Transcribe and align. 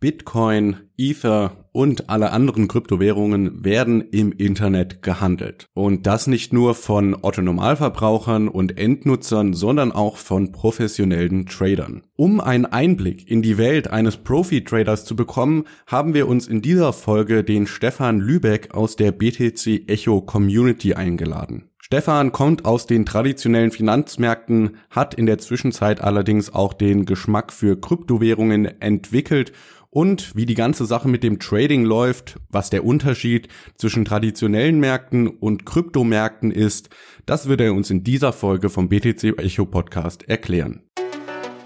Bitcoin, 0.00 0.76
Ether 0.96 1.64
und 1.72 2.08
alle 2.08 2.30
anderen 2.30 2.68
Kryptowährungen 2.68 3.64
werden 3.64 4.00
im 4.00 4.30
Internet 4.30 5.02
gehandelt. 5.02 5.66
Und 5.74 6.06
das 6.06 6.28
nicht 6.28 6.52
nur 6.52 6.76
von 6.76 7.16
Otto-Normalverbrauchern 7.20 8.46
und 8.46 8.78
Endnutzern, 8.78 9.54
sondern 9.54 9.90
auch 9.90 10.16
von 10.16 10.52
professionellen 10.52 11.46
Tradern. 11.46 12.02
Um 12.14 12.40
einen 12.40 12.66
Einblick 12.66 13.28
in 13.28 13.42
die 13.42 13.58
Welt 13.58 13.90
eines 13.90 14.18
Profi-Traders 14.18 15.04
zu 15.04 15.16
bekommen, 15.16 15.64
haben 15.88 16.14
wir 16.14 16.28
uns 16.28 16.46
in 16.46 16.62
dieser 16.62 16.92
Folge 16.92 17.42
den 17.42 17.66
Stefan 17.66 18.20
Lübeck 18.20 18.74
aus 18.74 18.94
der 18.94 19.10
BTC 19.10 19.88
Echo 19.88 20.20
Community 20.20 20.94
eingeladen. 20.94 21.70
Stefan 21.90 22.32
kommt 22.32 22.66
aus 22.66 22.84
den 22.84 23.06
traditionellen 23.06 23.70
Finanzmärkten, 23.70 24.76
hat 24.90 25.14
in 25.14 25.24
der 25.24 25.38
Zwischenzeit 25.38 26.02
allerdings 26.02 26.52
auch 26.52 26.74
den 26.74 27.06
Geschmack 27.06 27.50
für 27.50 27.80
Kryptowährungen 27.80 28.66
entwickelt 28.82 29.52
und 29.90 30.36
wie 30.36 30.46
die 30.46 30.54
ganze 30.54 30.84
Sache 30.86 31.08
mit 31.08 31.22
dem 31.22 31.38
Trading 31.38 31.84
läuft, 31.84 32.36
was 32.48 32.70
der 32.70 32.84
Unterschied 32.84 33.48
zwischen 33.76 34.04
traditionellen 34.04 34.80
Märkten 34.80 35.28
und 35.28 35.66
Kryptomärkten 35.66 36.50
ist, 36.50 36.90
das 37.26 37.48
wird 37.48 37.60
er 37.60 37.74
uns 37.74 37.90
in 37.90 38.04
dieser 38.04 38.32
Folge 38.32 38.70
vom 38.70 38.88
BTC 38.88 39.38
Echo 39.38 39.66
Podcast 39.66 40.28
erklären. 40.28 40.82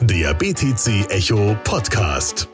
Der 0.01 0.34
BTC 0.34 1.10
Echo 1.10 1.56
Podcast. 1.65 2.48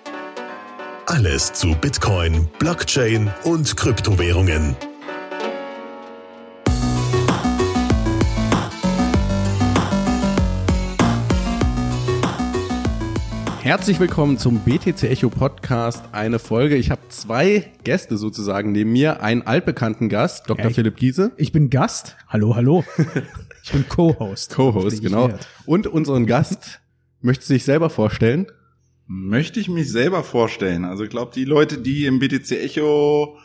Alles 1.06 1.52
zu 1.55 1.75
Bitcoin, 1.80 2.48
Blockchain 2.59 3.33
und 3.45 3.75
Kryptowährungen. 3.77 4.77
Herzlich 13.62 13.98
willkommen 13.98 14.39
zum 14.39 14.61
BTC 14.61 15.03
Echo 15.03 15.30
Podcast. 15.30 16.05
Eine 16.12 16.39
Folge. 16.39 16.77
Ich 16.77 16.91
habe 16.91 17.01
zwei 17.09 17.73
Gäste 17.83 18.17
sozusagen 18.17 18.71
neben 18.73 18.93
mir. 18.93 19.21
Einen 19.21 19.42
altbekannten 19.42 20.09
Gast, 20.09 20.48
Dr. 20.48 20.65
Ja, 20.65 20.70
ich, 20.70 20.77
Philipp 20.77 20.97
Giese. 20.97 21.33
Ich 21.37 21.50
bin 21.50 21.69
Gast. 21.69 22.17
Hallo, 22.28 22.55
hallo. 22.55 22.84
Ich 23.65 23.73
bin 23.73 23.87
Co-Host. 23.87 24.55
Co-Host, 24.55 25.03
genau. 25.03 25.28
Und 25.67 25.87
unseren 25.87 26.25
Gast 26.25 26.81
möchtest 27.20 27.50
du 27.50 27.55
dich 27.55 27.65
selber 27.65 27.91
vorstellen? 27.91 28.47
Möchte 29.06 29.61
ich 29.61 29.69
mich 29.69 29.91
selber 29.93 30.25
vorstellen. 30.25 30.87
Also 30.87 31.05
ich 31.05 31.11
glaube, 31.11 31.33
die 31.34 31.45
Leute, 31.45 31.77
die 31.77 32.06
im 32.06 32.19
BTC 32.19 32.53
Echo 32.53 33.37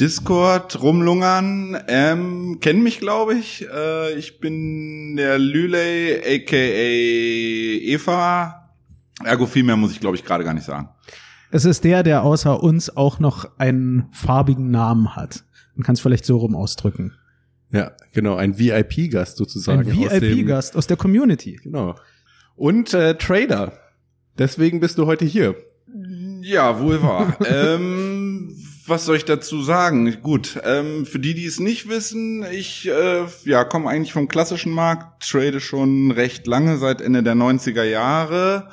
Discord 0.00 0.82
rumlungern, 0.82 1.76
ähm, 1.86 2.58
kennen 2.60 2.82
mich, 2.82 2.98
glaube 2.98 3.34
ich. 3.34 3.68
Äh, 3.72 4.14
ich 4.14 4.40
bin 4.40 5.14
der 5.16 5.38
Lüley, 5.38 6.16
aka 6.24 6.56
Eva, 7.94 8.67
Ergo 9.24 9.46
viel 9.46 9.64
mehr 9.64 9.76
muss 9.76 9.92
ich, 9.92 10.00
glaube 10.00 10.16
ich, 10.16 10.24
gerade 10.24 10.44
gar 10.44 10.54
nicht 10.54 10.66
sagen. 10.66 10.88
Es 11.50 11.64
ist 11.64 11.84
der, 11.84 12.02
der 12.02 12.22
außer 12.22 12.62
uns 12.62 12.94
auch 12.94 13.20
noch 13.20 13.58
einen 13.58 14.08
farbigen 14.12 14.70
Namen 14.70 15.16
hat. 15.16 15.44
Man 15.74 15.84
kann 15.84 15.94
es 15.94 16.00
vielleicht 16.00 16.24
so 16.24 16.36
rum 16.36 16.54
ausdrücken. 16.54 17.14
Ja, 17.70 17.92
genau, 18.12 18.36
ein 18.36 18.58
VIP-Gast 18.58 19.36
sozusagen. 19.36 19.80
Ein 19.80 19.96
VIP-Gast 19.96 20.72
aus, 20.72 20.78
aus, 20.78 20.86
der 20.86 20.96
Community. 20.96 21.58
Genau. 21.62 21.94
Und 22.56 22.94
äh, 22.94 23.16
Trader. 23.16 23.78
Deswegen 24.38 24.80
bist 24.80 24.98
du 24.98 25.06
heute 25.06 25.24
hier. 25.24 25.54
Ja, 26.40 26.80
wohl 26.80 27.02
wahr. 27.02 27.36
ähm, 27.46 28.56
was 28.86 29.04
soll 29.04 29.16
ich 29.16 29.24
dazu 29.24 29.62
sagen? 29.62 30.22
Gut, 30.22 30.58
ähm, 30.64 31.04
für 31.04 31.18
die, 31.18 31.34
die 31.34 31.44
es 31.44 31.60
nicht 31.60 31.88
wissen, 31.88 32.44
ich 32.50 32.88
äh, 32.88 33.24
ja 33.44 33.64
komme 33.64 33.90
eigentlich 33.90 34.12
vom 34.12 34.28
klassischen 34.28 34.72
Markt, 34.72 35.28
trade 35.28 35.60
schon 35.60 36.10
recht 36.10 36.46
lange, 36.46 36.78
seit 36.78 37.00
Ende 37.00 37.22
der 37.22 37.34
90er 37.34 37.84
Jahre 37.84 38.70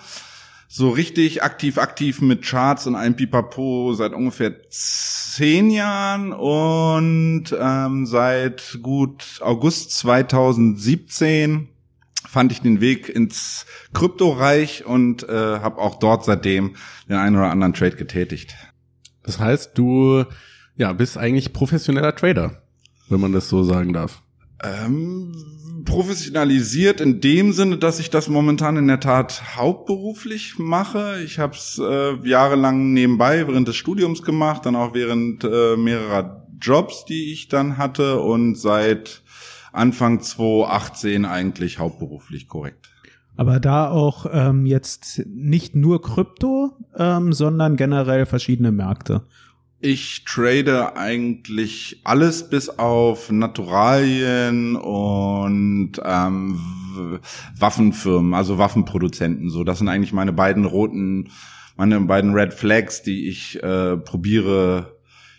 so 0.76 0.90
richtig 0.90 1.42
aktiv, 1.42 1.78
aktiv 1.78 2.20
mit 2.20 2.42
Charts 2.42 2.86
und 2.86 2.96
einem 2.96 3.16
Pipapo 3.16 3.94
seit 3.94 4.12
ungefähr 4.12 4.56
zehn 4.70 5.70
Jahren 5.70 6.34
und 6.34 7.46
ähm, 7.58 8.06
seit 8.06 8.80
gut 8.82 9.40
August 9.40 9.92
2017 9.92 11.70
fand 12.28 12.52
ich 12.52 12.60
den 12.60 12.82
Weg 12.82 13.08
ins 13.08 13.66
Kryptoreich 13.94 14.86
und 14.86 15.24
äh, 15.30 15.60
habe 15.60 15.78
auch 15.78 15.96
dort 15.96 16.26
seitdem 16.26 16.76
den 17.08 17.16
einen 17.16 17.38
oder 17.38 17.52
anderen 17.52 17.74
Trade 17.74 17.96
getätigt. 17.96 18.54
Das 19.24 19.40
heißt, 19.40 19.78
du 19.78 20.26
ja 20.76 20.92
bist 20.92 21.18
eigentlich 21.18 21.54
professioneller 21.54 22.14
Trader, 22.18 22.64
wenn 23.08 23.22
man 23.22 23.32
das 23.32 23.48
so 23.48 23.64
sagen 23.64 23.94
darf. 23.94 24.24
Ähm, 24.62 25.32
professionalisiert 25.86 27.00
in 27.00 27.22
dem 27.22 27.54
Sinne, 27.54 27.78
dass 27.78 28.00
ich 28.00 28.10
das 28.10 28.28
momentan 28.28 28.78
in 28.78 28.88
der 28.88 29.00
Tat 29.00 29.56
hauptberuflich 29.56 30.58
mache. 30.58 31.22
Ich 31.24 31.40
habe 31.40 31.54
es 31.54 31.80
äh, 31.80 32.16
jahrelang 32.28 32.92
nebenbei 32.94 33.48
während 33.48 33.68
des 33.68 33.76
Studiums 33.76 34.24
gemacht, 34.24 34.66
dann 34.66 34.76
auch 34.76 34.94
während 34.94 35.44
äh, 35.44 35.78
mehrerer 35.78 36.46
Jobs, 36.60 37.06
die 37.06 37.32
ich 37.32 37.48
dann 37.48 37.78
hatte 37.78 38.20
und 38.20 38.56
seit 38.56 39.24
Anfang 39.72 40.22
2018 40.22 41.26
eigentlich 41.26 41.80
hauptberuflich 41.80 42.48
korrekt. 42.48 42.90
Aber 43.38 43.60
da 43.60 43.90
auch 43.90 44.26
ähm, 44.32 44.66
jetzt 44.66 45.24
nicht 45.28 45.76
nur 45.76 46.02
Krypto, 46.02 46.72
ähm, 46.98 47.34
sondern 47.34 47.76
generell 47.76 48.26
verschiedene 48.26 48.72
Märkte. 48.72 49.24
Ich 49.80 50.24
trade 50.24 50.96
eigentlich 50.96 52.02
alles 52.04 52.50
bis 52.50 52.70
auf 52.70 53.30
Naturalien 53.32 54.76
und 54.78 55.92
ähm, 56.04 56.60
Waffenfirmen, 57.58 58.34
also 58.34 58.58
Waffenproduzenten. 58.58 59.50
So, 59.50 59.64
das 59.64 59.80
sind 59.80 59.90
eigentlich 59.90 60.14
meine 60.14 60.34
beiden 60.34 60.66
roten, 60.66 61.30
meine 61.76 62.00
beiden 62.02 62.34
Red 62.34 62.54
Flags, 62.54 63.04
die 63.04 63.28
ich 63.28 63.62
äh, 63.62 63.98
probiere 63.98 64.95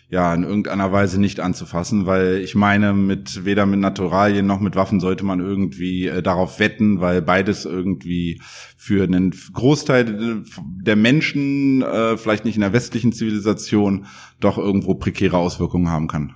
ja 0.09 0.33
in 0.33 0.43
irgendeiner 0.43 0.91
Weise 0.91 1.19
nicht 1.19 1.39
anzufassen, 1.39 2.05
weil 2.05 2.37
ich 2.37 2.55
meine, 2.55 2.93
mit 2.93 3.43
weder 3.43 3.65
mit 3.65 3.79
Naturalien 3.79 4.45
noch 4.45 4.61
mit 4.61 4.75
Waffen 4.75 4.99
sollte 4.99 5.25
man 5.25 5.41
irgendwie 5.41 6.07
äh, 6.07 6.21
darauf 6.21 6.59
wetten, 6.59 7.01
weil 7.01 7.21
beides 7.21 7.65
irgendwie 7.65 8.41
für 8.77 9.03
einen 9.03 9.33
Großteil 9.53 10.43
der 10.81 10.95
Menschen, 10.95 11.81
äh, 11.81 12.15
vielleicht 12.15 12.45
nicht 12.45 12.55
in 12.55 12.61
der 12.61 12.73
westlichen 12.73 13.11
Zivilisation, 13.11 14.05
doch 14.39 14.57
irgendwo 14.57 14.95
prekäre 14.95 15.37
Auswirkungen 15.37 15.89
haben 15.89 16.07
kann. 16.07 16.35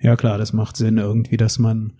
Ja 0.00 0.16
klar, 0.16 0.36
das 0.36 0.52
macht 0.52 0.76
Sinn 0.76 0.98
irgendwie, 0.98 1.36
dass 1.36 1.58
man 1.58 1.92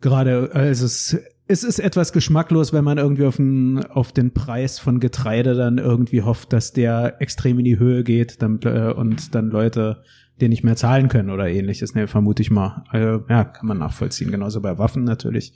gerade, 0.00 0.50
also 0.52 0.84
es 0.84 1.16
es 1.50 1.64
ist 1.64 1.78
etwas 1.78 2.12
geschmacklos, 2.12 2.74
wenn 2.74 2.84
man 2.84 2.98
irgendwie 2.98 3.24
auf 3.24 3.36
den, 3.36 3.82
auf 3.86 4.12
den 4.12 4.34
Preis 4.34 4.78
von 4.78 5.00
Getreide 5.00 5.54
dann 5.54 5.78
irgendwie 5.78 6.20
hofft, 6.20 6.52
dass 6.52 6.74
der 6.74 7.22
extrem 7.22 7.58
in 7.58 7.64
die 7.64 7.78
Höhe 7.78 8.04
geht 8.04 8.42
dann, 8.42 8.60
äh, 8.64 8.92
und 8.92 9.34
dann 9.34 9.48
Leute 9.48 10.02
den 10.40 10.50
nicht 10.50 10.64
mehr 10.64 10.76
zahlen 10.76 11.08
können 11.08 11.30
oder 11.30 11.48
ähnliches, 11.48 11.94
ne, 11.94 12.06
vermute 12.08 12.42
ich 12.42 12.50
mal. 12.50 12.84
Also, 12.88 13.24
ja, 13.28 13.44
kann 13.44 13.66
man 13.66 13.78
nachvollziehen. 13.78 14.30
Genauso 14.30 14.60
bei 14.60 14.78
Waffen 14.78 15.04
natürlich. 15.04 15.54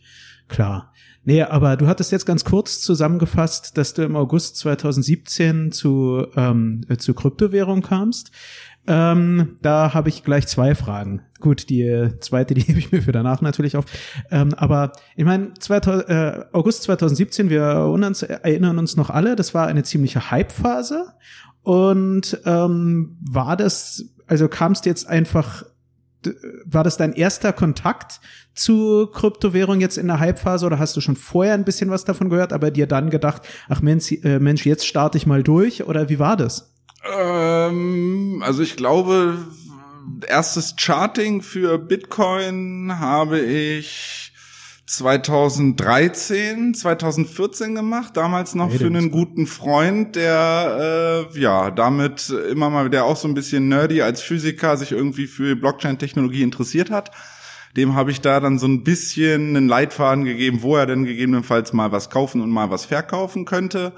Klar. 0.49 0.93
Nee, 1.25 1.43
aber 1.43 1.77
du 1.77 1.87
hattest 1.87 2.11
jetzt 2.11 2.27
ganz 2.27 2.45
kurz 2.45 2.81
zusammengefasst, 2.81 3.79
dass 3.79 3.95
du 3.95 4.03
im 4.03 4.17
August 4.17 4.57
2017 4.57 5.71
zu, 5.71 6.27
ähm, 6.37 6.85
zu 6.99 7.15
Kryptowährung 7.15 7.83
kamst. 7.83 8.33
Ähm, 8.89 9.59
da 9.63 9.95
habe 9.95 10.09
ich 10.09 10.25
gleich 10.25 10.49
zwei 10.49 10.75
Fragen. 10.75 11.23
Gut, 11.39 11.71
die 11.71 12.11
zweite, 12.21 12.55
die 12.55 12.63
hebe 12.63 12.81
ich 12.81 12.91
mir 12.91 13.03
für 13.03 13.13
danach 13.13 13.41
natürlich 13.41 13.77
auf. 13.77 13.85
Ähm, 14.31 14.53
aber 14.57 14.93
ich 15.15 15.25
meine, 15.25 15.53
äh, 15.69 16.45
August 16.53 16.83
2017, 16.83 17.49
wir 17.49 17.63
erinnern 17.63 18.79
uns 18.79 18.97
noch 18.97 19.11
alle, 19.11 19.37
das 19.37 19.55
war 19.55 19.69
eine 19.69 19.85
ziemliche 19.85 20.31
Hype-Phase. 20.31 21.07
Und 21.63 22.41
ähm, 22.45 23.17
war 23.21 23.57
das 23.57 24.13
also 24.33 24.49
kamst 24.49 24.87
jetzt 24.87 25.07
einfach, 25.07 25.63
war 26.65 26.83
das 26.85 26.97
dein 26.97 27.13
erster 27.13 27.53
Kontakt 27.53 28.19
zu 28.55 29.07
Kryptowährung 29.13 29.83
jetzt 29.83 29.99
in 29.99 30.07
der 30.07 30.21
Hypephase 30.21 30.65
oder 30.65 30.79
hast 30.79 30.97
du 30.97 31.03
schon 31.03 31.17
vorher 31.17 31.53
ein 31.53 31.67
bisschen 31.67 31.91
was 31.91 32.07
davon 32.07 32.31
gehört, 32.31 32.55
aber 32.55 32.71
dir 32.71 32.87
dann 32.87 33.11
gedacht, 33.11 33.43
ach 33.69 33.83
Mensch, 33.83 34.11
äh, 34.11 34.39
Mensch 34.39 34.65
jetzt 34.65 34.87
starte 34.87 35.19
ich 35.19 35.27
mal 35.27 35.43
durch 35.43 35.85
oder 35.85 36.09
wie 36.09 36.19
war 36.19 36.39
das? 36.39 36.73
Ähm, 37.15 38.43
also 38.43 38.63
ich 38.63 38.77
glaube, 38.77 39.37
erstes 40.27 40.77
Charting 40.79 41.43
für 41.43 41.77
Bitcoin 41.77 42.99
habe 42.99 43.39
ich 43.39 44.32
2013, 44.93 46.75
2014 46.75 47.75
gemacht, 47.75 48.15
damals 48.15 48.55
noch 48.55 48.69
hey, 48.71 48.77
für 48.77 48.87
einen 48.89 49.11
guten 49.11 49.47
Freund, 49.47 50.17
der 50.17 51.29
äh, 51.33 51.41
ja 51.41 51.71
damit 51.71 52.29
immer 52.29 52.69
mal, 52.69 52.91
der 52.91 53.07
auch 53.07 53.17
so 53.17 53.27
ein 53.27 53.33
bisschen 53.33 53.69
nerdy 53.69 54.03
als 54.03 54.21
Physiker 54.21 54.77
sich 54.77 54.93
irgendwie 54.93 55.27
für 55.27 55.57
Blockchain-Technologie 55.57 56.43
interessiert 56.43 56.91
hat. 56.91 57.11
Dem 57.75 57.95
habe 57.95 58.11
ich 58.11 58.21
da 58.21 58.39
dann 58.39 58.59
so 58.59 58.67
ein 58.67 58.85
bisschen 58.85 59.57
einen 59.57 59.67
Leitfaden 59.67 60.25
gegeben, 60.25 60.61
wo 60.61 60.77
er 60.77 60.85
denn 60.85 61.07
gegebenenfalls 61.07 61.73
mal 61.73 61.91
was 61.91 62.11
kaufen 62.11 62.43
und 62.43 62.51
mal 62.51 62.69
was 62.69 62.85
verkaufen 62.85 63.47
könnte. 63.47 63.95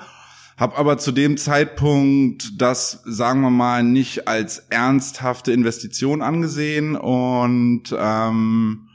Hab 0.56 0.78
aber 0.78 0.98
zu 0.98 1.10
dem 1.10 1.36
Zeitpunkt 1.38 2.52
das, 2.62 3.02
sagen 3.04 3.40
wir 3.40 3.50
mal, 3.50 3.82
nicht 3.82 4.28
als 4.28 4.60
ernsthafte 4.70 5.50
Investition 5.50 6.22
angesehen 6.22 6.94
und 6.94 7.92
ähm, 7.98 8.90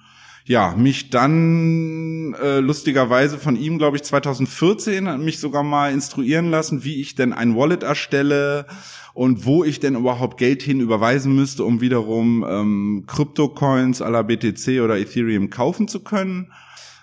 ja, 0.50 0.74
mich 0.75 1.12
dann 1.12 2.34
äh, 2.42 2.57
lustigerweise 2.57 3.38
von 3.38 3.56
ihm, 3.56 3.78
glaube 3.78 3.98
ich, 3.98 4.04
2014 4.04 5.24
mich 5.24 5.38
sogar 5.38 5.62
mal 5.62 5.94
instruieren 5.94 6.50
lassen, 6.50 6.84
wie 6.84 7.00
ich 7.00 7.13
denn 7.13 7.34
ein 7.34 7.56
Wallet 7.56 7.84
erstelle 7.84 8.66
und 9.13 9.46
wo 9.46 9.63
ich 9.63 9.80
denn 9.80 9.94
überhaupt 9.94 10.40
Geld 10.40 10.63
hin 10.63 10.80
überweisen 10.80 11.36
müsste, 11.36 11.63
um 11.66 11.81
wiederum 11.81 12.44
ähm, 12.50 13.04
Kryptocoins 13.06 14.01
à 14.01 14.10
la 14.10 14.24
BTC 14.24 14.81
oder 14.84 14.98
Ethereum 14.98 15.51
kaufen 15.51 15.88
zu 15.88 16.00
können. 16.00 16.51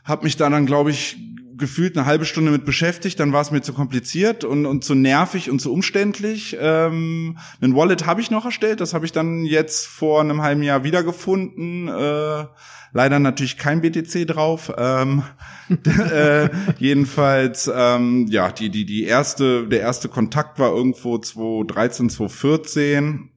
Hab 0.04 0.24
mich 0.24 0.36
da 0.36 0.50
dann, 0.50 0.66
glaube 0.66 0.90
ich, 0.90 1.16
gefühlt 1.56 1.96
eine 1.96 2.04
halbe 2.04 2.24
Stunde 2.24 2.50
mit 2.50 2.64
beschäftigt, 2.64 3.20
dann 3.20 3.32
war 3.32 3.42
es 3.42 3.52
mir 3.52 3.62
zu 3.62 3.72
kompliziert 3.72 4.42
und, 4.42 4.66
und 4.66 4.82
zu 4.82 4.96
nervig 4.96 5.50
und 5.50 5.60
zu 5.60 5.72
umständlich. 5.72 6.56
Ähm, 6.60 7.38
ein 7.60 7.76
Wallet 7.76 8.06
habe 8.06 8.20
ich 8.20 8.32
noch 8.32 8.44
erstellt, 8.44 8.80
das 8.80 8.92
habe 8.92 9.06
ich 9.06 9.12
dann 9.12 9.44
jetzt 9.44 9.86
vor 9.86 10.20
einem 10.20 10.42
halben 10.42 10.64
Jahr 10.64 10.82
wiedergefunden. 10.82 11.86
Äh, 11.86 12.46
leider 12.92 13.18
natürlich 13.18 13.58
kein 13.58 13.80
BTC 13.80 14.26
drauf. 14.26 14.72
Ähm, 14.76 15.22
äh, 16.12 16.48
jedenfalls, 16.78 17.70
ähm, 17.74 18.26
ja, 18.28 18.50
die, 18.50 18.70
die, 18.70 18.86
die 18.86 19.04
erste, 19.04 19.66
der 19.66 19.80
erste 19.80 20.08
Kontakt 20.08 20.58
war 20.58 20.74
irgendwo 20.74 21.18
2013, 21.18 22.10
2014. 22.10 23.30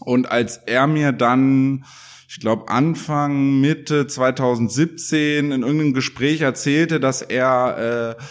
Und 0.00 0.30
als 0.30 0.56
er 0.58 0.86
mir 0.86 1.12
dann 1.12 1.84
ich 2.34 2.40
glaube 2.40 2.68
Anfang, 2.68 3.60
Mitte 3.60 4.08
2017 4.08 5.52
in 5.52 5.62
irgendeinem 5.62 5.94
Gespräch 5.94 6.40
erzählte, 6.40 6.98
dass 6.98 7.22
er 7.22 8.16
äh, 8.18 8.22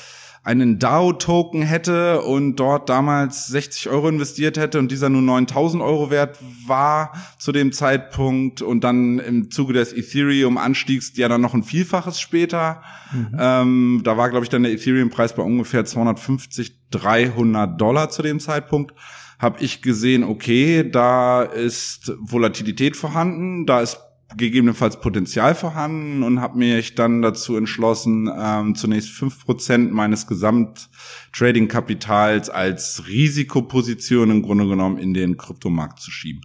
einen 0.43 0.77
DAO-Token 0.77 1.61
hätte 1.61 2.21
und 2.21 2.57
dort 2.57 2.89
damals 2.89 3.47
60 3.47 3.89
Euro 3.89 4.09
investiert 4.09 4.57
hätte 4.57 4.77
und 4.77 4.91
dieser 4.91 5.07
nur 5.07 5.21
9000 5.21 5.81
Euro 5.81 6.09
wert 6.09 6.37
war 6.67 7.13
zu 7.37 7.53
dem 7.53 7.71
Zeitpunkt 7.71 8.61
und 8.61 8.83
dann 8.83 9.19
im 9.19 9.51
Zuge 9.51 9.73
des 9.73 9.93
Ethereum-Anstiegs 9.93 11.13
ja 11.15 11.29
dann 11.29 11.39
noch 11.39 11.53
ein 11.53 11.63
Vielfaches 11.63 12.19
später. 12.19 12.83
Mhm. 13.13 13.37
Ähm, 13.39 14.01
da 14.03 14.17
war, 14.17 14.29
glaube 14.29 14.43
ich, 14.43 14.49
dann 14.49 14.63
der 14.63 14.73
Ethereum-Preis 14.73 15.33
bei 15.33 15.43
ungefähr 15.43 15.85
250, 15.85 16.89
300 16.91 17.79
Dollar 17.79 18.09
zu 18.09 18.21
dem 18.21 18.39
Zeitpunkt 18.39 18.93
habe 19.39 19.61
ich 19.61 19.81
gesehen, 19.81 20.23
okay, 20.23 20.89
da 20.89 21.43
ist 21.43 22.13
Volatilität 22.19 22.95
vorhanden, 22.95 23.65
da 23.65 23.81
ist 23.81 23.99
gegebenenfalls 24.37 24.99
Potenzial 24.99 25.55
vorhanden 25.55 26.23
und 26.23 26.41
habe 26.41 26.57
mich 26.57 26.95
dann 26.95 27.21
dazu 27.21 27.55
entschlossen, 27.55 28.29
ähm, 28.35 28.75
zunächst 28.75 29.09
fünf 29.09 29.45
Prozent 29.45 29.93
meines 29.93 30.27
Gesamt-Trading-Kapitals 30.27 32.49
als 32.49 33.07
Risikoposition 33.07 34.31
im 34.31 34.41
Grunde 34.41 34.67
genommen 34.67 34.97
in 34.97 35.13
den 35.13 35.37
Kryptomarkt 35.37 35.99
zu 35.99 36.11
schieben. 36.11 36.41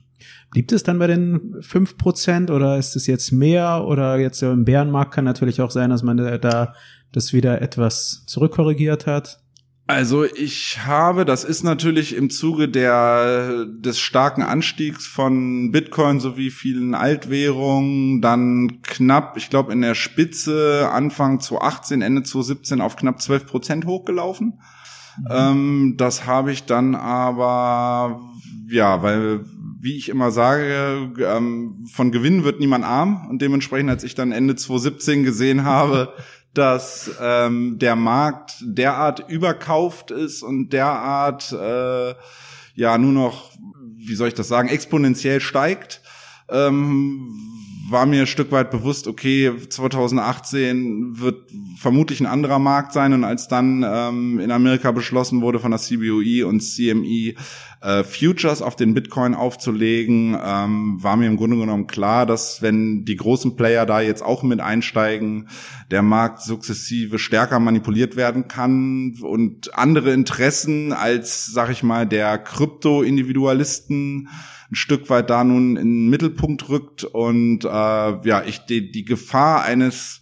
Blieb 0.50 0.72
es 0.72 0.82
dann 0.82 0.98
bei 0.98 1.06
den 1.06 1.56
fünf 1.60 1.98
Prozent 1.98 2.50
oder 2.50 2.78
ist 2.78 2.96
es 2.96 3.06
jetzt 3.06 3.32
mehr 3.32 3.84
oder 3.86 4.18
jetzt 4.18 4.42
im 4.42 4.64
Bärenmarkt 4.64 5.12
kann 5.12 5.24
natürlich 5.24 5.60
auch 5.60 5.70
sein, 5.70 5.90
dass 5.90 6.02
man 6.02 6.16
da 6.16 6.72
das 7.12 7.32
wieder 7.32 7.60
etwas 7.60 8.24
zurückkorrigiert 8.26 9.06
hat? 9.06 9.40
Also 9.88 10.24
ich 10.24 10.80
habe, 10.84 11.24
das 11.24 11.44
ist 11.44 11.62
natürlich 11.62 12.14
im 12.14 12.28
Zuge 12.28 12.68
der, 12.68 13.64
des 13.64 13.98
starken 13.98 14.42
Anstiegs 14.42 15.06
von 15.06 15.72
Bitcoin 15.72 16.20
sowie 16.20 16.50
vielen 16.50 16.94
Altwährungen 16.94 18.20
dann 18.20 18.82
knapp, 18.82 19.38
ich 19.38 19.48
glaube 19.48 19.72
in 19.72 19.80
der 19.80 19.94
Spitze 19.94 20.90
Anfang 20.92 21.40
2018, 21.40 22.02
Ende 22.02 22.22
2017 22.22 22.82
auf 22.82 22.96
knapp 22.96 23.22
12 23.22 23.46
Prozent 23.46 23.86
hochgelaufen. 23.86 24.60
Mhm. 25.20 25.26
Ähm, 25.30 25.94
das 25.96 26.26
habe 26.26 26.52
ich 26.52 26.66
dann 26.66 26.94
aber, 26.94 28.20
ja, 28.68 29.02
weil 29.02 29.46
wie 29.80 29.96
ich 29.96 30.08
immer 30.08 30.30
sage, 30.32 31.12
ähm, 31.24 31.86
von 31.92 32.10
Gewinn 32.10 32.44
wird 32.44 32.60
niemand 32.60 32.84
arm 32.84 33.26
und 33.28 33.40
dementsprechend, 33.40 33.90
als 33.90 34.04
ich 34.04 34.14
dann 34.14 34.32
Ende 34.32 34.56
2017 34.56 35.24
gesehen 35.24 35.64
habe, 35.64 36.12
dass 36.54 37.10
ähm, 37.20 37.78
der 37.78 37.96
Markt 37.96 38.56
derart 38.60 39.28
überkauft 39.28 40.10
ist 40.10 40.42
und 40.42 40.72
derart 40.72 41.52
äh, 41.52 42.14
ja 42.74 42.98
nur 42.98 43.12
noch, 43.12 43.52
wie 43.96 44.14
soll 44.14 44.28
ich 44.28 44.34
das 44.34 44.48
sagen, 44.48 44.68
exponentiell 44.68 45.40
steigt, 45.40 46.00
ähm, 46.48 47.57
war 47.90 48.06
mir 48.06 48.22
ein 48.22 48.26
Stück 48.26 48.52
weit 48.52 48.70
bewusst, 48.70 49.06
okay, 49.06 49.52
2018 49.68 51.20
wird 51.20 51.50
vermutlich 51.78 52.20
ein 52.20 52.26
anderer 52.26 52.58
Markt 52.58 52.92
sein. 52.92 53.12
Und 53.12 53.24
als 53.24 53.48
dann 53.48 53.84
ähm, 53.86 54.40
in 54.40 54.50
Amerika 54.50 54.92
beschlossen 54.92 55.40
wurde 55.40 55.60
von 55.60 55.70
der 55.70 55.80
CBOE 55.80 56.46
und 56.46 56.60
CME 56.60 57.34
äh, 57.80 58.04
Futures 58.04 58.62
auf 58.62 58.76
den 58.76 58.94
Bitcoin 58.94 59.34
aufzulegen, 59.34 60.36
ähm, 60.42 61.02
war 61.02 61.16
mir 61.16 61.26
im 61.26 61.36
Grunde 61.36 61.56
genommen 61.56 61.86
klar, 61.86 62.26
dass 62.26 62.62
wenn 62.62 63.04
die 63.04 63.16
großen 63.16 63.56
Player 63.56 63.86
da 63.86 64.00
jetzt 64.00 64.22
auch 64.22 64.42
mit 64.42 64.60
einsteigen, 64.60 65.48
der 65.90 66.02
Markt 66.02 66.42
sukzessive 66.42 67.18
stärker 67.18 67.60
manipuliert 67.60 68.16
werden 68.16 68.48
kann. 68.48 69.14
Und 69.22 69.74
andere 69.74 70.12
Interessen 70.12 70.92
als, 70.92 71.46
sag 71.46 71.70
ich 71.70 71.82
mal, 71.82 72.06
der 72.06 72.38
Krypto-Individualisten 72.38 74.28
ein 74.70 74.74
Stück 74.74 75.08
weit 75.10 75.30
da 75.30 75.44
nun 75.44 75.76
in 75.76 75.86
den 75.86 76.08
Mittelpunkt 76.10 76.68
rückt 76.68 77.04
und 77.04 77.64
äh, 77.64 77.68
ja, 77.68 78.42
ich 78.44 78.60
die, 78.66 78.90
die 78.90 79.04
Gefahr 79.04 79.62
eines, 79.62 80.20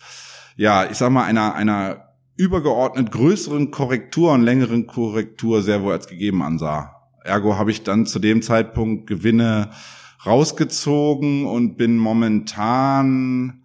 ja, 0.56 0.88
ich 0.88 0.96
sag 0.96 1.10
mal, 1.10 1.24
einer, 1.24 1.54
einer 1.54 2.06
übergeordnet 2.36 3.10
größeren 3.10 3.70
Korrektur 3.70 4.32
und 4.32 4.42
längeren 4.42 4.86
Korrektur 4.86 5.62
sehr 5.62 5.82
wohl 5.82 5.92
als 5.92 6.06
gegeben 6.06 6.42
ansah. 6.42 6.94
Ergo 7.24 7.56
habe 7.56 7.70
ich 7.70 7.82
dann 7.82 8.06
zu 8.06 8.18
dem 8.18 8.42
Zeitpunkt 8.42 9.06
Gewinne 9.06 9.70
rausgezogen 10.24 11.46
und 11.46 11.76
bin 11.76 11.96
momentan 11.96 13.64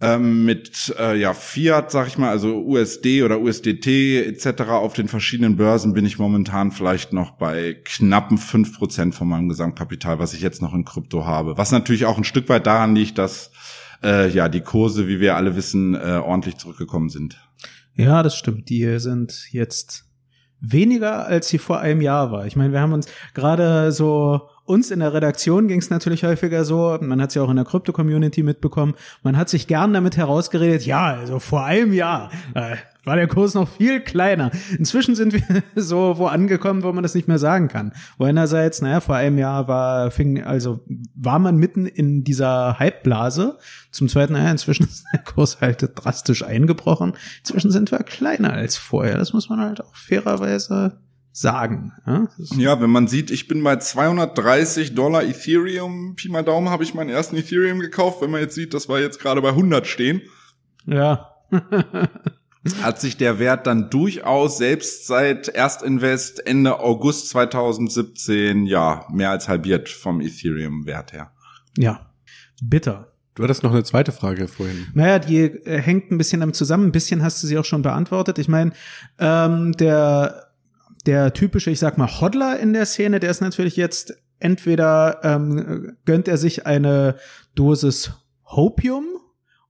ähm, 0.00 0.44
mit 0.44 0.94
äh, 0.98 1.18
ja 1.18 1.34
Fiat, 1.34 1.90
sag 1.90 2.06
ich 2.06 2.18
mal, 2.18 2.30
also 2.30 2.62
USD 2.62 3.22
oder 3.24 3.40
USDT 3.40 4.26
etc. 4.26 4.62
auf 4.70 4.92
den 4.92 5.08
verschiedenen 5.08 5.56
Börsen 5.56 5.92
bin 5.92 6.06
ich 6.06 6.18
momentan 6.18 6.70
vielleicht 6.70 7.12
noch 7.12 7.32
bei 7.32 7.76
knappen 7.84 8.38
fünf 8.38 8.78
Prozent 8.78 9.14
von 9.14 9.28
meinem 9.28 9.48
Gesamtkapital, 9.48 10.18
was 10.18 10.34
ich 10.34 10.40
jetzt 10.40 10.62
noch 10.62 10.72
in 10.72 10.84
Krypto 10.84 11.26
habe. 11.26 11.58
Was 11.58 11.72
natürlich 11.72 12.06
auch 12.06 12.16
ein 12.16 12.24
Stück 12.24 12.48
weit 12.48 12.66
daran 12.66 12.94
liegt, 12.94 13.18
dass 13.18 13.50
äh, 14.02 14.28
ja 14.30 14.48
die 14.48 14.60
Kurse, 14.60 15.08
wie 15.08 15.18
wir 15.18 15.34
alle 15.34 15.56
wissen, 15.56 15.94
äh, 15.94 16.20
ordentlich 16.24 16.58
zurückgekommen 16.58 17.08
sind. 17.08 17.40
Ja, 17.94 18.22
das 18.22 18.36
stimmt. 18.36 18.68
Die 18.68 19.00
sind 19.00 19.48
jetzt 19.50 20.04
weniger, 20.60 21.26
als 21.26 21.48
sie 21.48 21.58
vor 21.58 21.80
einem 21.80 22.00
Jahr 22.00 22.30
war. 22.30 22.46
Ich 22.46 22.54
meine, 22.54 22.72
wir 22.72 22.80
haben 22.80 22.92
uns 22.92 23.08
gerade 23.34 23.90
so 23.90 24.48
uns 24.68 24.90
in 24.90 25.00
der 25.00 25.14
Redaktion 25.14 25.68
ging 25.68 25.78
es 25.78 25.90
natürlich 25.90 26.24
häufiger 26.24 26.64
so, 26.64 26.98
man 27.00 27.20
hat 27.20 27.30
es 27.30 27.34
ja 27.34 27.42
auch 27.42 27.50
in 27.50 27.56
der 27.56 27.64
Krypto-Community 27.64 28.42
mitbekommen, 28.42 28.94
man 29.22 29.36
hat 29.36 29.48
sich 29.48 29.66
gern 29.66 29.92
damit 29.92 30.16
herausgeredet, 30.16 30.84
ja, 30.86 31.06
also 31.06 31.38
vor 31.38 31.64
einem 31.64 31.92
Jahr 31.92 32.30
äh, 32.54 32.76
war 33.08 33.16
der 33.16 33.26
Kurs 33.26 33.54
noch 33.54 33.68
viel 33.68 34.00
kleiner. 34.00 34.50
Inzwischen 34.78 35.14
sind 35.14 35.32
wir 35.32 35.42
so 35.74 36.18
wo 36.18 36.26
angekommen, 36.26 36.82
wo 36.82 36.92
man 36.92 37.02
das 37.02 37.14
nicht 37.14 37.26
mehr 37.26 37.38
sagen 37.38 37.68
kann. 37.68 37.92
Wo 38.18 38.24
einerseits, 38.24 38.82
naja, 38.82 39.00
vor 39.00 39.16
einem 39.16 39.38
Jahr 39.38 39.66
war, 39.66 40.10
fing, 40.10 40.44
also 40.44 40.84
war 41.14 41.38
man 41.38 41.56
mitten 41.56 41.86
in 41.86 42.22
dieser 42.22 42.78
Hype-Blase. 42.78 43.58
Zum 43.90 44.08
zweiten, 44.08 44.34
naja, 44.34 44.50
inzwischen 44.50 44.84
ist 44.84 45.06
der 45.12 45.20
Kurs 45.20 45.60
halt 45.60 45.90
drastisch 45.94 46.44
eingebrochen. 46.44 47.14
Inzwischen 47.38 47.70
sind 47.70 47.90
wir 47.90 48.00
kleiner 48.00 48.52
als 48.52 48.76
vorher. 48.76 49.16
Das 49.16 49.32
muss 49.32 49.48
man 49.48 49.60
halt 49.60 49.80
auch 49.80 49.96
fairerweise 49.96 50.98
sagen. 51.40 51.92
Ja? 52.06 52.28
ja, 52.56 52.80
wenn 52.80 52.90
man 52.90 53.06
sieht, 53.08 53.30
ich 53.30 53.48
bin 53.48 53.62
bei 53.62 53.76
230 53.76 54.94
Dollar 54.94 55.22
Ethereum, 55.22 56.14
Pi 56.16 56.28
mal 56.28 56.42
Daumen 56.42 56.68
habe 56.68 56.82
ich 56.82 56.94
meinen 56.94 57.10
ersten 57.10 57.36
Ethereum 57.36 57.78
gekauft. 57.78 58.20
Wenn 58.20 58.30
man 58.30 58.40
jetzt 58.40 58.54
sieht, 58.54 58.74
dass 58.74 58.88
wir 58.88 59.00
jetzt 59.00 59.20
gerade 59.20 59.40
bei 59.40 59.50
100 59.50 59.86
stehen. 59.86 60.22
Ja. 60.86 61.34
hat 62.82 63.00
sich 63.00 63.16
der 63.16 63.38
Wert 63.38 63.66
dann 63.66 63.88
durchaus 63.88 64.58
selbst 64.58 65.06
seit 65.06 65.48
Erstinvest 65.48 66.44
Ende 66.46 66.80
August 66.80 67.30
2017 67.30 68.66
ja 68.66 69.06
mehr 69.10 69.30
als 69.30 69.48
halbiert 69.48 69.88
vom 69.88 70.20
Ethereum-Wert 70.20 71.12
her. 71.12 71.30
Ja, 71.76 72.10
bitter. 72.62 73.12
Du 73.34 73.44
hattest 73.44 73.62
noch 73.62 73.70
eine 73.70 73.84
zweite 73.84 74.10
Frage 74.10 74.48
vorhin. 74.48 74.88
Naja, 74.94 75.20
die 75.20 75.38
äh, 75.38 75.80
hängt 75.80 76.10
ein 76.10 76.18
bisschen 76.18 76.42
am 76.42 76.52
zusammen. 76.52 76.86
Ein 76.86 76.92
bisschen 76.92 77.22
hast 77.22 77.40
du 77.40 77.46
sie 77.46 77.56
auch 77.56 77.64
schon 77.64 77.82
beantwortet. 77.82 78.38
Ich 78.40 78.48
meine, 78.48 78.72
ähm, 79.20 79.72
der 79.74 80.47
der 81.06 81.32
typische, 81.32 81.70
ich 81.70 81.78
sag 81.78 81.98
mal, 81.98 82.20
Hodler 82.20 82.58
in 82.58 82.72
der 82.72 82.86
Szene, 82.86 83.20
der 83.20 83.30
ist 83.30 83.40
natürlich 83.40 83.76
jetzt 83.76 84.14
entweder 84.38 85.20
ähm, 85.24 85.96
gönnt 86.04 86.28
er 86.28 86.36
sich 86.36 86.66
eine 86.66 87.16
Dosis 87.54 88.12
Hopium 88.44 89.04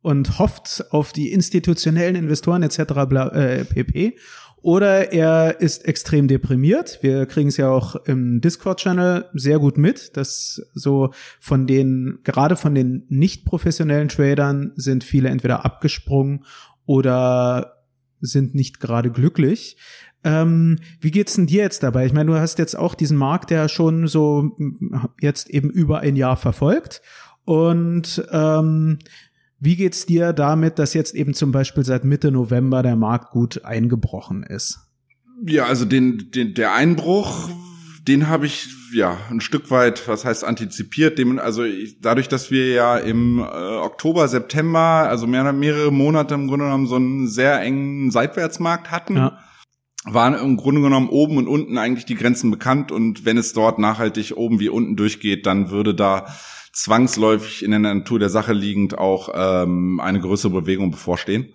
und 0.00 0.38
hofft 0.38 0.85
auf 0.90 1.12
die 1.12 1.32
institutionellen 1.32 2.16
Investoren 2.16 2.62
etc. 2.62 2.82
Bla, 3.08 3.28
äh, 3.28 3.64
pp. 3.64 4.16
Oder 4.61 5.12
er 5.12 5.61
ist 5.61 5.87
extrem 5.87 6.26
deprimiert. 6.26 6.99
Wir 7.00 7.26
kriegen 7.26 7.49
es 7.49 7.56
ja 7.56 7.70
auch 7.70 7.94
im 8.06 8.40
Discord-Channel 8.40 9.26
sehr 9.32 9.61
gut 9.61 9.78
mit, 9.78 10.16
dass 10.16 10.61
so 10.75 11.11
von 11.38 11.66
den, 11.66 12.18
gerade 12.25 12.56
von 12.56 12.75
den 12.75 13.06
nicht 13.08 13.44
professionellen 13.44 14.08
Tradern 14.08 14.73
sind 14.75 15.04
viele 15.04 15.28
entweder 15.28 15.64
abgesprungen 15.64 16.44
oder 16.87 17.85
sind 18.20 18.56
nicht 18.56 18.80
gerade 18.80 19.12
glücklich. 19.12 19.76
Ähm, 20.25 20.78
wie 21.00 21.10
geht's 21.10 21.34
denn 21.34 21.46
dir 21.46 21.62
jetzt 21.62 21.82
dabei? 21.82 22.06
Ich 22.06 22.12
meine, 22.12 22.32
du 22.32 22.38
hast 22.38 22.58
jetzt 22.58 22.76
auch 22.76 22.94
diesen 22.94 23.16
Markt, 23.16 23.50
der 23.50 23.68
schon 23.68 24.08
so 24.08 24.56
jetzt 25.20 25.48
eben 25.50 25.70
über 25.70 26.00
ein 26.00 26.16
Jahr 26.16 26.37
verfolgt. 26.37 27.02
Und 27.44 28.26
ähm, 28.32 28.98
Wie 29.60 29.75
geht's 29.75 30.06
dir 30.06 30.32
damit, 30.32 30.78
dass 30.78 30.94
jetzt 30.94 31.14
eben 31.14 31.34
zum 31.34 31.50
Beispiel 31.50 31.84
seit 31.84 32.04
Mitte 32.04 32.30
November 32.30 32.82
der 32.82 32.94
Markt 32.94 33.32
gut 33.32 33.64
eingebrochen 33.64 34.44
ist? 34.44 34.78
Ja, 35.44 35.66
also 35.66 35.84
den, 35.84 36.30
den 36.30 36.54
der 36.54 36.75
Einbruch, 36.75 37.48
den 38.06 38.28
habe 38.28 38.46
ich 38.46 38.68
ja 38.92 39.18
ein 39.30 39.40
Stück 39.40 39.70
weit, 39.72 40.06
was 40.06 40.25
heißt 40.25 40.44
antizipiert. 40.44 41.18
Dem, 41.18 41.40
also 41.40 41.64
ich, 41.64 42.00
dadurch, 42.00 42.28
dass 42.28 42.52
wir 42.52 42.68
ja 42.68 42.98
im 42.98 43.40
äh, 43.40 43.42
Oktober, 43.42 44.28
September, 44.28 45.08
also 45.08 45.26
mehr, 45.26 45.52
mehrere 45.52 45.92
Monate 45.92 46.34
im 46.34 46.46
Grunde 46.46 46.66
genommen 46.66 46.87
so 46.87 46.96
einen 46.96 47.26
sehr 47.28 47.60
engen 47.60 48.12
Seitwärtsmarkt 48.12 48.90
hatten. 48.92 49.16
Ja 49.16 49.38
waren 50.14 50.34
im 50.34 50.56
Grunde 50.56 50.80
genommen 50.80 51.08
oben 51.08 51.36
und 51.36 51.48
unten 51.48 51.78
eigentlich 51.78 52.06
die 52.06 52.14
Grenzen 52.14 52.50
bekannt 52.50 52.92
und 52.92 53.24
wenn 53.24 53.38
es 53.38 53.52
dort 53.52 53.78
nachhaltig 53.78 54.36
oben 54.36 54.60
wie 54.60 54.68
unten 54.68 54.96
durchgeht, 54.96 55.46
dann 55.46 55.70
würde 55.70 55.94
da 55.94 56.26
zwangsläufig 56.72 57.64
in 57.64 57.70
der 57.70 57.80
Natur 57.80 58.18
der 58.18 58.30
Sache 58.30 58.52
liegend 58.52 58.96
auch 58.96 59.30
ähm, 59.34 60.00
eine 60.00 60.20
größere 60.20 60.52
Bewegung 60.52 60.90
bevorstehen. 60.90 61.54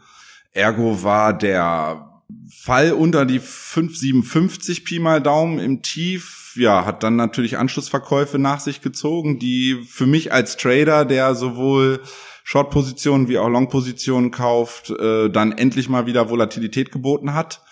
Ergo 0.51 1.03
war 1.03 1.37
der 1.37 2.21
Fall 2.49 2.93
unter 2.93 3.25
die 3.25 3.39
5,57 3.39 4.83
Pi 4.83 4.99
mal 4.99 5.21
Daumen 5.21 5.59
im 5.59 5.81
Tief, 5.81 6.53
ja, 6.55 6.85
hat 6.85 7.03
dann 7.03 7.15
natürlich 7.15 7.57
Anschlussverkäufe 7.57 8.37
nach 8.37 8.59
sich 8.59 8.81
gezogen, 8.81 9.39
die 9.39 9.83
für 9.87 10.05
mich 10.05 10.31
als 10.31 10.57
Trader, 10.57 11.05
der 11.05 11.35
sowohl 11.35 12.01
Short-Positionen 12.43 13.27
wie 13.27 13.37
auch 13.37 13.49
Long-Positionen 13.49 14.31
kauft, 14.31 14.91
äh, 14.91 15.29
dann 15.29 15.53
endlich 15.53 15.89
mal 15.89 16.05
wieder 16.05 16.29
Volatilität 16.29 16.91
geboten 16.91 17.33
hat 17.33 17.62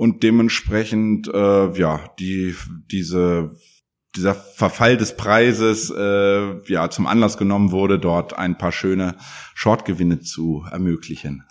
und 0.00 0.22
dementsprechend 0.22 1.28
äh, 1.28 1.78
ja 1.78 2.00
die 2.18 2.54
diese 2.90 3.54
dieser 4.16 4.34
Verfall 4.34 4.96
des 4.96 5.14
Preises 5.14 5.92
äh, 5.94 6.72
ja 6.72 6.88
zum 6.88 7.06
Anlass 7.06 7.36
genommen 7.36 7.70
wurde, 7.70 7.98
dort 7.98 8.38
ein 8.38 8.56
paar 8.56 8.72
schöne 8.72 9.16
Shortgewinne 9.54 10.20
zu 10.20 10.64
ermöglichen. 10.72 11.44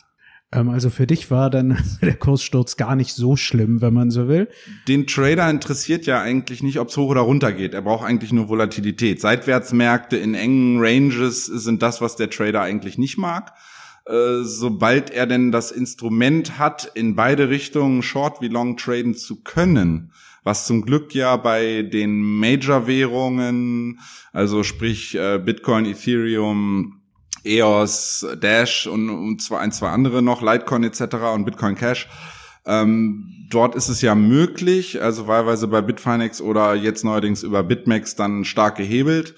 Ähm, 0.51 0.69
also 0.69 0.89
für 0.89 1.05
dich 1.05 1.29
war 1.29 1.51
dann 1.51 1.77
der 2.01 2.15
Kurssturz 2.15 2.75
gar 2.75 2.95
nicht 2.95 3.13
so 3.13 3.35
schlimm, 3.35 3.81
wenn 3.81 3.93
man 3.93 4.09
so 4.09 4.27
will. 4.27 4.49
Den 4.87 5.05
Trader 5.05 5.47
interessiert 5.47 6.07
ja 6.07 6.19
eigentlich 6.19 6.63
nicht, 6.63 6.79
ob 6.79 6.87
es 6.87 6.97
hoch 6.97 7.09
oder 7.09 7.21
runter 7.21 7.51
geht. 7.51 7.75
Er 7.75 7.83
braucht 7.83 8.03
eigentlich 8.03 8.33
nur 8.33 8.49
Volatilität. 8.49 9.21
Seitwärtsmärkte 9.21 10.17
in 10.17 10.33
engen 10.33 10.79
Ranges 10.79 11.45
sind 11.45 11.83
das, 11.83 12.01
was 12.01 12.15
der 12.15 12.31
Trader 12.31 12.63
eigentlich 12.63 12.97
nicht 12.97 13.19
mag. 13.19 13.53
Äh, 14.09 14.43
sobald 14.43 15.11
er 15.11 15.27
denn 15.27 15.51
das 15.51 15.69
Instrument 15.69 16.57
hat, 16.57 16.91
in 16.95 17.15
beide 17.15 17.49
Richtungen 17.49 18.01
Short 18.01 18.41
wie 18.41 18.47
Long 18.47 18.75
traden 18.75 19.13
zu 19.13 19.43
können, 19.43 20.11
was 20.43 20.65
zum 20.65 20.83
Glück 20.83 21.13
ja 21.13 21.35
bei 21.37 21.83
den 21.83 22.21
Major-Währungen, 22.39 23.99
also 24.33 24.63
sprich 24.63 25.13
äh, 25.13 25.37
Bitcoin, 25.37 25.85
Ethereum, 25.85 27.01
EOS, 27.43 28.25
Dash 28.41 28.87
und, 28.87 29.11
und 29.11 29.43
zwar 29.43 29.59
ein, 29.59 29.71
zwei 29.71 29.89
andere 29.89 30.23
noch, 30.23 30.41
Litecoin 30.41 30.83
etc. 30.85 31.01
und 31.35 31.45
Bitcoin 31.45 31.75
Cash, 31.75 32.07
ähm, 32.65 33.47
dort 33.51 33.75
ist 33.75 33.89
es 33.89 34.01
ja 34.01 34.15
möglich, 34.15 35.03
also 35.03 35.27
wahlweise 35.27 35.67
bei 35.67 35.83
Bitfinex 35.83 36.41
oder 36.41 36.73
jetzt 36.73 37.03
neuerdings 37.03 37.43
über 37.43 37.61
Bitmax 37.61 38.15
dann 38.15 38.43
stark 38.43 38.77
gehebelt. 38.77 39.35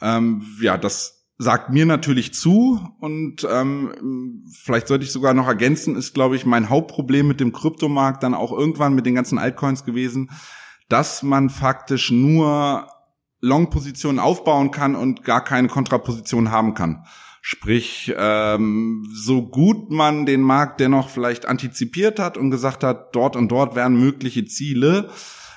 Ähm, 0.00 0.42
ja, 0.60 0.78
das 0.78 1.15
sagt 1.38 1.70
mir 1.70 1.84
natürlich 1.84 2.32
zu 2.32 2.80
und 2.98 3.46
ähm, 3.50 4.44
vielleicht 4.62 4.88
sollte 4.88 5.04
ich 5.04 5.12
sogar 5.12 5.34
noch 5.34 5.46
ergänzen, 5.46 5.96
ist, 5.96 6.14
glaube 6.14 6.36
ich, 6.36 6.46
mein 6.46 6.70
Hauptproblem 6.70 7.28
mit 7.28 7.40
dem 7.40 7.52
Kryptomarkt 7.52 8.22
dann 8.22 8.34
auch 8.34 8.52
irgendwann 8.52 8.94
mit 8.94 9.04
den 9.04 9.14
ganzen 9.14 9.38
Altcoins 9.38 9.84
gewesen, 9.84 10.30
dass 10.88 11.22
man 11.22 11.50
faktisch 11.50 12.10
nur 12.10 12.88
Long-Positionen 13.40 14.18
aufbauen 14.18 14.70
kann 14.70 14.94
und 14.94 15.24
gar 15.24 15.44
keine 15.44 15.68
Kontraposition 15.68 16.50
haben 16.50 16.74
kann. 16.74 17.04
Sprich, 17.42 18.12
ähm, 18.16 19.06
so 19.12 19.46
gut 19.46 19.90
man 19.90 20.26
den 20.26 20.40
Markt 20.40 20.80
dennoch 20.80 21.10
vielleicht 21.10 21.46
antizipiert 21.46 22.18
hat 22.18 22.36
und 22.38 22.50
gesagt 22.50 22.82
hat, 22.82 23.14
dort 23.14 23.36
und 23.36 23.48
dort 23.48 23.76
wären 23.76 23.94
mögliche 23.94 24.46
Ziele, 24.46 25.10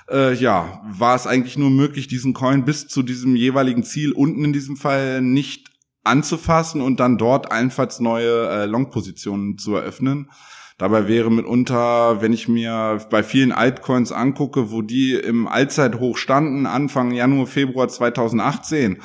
äh, 0.09 0.33
ja, 0.33 0.81
war 0.83 1.15
es 1.15 1.25
eigentlich 1.25 1.57
nur 1.57 1.69
möglich, 1.69 2.07
diesen 2.07 2.33
Coin 2.33 2.65
bis 2.65 2.87
zu 2.87 3.01
diesem 3.01 3.35
jeweiligen 3.35 3.83
Ziel 3.83 4.11
unten 4.11 4.45
in 4.45 4.53
diesem 4.53 4.75
Fall 4.75 5.21
nicht 5.21 5.68
anzufassen 6.03 6.81
und 6.81 6.99
dann 6.99 7.17
dort 7.17 7.51
allenfalls 7.51 7.99
neue 7.99 8.49
äh, 8.49 8.65
Long-Positionen 8.65 9.57
zu 9.57 9.75
eröffnen. 9.75 10.29
Dabei 10.77 11.07
wäre 11.09 11.29
mitunter, 11.29 12.21
wenn 12.21 12.31
ich 12.31 12.47
mir 12.47 12.99
bei 13.09 13.21
vielen 13.21 13.51
Altcoins 13.51 14.13
angucke, 14.13 14.71
wo 14.71 14.81
die 14.81 15.13
im 15.13 15.47
Allzeithoch 15.47 16.17
standen, 16.17 16.65
Anfang 16.65 17.11
Januar, 17.11 17.47
Februar 17.47 17.89
2018, 17.89 18.99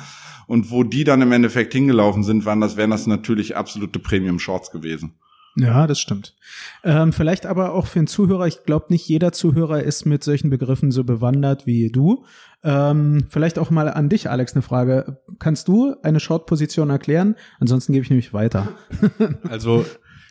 und 0.47 0.71
wo 0.71 0.83
die 0.83 1.03
dann 1.03 1.21
im 1.21 1.31
Endeffekt 1.31 1.73
hingelaufen 1.73 2.23
sind, 2.23 2.45
waren 2.45 2.61
das, 2.61 2.77
wären 2.77 2.91
das 2.91 3.07
natürlich 3.07 3.57
absolute 3.57 3.99
Premium 3.99 4.39
Shorts 4.39 4.71
gewesen. 4.71 5.15
Ja, 5.57 5.87
das 5.87 5.99
stimmt. 5.99 6.35
Ähm, 6.83 7.13
vielleicht 7.13 7.45
aber 7.45 7.73
auch 7.73 7.87
für 7.87 7.99
den 7.99 8.07
Zuhörer, 8.07 8.45
ich 8.45 8.63
glaube, 8.63 8.87
nicht 8.89 9.07
jeder 9.07 9.31
Zuhörer 9.31 9.81
ist 9.81 10.05
mit 10.05 10.21
solchen 10.21 10.49
Begriffen 10.49 10.91
so 10.91 11.05
bewandert 11.05 11.65
wie 11.65 11.89
du. 11.89 12.25
Ähm, 12.65 13.27
vielleicht 13.29 13.59
auch 13.59 13.69
mal 13.69 13.87
an 13.87 14.09
dich, 14.09 14.29
Alex, 14.29 14.53
eine 14.53 14.63
Frage. 14.63 15.21
Kannst 15.37 15.67
du 15.67 15.95
eine 16.01 16.19
Short-Position 16.19 16.89
erklären? 16.89 17.35
Ansonsten 17.59 17.93
gebe 17.93 18.03
ich 18.03 18.09
nämlich 18.09 18.33
weiter. 18.33 18.69
also, 19.49 19.85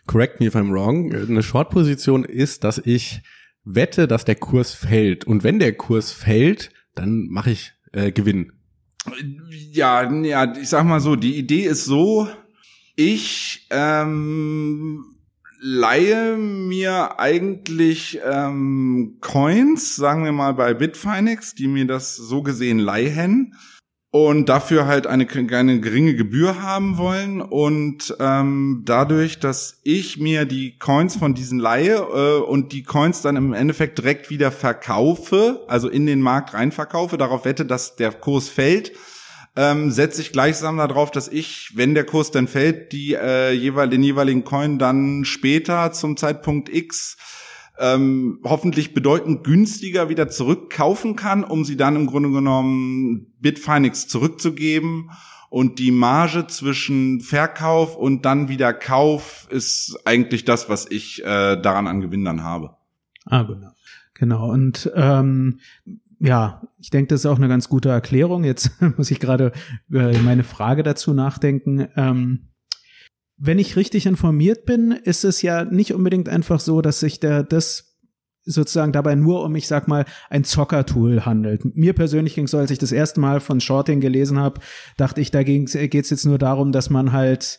correct 0.06 0.40
me 0.40 0.46
if 0.46 0.56
I'm 0.56 0.72
wrong. 0.72 1.14
Eine 1.14 1.44
Short-Position 1.44 2.24
ist, 2.24 2.64
dass 2.64 2.78
ich 2.78 3.22
wette, 3.64 4.08
dass 4.08 4.24
der 4.24 4.34
Kurs 4.34 4.74
fällt. 4.74 5.24
Und 5.24 5.44
wenn 5.44 5.60
der 5.60 5.74
Kurs 5.74 6.10
fällt, 6.10 6.70
dann 6.96 7.28
mache 7.28 7.52
ich 7.52 7.72
äh, 7.92 8.10
Gewinn. 8.10 8.52
Ja, 9.70 10.10
ja, 10.12 10.56
ich 10.56 10.68
sag 10.68 10.84
mal 10.84 11.00
so, 11.00 11.14
die 11.14 11.36
Idee 11.36 11.66
ist 11.66 11.84
so, 11.84 12.26
ich 12.96 13.68
ähm, 13.70 15.04
leihe 15.66 16.36
mir 16.36 17.18
eigentlich 17.18 18.20
ähm, 18.22 19.16
Coins, 19.22 19.96
sagen 19.96 20.22
wir 20.22 20.32
mal 20.32 20.52
bei 20.52 20.74
Bitfinex, 20.74 21.54
die 21.54 21.68
mir 21.68 21.86
das 21.86 22.16
so 22.16 22.42
gesehen 22.42 22.78
leihen 22.78 23.54
und 24.10 24.50
dafür 24.50 24.86
halt 24.86 25.06
eine, 25.06 25.26
eine 25.26 25.80
geringe 25.80 26.16
Gebühr 26.16 26.60
haben 26.60 26.98
wollen. 26.98 27.40
Und 27.40 28.14
ähm, 28.20 28.82
dadurch, 28.84 29.40
dass 29.40 29.80
ich 29.84 30.18
mir 30.18 30.44
die 30.44 30.76
Coins 30.78 31.16
von 31.16 31.32
diesen 31.32 31.58
leihe 31.58 31.96
äh, 31.96 32.42
und 32.42 32.72
die 32.72 32.82
Coins 32.82 33.22
dann 33.22 33.36
im 33.36 33.54
Endeffekt 33.54 33.96
direkt 33.96 34.28
wieder 34.28 34.52
verkaufe, 34.52 35.64
also 35.66 35.88
in 35.88 36.04
den 36.04 36.20
Markt 36.20 36.52
rein 36.52 36.72
verkaufe, 36.72 37.16
darauf 37.16 37.46
wette, 37.46 37.64
dass 37.64 37.96
der 37.96 38.12
Kurs 38.12 38.50
fällt, 38.50 38.92
ähm, 39.56 39.90
setze 39.90 40.20
ich 40.20 40.32
gleichsam 40.32 40.78
darauf, 40.78 41.10
dass 41.10 41.28
ich, 41.28 41.72
wenn 41.74 41.94
der 41.94 42.04
Kurs 42.04 42.30
dann 42.30 42.48
fällt, 42.48 42.92
die 42.92 43.14
äh, 43.14 43.52
jeweil, 43.52 43.88
den 43.88 44.02
jeweiligen 44.02 44.44
Coin 44.44 44.78
dann 44.78 45.24
später 45.24 45.92
zum 45.92 46.16
Zeitpunkt 46.16 46.68
X 46.68 47.16
ähm, 47.78 48.40
hoffentlich 48.44 48.94
bedeutend 48.94 49.44
günstiger 49.44 50.08
wieder 50.08 50.28
zurückkaufen 50.28 51.16
kann, 51.16 51.44
um 51.44 51.64
sie 51.64 51.76
dann 51.76 51.96
im 51.96 52.06
Grunde 52.06 52.30
genommen 52.30 53.32
Bitfinex 53.40 54.08
zurückzugeben. 54.08 55.10
Und 55.50 55.78
die 55.78 55.92
Marge 55.92 56.48
zwischen 56.48 57.20
Verkauf 57.20 57.96
und 57.96 58.24
dann 58.24 58.48
wieder 58.48 58.72
Kauf 58.72 59.46
ist 59.50 59.96
eigentlich 60.04 60.44
das, 60.44 60.68
was 60.68 60.90
ich 60.90 61.24
äh, 61.24 61.56
daran 61.56 61.86
an 61.86 62.00
Gewinn 62.00 62.24
dann 62.24 62.42
habe. 62.42 62.76
Ah, 63.24 63.44
genau. 63.44 63.70
Genau. 64.14 64.50
Und 64.50 64.90
ähm, 64.94 65.60
ja, 66.24 66.62
ich 66.78 66.88
denke, 66.88 67.08
das 67.08 67.20
ist 67.20 67.26
auch 67.26 67.36
eine 67.36 67.48
ganz 67.48 67.68
gute 67.68 67.90
Erklärung. 67.90 68.44
Jetzt 68.44 68.70
muss 68.96 69.10
ich 69.10 69.20
gerade 69.20 69.52
über 69.88 70.10
meine 70.20 70.42
Frage 70.42 70.82
dazu 70.82 71.12
nachdenken. 71.12 71.86
Ähm, 71.96 72.48
wenn 73.36 73.58
ich 73.58 73.76
richtig 73.76 74.06
informiert 74.06 74.64
bin, 74.64 74.92
ist 74.92 75.24
es 75.24 75.42
ja 75.42 75.64
nicht 75.64 75.92
unbedingt 75.92 76.30
einfach 76.30 76.60
so, 76.60 76.80
dass 76.80 77.00
sich 77.00 77.20
der 77.20 77.42
das 77.42 77.98
sozusagen 78.46 78.92
dabei 78.92 79.14
nur 79.14 79.42
um, 79.44 79.54
ich 79.54 79.68
sag 79.68 79.86
mal, 79.86 80.06
ein 80.30 80.44
Zockertool 80.44 81.26
handelt. 81.26 81.76
Mir 81.76 81.92
persönlich 81.92 82.34
ging 82.34 82.44
es 82.44 82.52
so, 82.52 82.58
als 82.58 82.70
ich 82.70 82.78
das 82.78 82.92
erste 82.92 83.20
Mal 83.20 83.40
von 83.40 83.60
Shorting 83.60 84.00
gelesen 84.00 84.38
habe, 84.38 84.60
dachte 84.96 85.20
ich, 85.20 85.30
da 85.30 85.42
geht 85.42 85.74
es 85.74 86.10
jetzt 86.10 86.24
nur 86.24 86.38
darum, 86.38 86.72
dass 86.72 86.90
man 86.90 87.12
halt 87.12 87.58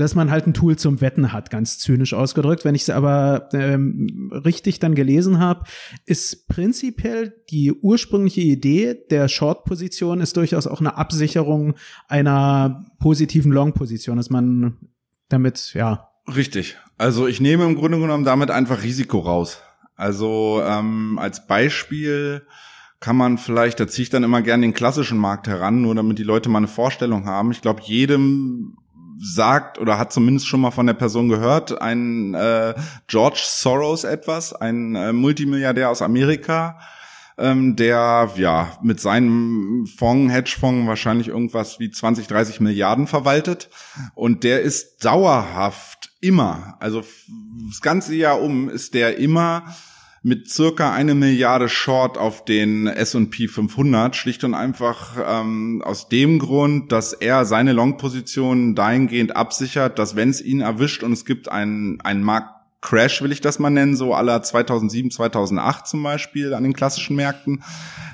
dass 0.00 0.14
man 0.14 0.30
halt 0.30 0.46
ein 0.46 0.54
Tool 0.54 0.76
zum 0.76 1.00
Wetten 1.00 1.32
hat, 1.32 1.50
ganz 1.50 1.78
zynisch 1.78 2.14
ausgedrückt. 2.14 2.64
Wenn 2.64 2.74
ich 2.74 2.82
es 2.82 2.90
aber 2.90 3.48
ähm, 3.52 4.30
richtig 4.32 4.78
dann 4.78 4.94
gelesen 4.94 5.38
habe, 5.38 5.64
ist 6.06 6.48
prinzipiell 6.48 7.34
die 7.50 7.72
ursprüngliche 7.72 8.40
Idee 8.40 8.96
der 9.10 9.28
Short-Position 9.28 10.20
ist 10.20 10.36
durchaus 10.36 10.66
auch 10.66 10.80
eine 10.80 10.96
Absicherung 10.96 11.74
einer 12.08 12.86
positiven 12.98 13.52
Long-Position, 13.52 14.16
dass 14.16 14.30
man 14.30 14.78
damit, 15.28 15.74
ja. 15.74 16.08
Richtig. 16.26 16.76
Also 16.96 17.26
ich 17.26 17.40
nehme 17.40 17.64
im 17.64 17.76
Grunde 17.76 17.98
genommen 17.98 18.24
damit 18.24 18.50
einfach 18.50 18.82
Risiko 18.82 19.18
raus. 19.18 19.62
Also 19.96 20.62
ähm, 20.64 21.18
als 21.18 21.46
Beispiel 21.46 22.42
kann 23.00 23.16
man 23.16 23.38
vielleicht, 23.38 23.80
da 23.80 23.88
ziehe 23.88 24.04
ich 24.04 24.10
dann 24.10 24.24
immer 24.24 24.42
gern 24.42 24.62
den 24.62 24.74
klassischen 24.74 25.18
Markt 25.18 25.48
heran, 25.48 25.82
nur 25.82 25.94
damit 25.94 26.18
die 26.18 26.22
Leute 26.22 26.48
mal 26.48 26.58
eine 26.58 26.68
Vorstellung 26.68 27.24
haben. 27.24 27.50
Ich 27.50 27.62
glaube, 27.62 27.80
jedem 27.82 28.76
sagt 29.20 29.78
oder 29.78 29.98
hat 29.98 30.12
zumindest 30.12 30.46
schon 30.46 30.60
mal 30.60 30.70
von 30.70 30.86
der 30.86 30.94
Person 30.94 31.28
gehört, 31.28 31.80
ein 31.80 32.34
äh, 32.34 32.74
George 33.06 33.42
Soros 33.44 34.04
etwas, 34.04 34.54
ein 34.54 34.94
äh, 34.94 35.12
Multimilliardär 35.12 35.90
aus 35.90 36.00
Amerika, 36.00 36.80
ähm, 37.36 37.76
der 37.76 38.30
ja 38.36 38.78
mit 38.82 38.98
seinem 39.00 39.86
Fonds, 39.98 40.32
Hedgefonds 40.32 40.88
wahrscheinlich 40.88 41.28
irgendwas 41.28 41.78
wie 41.78 41.90
20, 41.90 42.28
30 42.28 42.60
Milliarden 42.60 43.06
verwaltet. 43.06 43.68
Und 44.14 44.42
der 44.42 44.62
ist 44.62 45.04
dauerhaft 45.04 46.12
immer, 46.20 46.76
also 46.80 47.02
das 47.68 47.80
ganze 47.82 48.14
Jahr 48.14 48.40
um 48.40 48.68
ist 48.68 48.94
der 48.94 49.18
immer 49.18 49.64
mit 50.22 50.50
circa 50.50 50.92
eine 50.92 51.14
Milliarde 51.14 51.68
Short 51.68 52.18
auf 52.18 52.44
den 52.44 52.86
S&P 52.86 53.48
500, 53.48 54.14
schlicht 54.14 54.44
und 54.44 54.54
einfach 54.54 55.16
ähm, 55.26 55.82
aus 55.84 56.08
dem 56.08 56.38
Grund, 56.38 56.92
dass 56.92 57.14
er 57.14 57.46
seine 57.46 57.72
Long-Position 57.72 58.74
dahingehend 58.74 59.34
absichert, 59.34 59.98
dass 59.98 60.16
wenn 60.16 60.28
es 60.28 60.42
ihn 60.42 60.60
erwischt 60.60 61.02
und 61.02 61.12
es 61.12 61.24
gibt 61.24 61.50
einen, 61.50 62.00
einen 62.02 62.22
Markt 62.22 62.60
Crash 62.82 63.20
will 63.20 63.30
ich 63.30 63.42
das 63.42 63.58
mal 63.58 63.68
nennen, 63.68 63.94
so 63.94 64.14
aller 64.14 64.42
2007, 64.42 65.10
2008 65.10 65.86
zum 65.86 66.02
Beispiel 66.02 66.54
an 66.54 66.62
den 66.62 66.72
klassischen 66.72 67.14
Märkten, 67.14 67.62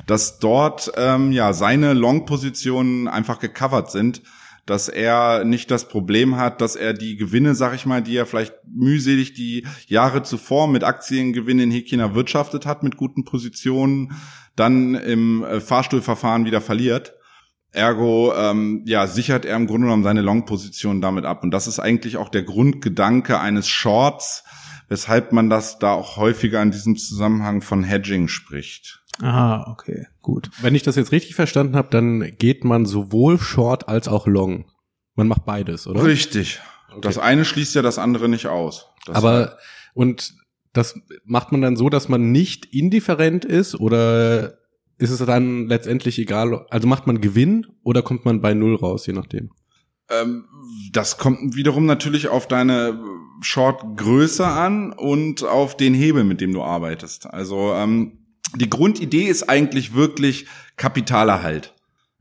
dass 0.06 0.40
dort 0.40 0.92
ähm, 0.96 1.30
ja 1.30 1.52
seine 1.52 1.92
Long-Positionen 1.92 3.06
einfach 3.06 3.38
gecovert 3.38 3.92
sind, 3.92 4.22
dass 4.66 4.88
er 4.88 5.44
nicht 5.44 5.70
das 5.70 5.88
Problem 5.88 6.36
hat, 6.36 6.60
dass 6.60 6.74
er 6.74 6.92
die 6.92 7.16
Gewinne, 7.16 7.54
sag 7.54 7.74
ich 7.74 7.86
mal, 7.86 8.02
die 8.02 8.16
er 8.16 8.26
vielleicht 8.26 8.54
mühselig 8.66 9.32
die 9.32 9.64
Jahre 9.86 10.24
zuvor 10.24 10.66
mit 10.66 10.82
Aktiengewinnen 10.82 11.70
in 11.70 11.70
Häkchen 11.70 12.00
erwirtschaftet 12.00 12.66
hat, 12.66 12.82
mit 12.82 12.96
guten 12.96 13.24
Positionen, 13.24 14.12
dann 14.56 14.96
im 14.96 15.44
äh, 15.44 15.60
Fahrstuhlverfahren 15.60 16.44
wieder 16.44 16.60
verliert. 16.60 17.14
Ergo, 17.70 18.32
ähm, 18.34 18.82
ja, 18.86 19.06
sichert 19.06 19.44
er 19.44 19.56
im 19.56 19.66
Grunde 19.66 19.86
genommen 19.86 20.02
seine 20.02 20.22
Long-Position 20.22 21.00
damit 21.00 21.24
ab. 21.26 21.44
Und 21.44 21.52
das 21.52 21.66
ist 21.66 21.78
eigentlich 21.78 22.16
auch 22.16 22.30
der 22.30 22.42
Grundgedanke 22.42 23.38
eines 23.38 23.68
Shorts, 23.68 24.44
weshalb 24.88 25.32
man 25.32 25.50
das 25.50 25.78
da 25.78 25.92
auch 25.92 26.16
häufiger 26.16 26.62
in 26.62 26.70
diesem 26.70 26.96
Zusammenhang 26.96 27.60
von 27.60 27.84
Hedging 27.84 28.28
spricht. 28.28 29.02
Ah, 29.22 29.70
okay, 29.70 30.06
gut. 30.20 30.50
Wenn 30.60 30.74
ich 30.74 30.82
das 30.82 30.96
jetzt 30.96 31.12
richtig 31.12 31.34
verstanden 31.34 31.76
habe, 31.76 31.88
dann 31.90 32.36
geht 32.38 32.64
man 32.64 32.86
sowohl 32.86 33.38
Short 33.38 33.88
als 33.88 34.08
auch 34.08 34.26
Long. 34.26 34.66
Man 35.14 35.28
macht 35.28 35.44
beides, 35.46 35.86
oder? 35.86 36.04
Richtig. 36.04 36.60
Okay. 36.90 37.00
Das 37.00 37.18
eine 37.18 37.44
schließt 37.44 37.74
ja 37.74 37.82
das 37.82 37.98
andere 37.98 38.28
nicht 38.28 38.46
aus. 38.46 38.88
Das 39.06 39.16
Aber 39.16 39.56
und 39.94 40.34
das 40.72 40.94
macht 41.24 41.52
man 41.52 41.62
dann 41.62 41.76
so, 41.76 41.88
dass 41.88 42.08
man 42.08 42.32
nicht 42.32 42.66
indifferent 42.66 43.44
ist 43.44 43.74
oder 43.74 44.58
ist 44.98 45.10
es 45.10 45.24
dann 45.24 45.66
letztendlich 45.66 46.18
egal? 46.18 46.66
Also 46.70 46.86
macht 46.86 47.06
man 47.06 47.20
Gewinn 47.20 47.66
oder 47.82 48.02
kommt 48.02 48.24
man 48.24 48.40
bei 48.40 48.54
Null 48.54 48.76
raus, 48.76 49.06
je 49.06 49.12
nachdem? 49.12 49.50
Ähm, 50.08 50.46
das 50.92 51.18
kommt 51.18 51.56
wiederum 51.56 51.86
natürlich 51.86 52.28
auf 52.28 52.46
deine 52.46 52.98
Short-Größe 53.40 54.46
an 54.46 54.92
und 54.92 55.44
auf 55.44 55.76
den 55.76 55.94
Hebel, 55.94 56.24
mit 56.24 56.40
dem 56.40 56.52
du 56.52 56.62
arbeitest. 56.62 57.26
Also 57.26 57.72
ähm, 57.74 58.25
die 58.54 58.70
Grundidee 58.70 59.24
ist 59.24 59.48
eigentlich 59.48 59.94
wirklich 59.94 60.46
Kapitalerhalt. 60.76 61.72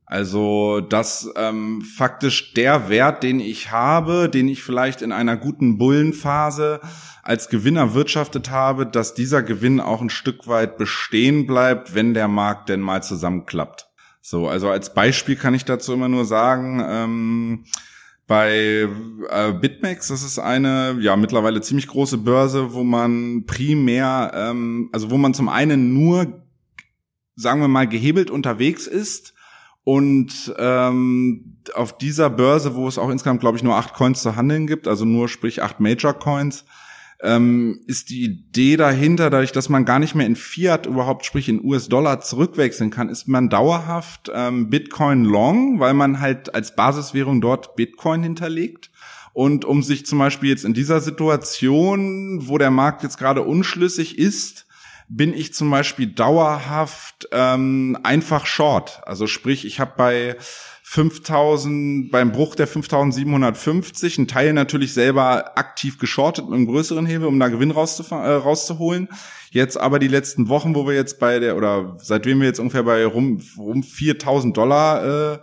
Also, 0.08 0.82
dass 0.82 1.29
ähm, 1.36 1.82
faktisch 1.82 2.53
der 2.53 2.89
Wert, 2.89 3.24
den 3.24 3.39
ich 3.39 3.72
habe, 3.72 4.29
den 4.29 4.48
ich 4.48 4.62
vielleicht 4.62 5.01
in 5.01 5.12
einer 5.12 5.36
guten 5.36 5.79
Bullenphase 5.79 6.79
als 7.24 7.50
Gewinner 7.50 7.96
wirtschaftet 7.96 8.51
habe, 8.51 8.86
dass 8.86 9.15
dieser 9.15 9.41
Gewinn 9.41 9.79
auch 9.79 10.01
ein 10.01 10.12
Stück 10.12 10.48
weit 10.48 10.77
bestehen 10.77 11.48
bleibt, 11.48 11.96
wenn 11.96 12.13
der 12.13 12.27
Markt 12.27 12.70
denn 12.70 12.82
mal 12.82 13.01
zusammenklappt. 13.01 13.88
So, 14.22 14.48
also 14.48 14.70
als 14.70 14.94
Beispiel 14.94 15.36
kann 15.36 15.55
ich 15.55 15.65
dazu 15.65 15.94
immer 15.94 16.08
nur 16.08 16.25
sagen, 16.25 16.84
ähm, 16.88 17.65
bei 18.27 18.88
äh, 19.29 19.53
BitMEX, 19.53 20.08
das 20.08 20.24
ist 20.24 20.39
eine 20.39 20.98
ja 21.00 21.15
mittlerweile 21.15 21.62
ziemlich 21.62 21.88
große 21.88 22.17
Börse, 22.17 22.74
wo 22.74 22.84
man 22.84 23.46
primär, 23.46 24.32
ähm, 24.34 24.89
also 24.91 25.12
wo 25.12 25.17
man 25.17 25.34
zum 25.34 25.48
einen 25.48 25.94
nur, 25.94 26.44
sagen 27.36 27.62
wir 27.62 27.67
mal, 27.67 27.88
gehebelt 27.88 28.32
unterwegs 28.32 28.88
ist 28.88 29.36
und 29.84 30.53
ähm, 30.58 31.58
auf 31.75 31.98
dieser 31.98 32.32
Börse, 32.32 32.74
wo 32.74 32.88
es 32.88 32.98
auch 32.98 33.10
insgesamt, 33.10 33.41
glaube 33.41 33.58
ich, 33.58 33.63
nur 33.63 33.75
acht 33.75 33.94
Coins 33.94 34.24
zu 34.24 34.36
handeln 34.36 34.65
gibt, 34.65 34.88
also 34.88 35.05
nur 35.05 35.29
sprich 35.29 35.62
acht 35.62 35.79
Major 35.79 36.13
Coins, 36.13 36.65
ähm, 37.25 37.82
ist 37.88 38.10
die 38.10 38.24
Idee 38.24 38.77
dahinter, 38.77 39.29
dadurch, 39.29 39.51
dass 39.51 39.70
man 39.70 39.86
gar 39.86 40.00
nicht 40.00 40.15
mehr 40.15 40.25
in 40.25 40.36
Fiat 40.36 40.86
überhaupt, 40.86 41.25
sprich 41.25 41.50
in 41.50 41.63
US-Dollar 41.63 42.22
zurückwechseln 42.22 42.91
kann, 42.91 43.10
ist 43.10 43.27
man 43.27 43.50
dauerhaft 43.50 44.32
ähm, 44.34 44.70
Bitcoin 44.70 45.25
long, 45.25 45.79
weil 45.79 45.94
man 45.94 46.22
halt 46.22 46.53
als 46.53 46.75
Basiswährung 46.75 47.41
dort 47.41 47.75
Bitcoin 47.75 48.24
hinterlegt. 48.24 48.91
Und 49.33 49.66
um 49.66 49.83
sich 49.83 50.05
zum 50.05 50.20
Beispiel 50.20 50.50
jetzt 50.50 50.64
in 50.64 50.74
dieser 50.74 51.01
Situation, 51.01 52.48
wo 52.48 52.57
der 52.57 52.72
Markt 52.72 53.03
jetzt 53.03 53.18
gerade 53.18 53.42
unschlüssig 53.42 54.18
ist, 54.18 54.66
bin 55.07 55.33
ich 55.33 55.53
zum 55.53 55.70
Beispiel 55.70 56.07
dauerhaft 56.07 57.27
ähm, 57.31 57.98
einfach 58.03 58.46
short. 58.46 59.01
Also 59.05 59.27
sprich, 59.27 59.66
ich 59.66 59.79
habe 59.79 59.94
bei 59.98 60.38
5000, 60.88 62.12
beim 62.12 62.32
Bruch 62.32 62.54
der 62.54 62.68
5750, 62.68 64.20
ein 64.20 64.28
Teil 64.28 64.54
natürlich 64.54 64.94
selber 64.94 65.58
aktiv 65.58 65.98
geschortet 65.98 66.46
mit 66.46 66.54
einem 66.54 66.68
größeren 66.68 67.08
Hebel, 67.08 67.28
um 67.28 67.40
da 67.40 67.48
Gewinn 67.48 67.72
äh, 67.72 67.74
rauszuholen. 67.74 69.10
Jetzt 69.50 69.78
aber 69.78 69.98
die 69.98 70.08
letzten 70.08 70.48
Wochen, 70.48 70.76
wo 70.76 70.86
wir 70.86 70.94
jetzt 70.94 71.20
bei 71.20 71.40
der, 71.40 71.58
oder 71.58 71.98
seitdem 72.00 72.40
wir 72.40 72.48
jetzt 72.48 72.60
ungefähr 72.60 72.84
bei 72.84 73.04
rum, 73.04 73.42
rum 73.58 73.82
4000 73.82 74.56
Dollar, 74.56 75.34
äh, 75.34 75.40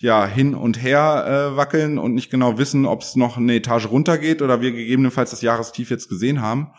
ja, 0.00 0.26
hin 0.26 0.54
und 0.54 0.82
her 0.82 1.52
äh, 1.52 1.56
wackeln 1.56 1.98
und 1.98 2.14
nicht 2.14 2.30
genau 2.30 2.56
wissen, 2.56 2.86
ob 2.86 3.02
es 3.02 3.14
noch 3.14 3.36
eine 3.36 3.56
Etage 3.56 3.90
runtergeht 3.90 4.40
oder 4.40 4.62
wir 4.62 4.72
gegebenenfalls 4.72 5.30
das 5.30 5.42
Jahrestief 5.42 5.90
jetzt 5.90 6.08
gesehen 6.08 6.40
haben, 6.40 6.72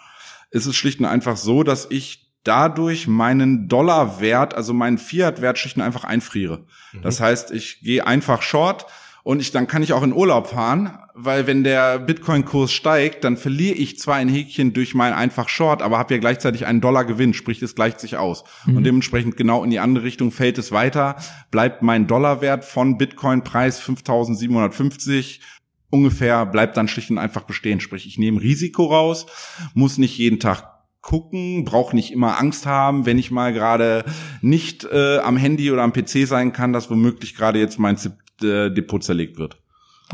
ist 0.50 0.66
es 0.66 0.76
schlicht 0.76 1.00
und 1.00 1.06
einfach 1.06 1.38
so, 1.38 1.62
dass 1.62 1.86
ich 1.92 2.29
dadurch 2.44 3.08
meinen 3.08 3.68
Dollarwert, 3.68 4.54
also 4.54 4.74
meinen 4.74 4.98
Fiat-Wert 4.98 5.58
schlicht 5.58 5.78
und 5.78 5.84
einfach 5.84 6.04
einfriere. 6.04 6.66
Mhm. 6.94 7.02
Das 7.02 7.20
heißt, 7.20 7.52
ich 7.52 7.82
gehe 7.82 8.06
einfach 8.06 8.42
short 8.42 8.86
und 9.24 9.42
ich, 9.42 9.52
dann 9.52 9.68
kann 9.68 9.84
ich 9.84 9.94
auch 9.94 10.04
in 10.04 10.14
Urlaub 10.14 10.48
fahren, 10.48 10.98
weil 11.14 11.46
wenn 11.46 11.64
der 11.64 12.00
Bitcoin-Kurs 12.00 12.72
steigt, 12.72 13.26
dann 13.26 13.36
verliere 13.36 13.76
ich 13.76 14.00
zwar 14.00 14.16
ein 14.16 14.30
Häkchen 14.30 14.74
durch 14.74 14.96
mein 14.96 15.14
einfach 15.14 15.50
Short, 15.50 15.82
aber 15.82 15.98
habe 15.98 16.14
ja 16.14 16.20
gleichzeitig 16.20 16.66
einen 16.66 16.82
Dollar 16.82 17.04
Gewinn, 17.04 17.34
sprich 17.34 17.62
es 17.62 17.76
gleicht 17.76 18.00
sich 18.00 18.16
aus. 18.16 18.46
Mhm. 18.66 18.78
Und 18.78 18.84
dementsprechend 18.86 19.36
genau 19.36 19.64
in 19.64 19.70
die 19.70 19.80
andere 19.80 20.06
Richtung 20.06 20.32
fällt 20.32 20.58
es 20.58 20.72
weiter, 20.72 21.18
bleibt 21.52 21.82
mein 21.82 22.08
Dollarwert 22.08 22.64
von 22.64 22.98
Bitcoin-Preis 22.98 23.80
5750 23.80 25.42
ungefähr, 25.90 26.46
bleibt 26.46 26.78
dann 26.78 26.88
schlicht 26.88 27.12
und 27.12 27.18
einfach 27.18 27.44
bestehen. 27.44 27.82
Sprich, 27.82 28.08
ich 28.08 28.18
nehme 28.18 28.42
Risiko 28.42 28.86
raus, 28.86 29.26
muss 29.74 29.98
nicht 29.98 30.18
jeden 30.18 30.40
Tag 30.40 30.79
gucken, 31.02 31.64
brauche 31.66 31.96
nicht 31.96 32.12
immer 32.12 32.40
Angst 32.40 32.66
haben, 32.66 33.06
wenn 33.06 33.18
ich 33.18 33.32
mal 33.32 33.54
gerade 33.54 34.04
nicht 34.42 34.86
äh, 34.86 35.20
am 35.20 35.38
Handy 35.38 35.72
oder 35.72 35.84
am 35.84 35.94
PC 35.94 36.28
sein 36.28 36.54
kann, 36.54 36.74
dass 36.74 36.90
womöglich 36.90 37.36
gerade 37.36 37.60
jetzt 37.60 37.80
mein 37.80 37.98
äh, 38.42 38.70
Depot 38.70 39.04
zerlegt 39.04 39.38
wird. 39.38 39.58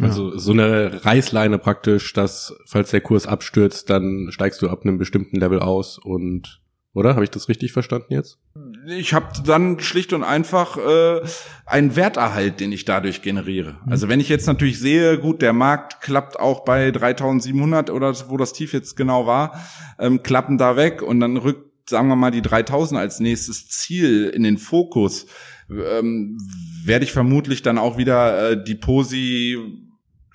Also 0.02 0.38
so 0.38 0.52
eine 0.52 1.06
Reißleine 1.06 1.58
praktisch, 1.58 2.12
dass 2.12 2.54
falls 2.65 2.91
der 2.91 3.00
Kurs 3.00 3.28
abstürzt, 3.28 3.89
dann 3.89 4.28
steigst 4.30 4.62
du 4.62 4.69
ab 4.69 4.82
einem 4.84 4.98
bestimmten 4.98 5.38
Level 5.38 5.60
aus 5.60 5.98
und 5.98 6.60
oder? 6.96 7.14
Habe 7.14 7.26
ich 7.26 7.30
das 7.30 7.50
richtig 7.50 7.74
verstanden 7.74 8.14
jetzt? 8.14 8.40
Ich 8.88 9.14
habe 9.14 9.28
dann 9.46 9.80
schlicht 9.82 10.14
und 10.14 10.24
einfach 10.24 10.78
äh, 10.78 11.22
einen 11.66 11.96
Werterhalt, 11.96 12.62
den 12.62 12.72
ich 12.72 12.86
dadurch 12.86 13.22
generiere. 13.22 13.78
Mhm. 13.86 13.92
Also 13.92 14.08
wenn 14.08 14.22
ich 14.22 14.30
jetzt 14.30 14.48
natürlich 14.48 14.80
sehe, 14.80 15.20
gut, 15.20 15.42
der 15.42 15.54
Markt 15.54 16.02
klappt 16.02 16.40
auch 16.40 16.64
bei 16.64 16.92
3700 16.92 17.90
oder 17.90 18.16
wo 18.30 18.38
das 18.38 18.54
Tief 18.54 18.72
jetzt 18.74 18.96
genau 18.96 19.28
war, 19.28 19.62
ähm, 20.00 20.24
klappen 20.24 20.58
da 20.58 20.78
weg 20.78 21.02
und 21.02 21.20
dann 21.20 21.36
rückt, 21.36 21.90
sagen 21.90 22.08
wir 22.08 22.16
mal, 22.16 22.32
die 22.32 22.42
3000 22.42 23.00
als 23.00 23.20
nächstes 23.20 23.68
Ziel 23.68 24.30
in 24.30 24.44
den 24.44 24.58
Fokus, 24.58 25.28
ähm, 25.70 26.38
werde 26.86 27.04
ich 27.04 27.12
vermutlich 27.12 27.62
dann 27.62 27.78
auch 27.78 27.98
wieder 27.98 28.52
äh, 28.52 28.64
die 28.64 28.76
Posi 28.76 29.58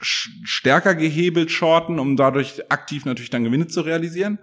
stärker 0.03 0.95
gehebelt 0.95 1.51
shorten, 1.51 1.99
um 1.99 2.17
dadurch 2.17 2.71
aktiv 2.71 3.07
natürlich 3.07 3.31
dann 3.31 3.45
Gewinne 3.45 3.67
zu 3.67 3.81
realisieren 3.81 4.39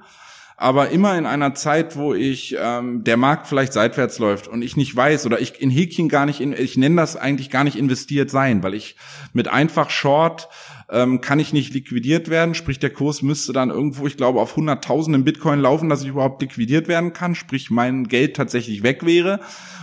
aber 0.60 0.90
immer 0.90 1.16
in 1.16 1.28
einer 1.28 1.54
Zeit, 1.54 1.96
wo 1.98 2.16
ich 2.16 2.58
ähm, 2.60 3.04
der 3.04 3.16
Markt 3.16 3.46
vielleicht 3.46 3.74
seitwärts 3.74 4.18
läuft 4.18 4.48
und 4.48 4.64
ich 4.64 4.76
nicht 4.76 4.96
weiß 4.96 5.28
oder 5.28 5.40
ich 5.40 5.62
in 5.62 5.70
Häkchen 5.70 6.10
gar 6.10 6.26
nicht, 6.26 6.42
in, 6.42 6.52
ich 6.52 6.76
nenne 6.78 6.96
das 6.96 7.16
eigentlich 7.16 7.52
gar 7.52 7.64
nicht 7.64 7.78
investiert 7.78 8.32
sein, 8.32 8.64
weil 8.64 8.74
ich 8.74 8.96
mit 9.34 9.48
einfach 9.48 9.92
Short 9.92 10.50
ähm, 10.90 11.22
kann 11.22 11.40
ich 11.40 11.54
nicht 11.54 11.76
liquidiert 11.76 12.30
werden, 12.30 12.56
sprich 12.56 12.80
der 12.80 12.90
Kurs 12.90 13.22
müsste 13.22 13.54
dann 13.54 13.70
irgendwo, 13.70 14.08
ich 14.08 14.18
glaube, 14.18 14.42
auf 14.42 14.58
100.000 14.58 15.14
im 15.14 15.24
Bitcoin 15.24 15.60
laufen, 15.60 15.90
dass 15.90 16.02
ich 16.02 16.10
überhaupt 16.10 16.42
liquidiert 16.42 16.88
werden 16.88 17.14
kann, 17.14 17.36
sprich 17.36 17.70
mein 17.70 18.08
Geld 18.08 18.36
tatsächlich 18.36 18.82
weg 18.82 19.06
wäre. 19.06 19.42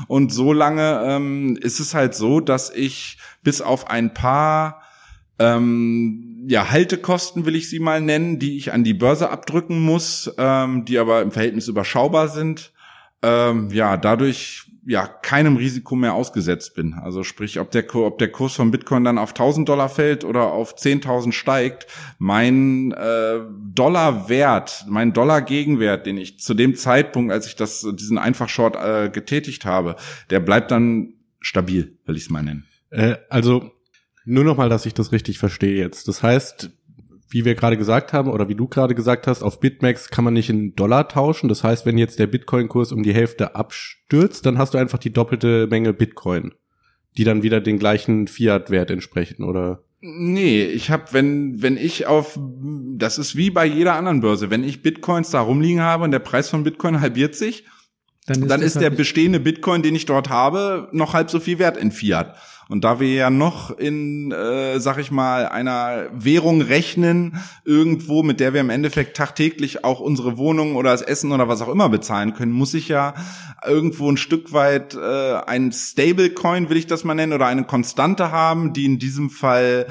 Und 0.09 0.33
so 0.33 0.53
lange 0.53 1.03
ähm, 1.07 1.57
ist 1.61 1.79
es 1.79 1.95
halt 1.95 2.15
so, 2.15 2.41
dass 2.41 2.71
ich 2.71 3.19
bis 3.45 3.61
auf 3.61 3.89
ein 3.89 4.13
paar 4.13 4.83
ähm, 5.39 6.34
ja, 6.47 6.71
Haltekosten 6.71 7.47
will 7.47 7.57
ich 7.57 7.69
sie 7.69 7.81
mal 7.81 8.01
nennen, 8.01 8.39
die 8.39 8.57
ich 8.57 8.73
an 8.73 8.85
die 8.85 8.95
Börse 8.95 9.31
abdrücken 9.31 9.81
muss, 9.81 10.33
ähm, 10.39 10.85
die 10.85 10.99
aber 10.99 11.23
im 11.23 11.31
Verhältnis 11.31 11.69
überschaubar 11.69 12.29
sind. 12.29 12.73
Ähm, 13.23 13.71
ja, 13.71 13.97
dadurch 13.97 14.67
ja 14.87 15.07
keinem 15.07 15.57
Risiko 15.57 15.97
mehr 15.97 16.15
ausgesetzt 16.15 16.75
bin. 16.75 16.95
Also 16.95 17.23
sprich, 17.23 17.59
ob 17.59 17.71
der, 17.71 17.95
ob 17.95 18.19
der 18.19 18.31
Kurs 18.31 18.55
von 18.55 18.71
Bitcoin 18.71 19.05
dann 19.05 19.19
auf 19.19 19.31
1000 19.31 19.69
Dollar 19.69 19.89
fällt 19.89 20.25
oder 20.25 20.53
auf 20.53 20.77
10.000 20.77 21.33
steigt, 21.33 21.87
mein 22.19 22.93
äh, 22.93 23.41
Dollarwert, 23.73 24.85
mein 24.89 25.13
Dollar-Gegenwert, 25.13 26.07
den 26.07 26.19
ich 26.19 26.39
zu 26.39 26.55
dem 26.55 26.75
Zeitpunkt, 26.75 27.33
als 27.33 27.47
ich 27.47 27.57
das 27.57 27.87
diesen 27.95 28.19
Einfach-Short 28.19 28.77
äh, 28.77 29.09
getätigt 29.09 29.65
habe, 29.65 29.97
der 30.31 30.41
bleibt 30.41 30.71
dann 30.71 31.15
stabil, 31.41 31.97
will 32.05 32.17
ich 32.17 32.25
es 32.25 32.31
mal 32.31 32.43
nennen. 32.43 32.67
Äh, 32.91 33.17
also 33.31 33.74
nur 34.25 34.45
noch 34.45 34.57
mal, 34.57 34.69
dass 34.69 34.87
ich 34.87 34.95
das 34.95 35.13
richtig 35.13 35.39
verstehe 35.39 35.77
jetzt. 35.77 36.09
Das 36.09 36.23
heißt, 36.23 36.71
wie 37.31 37.45
wir 37.45 37.55
gerade 37.55 37.77
gesagt 37.77 38.13
haben 38.13 38.31
oder 38.31 38.49
wie 38.49 38.55
du 38.55 38.69
gerade 38.69 38.95
gesagt 38.95 39.27
hast, 39.27 39.43
auf 39.43 39.61
Bitmax 39.61 40.09
kann 40.09 40.25
man 40.25 40.35
nicht 40.35 40.51
in 40.51 40.75
Dollar 40.75 41.09
tauschen. 41.09 41.49
Das 41.49 41.65
heißt, 41.65 41.85
wenn 41.85 41.99
jetzt 41.99 42.19
der 42.19 42.27
Bitcoin-Kurs 42.27 42.93
um 42.93 43.03
die 43.03 43.15
Hälfte 43.15 43.55
abstürzt, 43.57 44.47
dann 44.47 44.57
hast 44.57 44.75
du 44.75 44.79
einfach 44.79 44.99
die 44.99 45.13
doppelte 45.13 45.67
Menge 45.69 45.93
Bitcoin, 45.93 46.53
die 47.17 47.25
dann 47.25 47.43
wieder 47.43 47.61
den 47.61 47.79
gleichen 47.79 48.29
Fiat-Wert 48.29 48.91
entsprechen, 48.91 49.43
oder? 49.43 49.83
Nee, 50.01 50.65
ich 50.65 50.91
habe, 50.91 51.07
wenn, 51.13 51.63
wenn 51.63 51.77
ich 51.77 52.07
auf, 52.07 52.39
das 52.97 53.19
ist 53.19 53.37
wie 53.37 53.51
bei 53.51 53.65
jeder 53.65 53.95
anderen 53.95 54.21
Börse, 54.21 54.51
wenn 54.51 54.63
ich 54.63 54.83
Bitcoins 54.83 55.31
da 55.31 55.41
rumliegen 55.41 55.81
habe 55.81 56.05
und 56.05 56.11
der 56.11 56.19
Preis 56.19 56.51
von 56.51 56.63
Bitcoin 56.63 57.01
halbiert 57.01 57.35
sich, 57.35 57.65
dann 58.27 58.43
ist, 58.43 58.51
dann 58.51 58.63
ist 58.63 58.81
der 58.81 58.91
bestehende 58.91 59.41
Bitcoin, 59.41 59.83
den 59.83 59.95
ich 59.95 60.07
dort 60.07 60.31
habe, 60.31 60.89
noch 60.93 61.13
halb 61.13 61.31
so 61.31 61.41
viel 61.41 61.59
wert 61.59 61.77
in 61.77 61.93
Fiat. 61.93 62.37
Und 62.69 62.83
da 62.83 62.99
wir 62.99 63.13
ja 63.13 63.29
noch 63.29 63.77
in, 63.77 64.33
äh, 64.33 64.81
sag 64.81 64.99
ich 64.99 65.11
mal, 65.11 65.47
einer 65.47 66.07
Währung 66.15 66.63
rechnen, 66.63 67.39
irgendwo, 67.65 68.23
mit 68.23 68.41
der 68.41 68.55
wir 68.55 68.63
im 68.63 68.71
Endeffekt 68.71 69.17
tagtäglich 69.17 69.85
auch 69.85 70.01
unsere 70.01 70.39
Wohnung 70.39 70.77
oder 70.77 70.91
das 70.91 71.03
Essen 71.03 71.33
oder 71.33 71.47
was 71.47 71.61
auch 71.61 71.69
immer 71.69 71.91
bezahlen 71.91 72.33
können, 72.33 72.53
muss 72.53 72.73
ich 72.73 72.89
ja 72.89 73.15
irgendwo 73.67 74.11
ein 74.11 74.17
Stück 74.17 74.53
weit 74.55 74.95
äh, 74.95 75.35
ein 75.47 75.73
Stablecoin, 75.73 76.71
will 76.71 76.79
ich 76.79 76.87
das 76.87 77.05
mal 77.05 77.15
nennen, 77.15 77.35
oder 77.35 77.47
eine 77.47 77.65
Konstante 77.65 78.31
haben, 78.31 78.73
die 78.73 78.87
in 78.87 78.99
diesem 78.99 79.29
Fall 79.29 79.87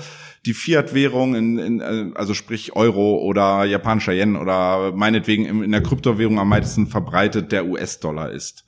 die 0.46 0.54
Fiat-Währung, 0.54 1.36
in, 1.36 1.58
in, 1.58 1.80
äh, 1.80 2.12
also 2.16 2.34
sprich 2.34 2.76
Euro 2.76 3.18
oder 3.20 3.64
japanischer 3.64 4.14
Yen 4.14 4.36
oder 4.36 4.92
meinetwegen 4.92 5.64
in 5.64 5.72
der 5.72 5.84
Kryptowährung 5.84 6.40
am 6.40 6.50
meisten 6.50 6.88
verbreitet 6.88 7.52
der 7.52 7.66
US-Dollar 7.66 8.32
ist. 8.32 8.66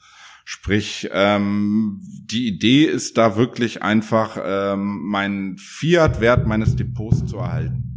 Sprich, 0.47 1.09
ähm, 1.11 2.01
die 2.01 2.47
Idee 2.47 2.85
ist 2.85 3.17
da 3.17 3.35
wirklich 3.35 3.81
einfach, 3.81 4.37
ähm, 4.45 5.01
meinen 5.03 5.57
Fiat-Wert 5.57 6.45
meines 6.47 6.75
Depots 6.75 7.25
zu 7.25 7.37
erhalten. 7.37 7.95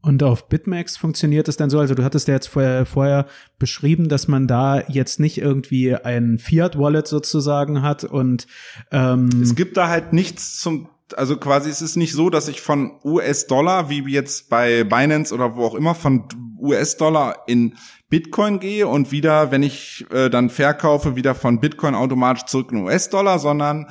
Und 0.00 0.22
auf 0.22 0.48
Bitmax 0.48 0.96
funktioniert 0.98 1.48
es 1.48 1.56
dann 1.56 1.70
so, 1.70 1.78
also 1.78 1.94
du 1.94 2.04
hattest 2.04 2.28
ja 2.28 2.34
jetzt 2.34 2.48
vorher, 2.48 2.84
vorher 2.84 3.26
beschrieben, 3.58 4.08
dass 4.08 4.28
man 4.28 4.46
da 4.46 4.82
jetzt 4.88 5.18
nicht 5.18 5.38
irgendwie 5.38 5.94
ein 5.94 6.38
Fiat-Wallet 6.38 7.06
sozusagen 7.06 7.80
hat 7.80 8.04
und 8.04 8.46
ähm 8.90 9.30
es 9.42 9.54
gibt 9.54 9.78
da 9.78 9.88
halt 9.88 10.12
nichts 10.12 10.60
zum 10.60 10.88
also 11.16 11.36
quasi 11.36 11.70
es 11.70 11.82
ist 11.82 11.96
nicht 11.96 12.12
so, 12.12 12.30
dass 12.30 12.48
ich 12.48 12.60
von 12.60 12.98
US-Dollar, 13.04 13.90
wie 13.90 14.02
jetzt 14.10 14.48
bei 14.48 14.84
Binance 14.84 15.34
oder 15.34 15.56
wo 15.56 15.64
auch 15.66 15.74
immer, 15.74 15.94
von 15.94 16.24
US-Dollar 16.58 17.44
in 17.46 17.76
Bitcoin 18.08 18.60
gehe 18.60 18.86
und 18.88 19.12
wieder, 19.12 19.50
wenn 19.50 19.62
ich 19.62 20.06
äh, 20.10 20.30
dann 20.30 20.48
verkaufe, 20.48 21.16
wieder 21.16 21.34
von 21.34 21.60
Bitcoin 21.60 21.94
automatisch 21.94 22.44
zurück 22.44 22.72
in 22.72 22.84
US-Dollar, 22.84 23.38
sondern 23.38 23.86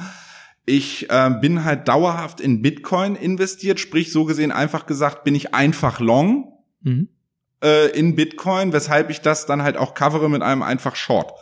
ich 0.65 1.09
äh, 1.09 1.29
bin 1.41 1.65
halt 1.65 1.87
dauerhaft 1.87 2.39
in 2.39 2.61
Bitcoin 2.61 3.15
investiert, 3.15 3.79
sprich 3.79 4.11
so 4.11 4.25
gesehen 4.25 4.51
einfach 4.51 4.85
gesagt, 4.85 5.23
bin 5.23 5.35
ich 5.35 5.53
einfach 5.53 5.99
long 5.99 6.53
mhm. 6.81 7.09
äh, 7.61 7.89
in 7.89 8.15
Bitcoin, 8.15 8.71
weshalb 8.73 9.09
ich 9.09 9.21
das 9.21 9.45
dann 9.45 9.61
halt 9.61 9.77
auch 9.77 9.93
covere 9.93 10.29
mit 10.29 10.41
einem 10.41 10.63
einfach 10.63 10.95
Short. 10.95 11.33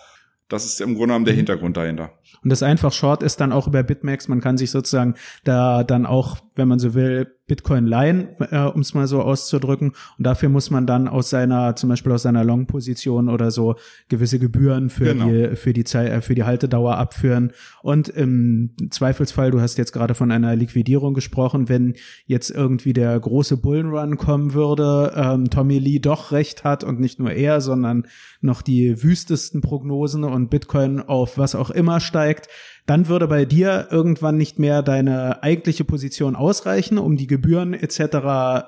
Das 0.52 0.66
ist 0.66 0.82
im 0.82 0.96
Grunde 0.96 1.08
genommen 1.08 1.26
der 1.26 1.34
mhm. 1.34 1.38
Hintergrund 1.38 1.78
dahinter. 1.78 2.12
Und 2.44 2.50
das 2.50 2.62
einfach 2.62 2.92
Short 2.92 3.24
ist 3.24 3.40
dann 3.40 3.54
auch 3.54 3.68
über 3.68 3.84
Bitmax. 3.84 4.28
Man 4.28 4.42
kann 4.42 4.58
sich 4.58 4.70
sozusagen 4.70 5.16
da 5.46 5.86
dann 5.86 6.06
auch, 6.06 6.40
wenn 6.56 6.68
man 6.68 6.78
so 6.78 6.94
will, 6.94 7.34
Bitcoin 7.52 7.86
leihen, 7.86 8.30
äh, 8.50 8.60
um 8.60 8.80
es 8.80 8.94
mal 8.94 9.08
so 9.08 9.22
auszudrücken. 9.22 9.90
Und 10.18 10.26
dafür 10.26 10.48
muss 10.48 10.70
man 10.70 10.88
dann 10.88 11.10
aus 11.10 11.30
seiner, 11.30 11.76
zum 11.76 11.90
Beispiel 11.90 12.14
aus 12.14 12.22
seiner 12.22 12.46
Long-Position 12.46 13.28
oder 13.28 13.52
so 13.52 13.76
gewisse 14.08 14.40
Gebühren 14.40 14.90
für 14.90 15.14
genau. 15.14 15.26
die, 15.26 15.58
für 15.58 15.74
die 15.74 15.84
Zeit, 15.84 16.10
äh, 16.10 16.22
für 16.22 16.34
die 16.34 16.46
Haltedauer 16.46 16.96
abführen. 16.96 17.52
Und 17.82 18.08
im 18.08 18.70
Zweifelsfall, 18.90 19.52
du 19.52 19.60
hast 19.60 19.78
jetzt 19.78 19.92
gerade 19.92 20.16
von 20.16 20.32
einer 20.32 20.56
Liquidierung 20.56 21.14
gesprochen, 21.14 21.68
wenn 21.68 21.96
jetzt 22.26 22.52
irgendwie 22.52 22.94
der 22.94 23.20
große 23.20 23.58
Bullenrun 23.58 24.16
kommen 24.16 24.54
würde, 24.54 25.12
ähm, 25.18 25.50
Tommy 25.50 25.78
Lee 25.78 26.00
doch 26.00 26.32
recht 26.32 26.64
hat 26.64 26.86
und 26.86 27.02
nicht 27.02 27.20
nur 27.20 27.34
er, 27.34 27.60
sondern 27.60 28.08
noch 28.40 28.62
die 28.62 29.04
wüstesten 29.04 29.60
Prognosen 29.60 30.24
und 30.24 30.50
Bitcoin 30.50 31.02
auf 31.02 31.38
was 31.38 31.56
auch 31.56 31.70
immer 31.70 32.00
steigt, 32.00 32.48
dann 32.92 33.08
würde 33.08 33.30
bei 33.30 33.46
dir 33.46 33.88
irgendwann 33.90 34.36
nicht 34.36 34.60
mehr 34.60 34.84
deine 34.84 35.44
eigentliche 35.44 35.86
Position 35.86 36.36
ausreichen, 36.36 36.98
um 36.98 37.16
die 37.16 37.26
Gebühren 37.26 37.74
etc. 37.74 38.00
Ja, 38.02 38.66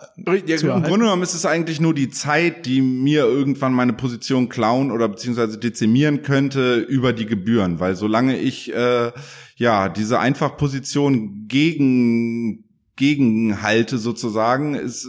zu 0.55 0.67
Im 0.69 0.83
Grunde 0.83 0.99
genommen 0.99 1.23
ist 1.23 1.33
es 1.33 1.45
eigentlich 1.45 1.81
nur 1.81 1.93
die 1.93 2.09
Zeit, 2.09 2.65
die 2.65 2.81
mir 2.81 3.25
irgendwann 3.25 3.73
meine 3.73 3.91
Position 3.91 4.47
klauen 4.47 4.91
oder 4.91 5.09
beziehungsweise 5.09 5.57
dezimieren 5.57 6.21
könnte 6.21 6.75
über 6.77 7.12
die 7.12 7.25
Gebühren, 7.25 7.81
weil 7.81 7.97
solange 7.97 8.38
ich 8.38 8.73
äh, 8.73 9.12
ja 9.57 9.89
diese 9.89 10.21
Einfachposition 10.21 11.49
gegen 11.49 12.63
gegenhalte 12.95 13.97
sozusagen, 13.97 14.75
ist, 14.75 15.05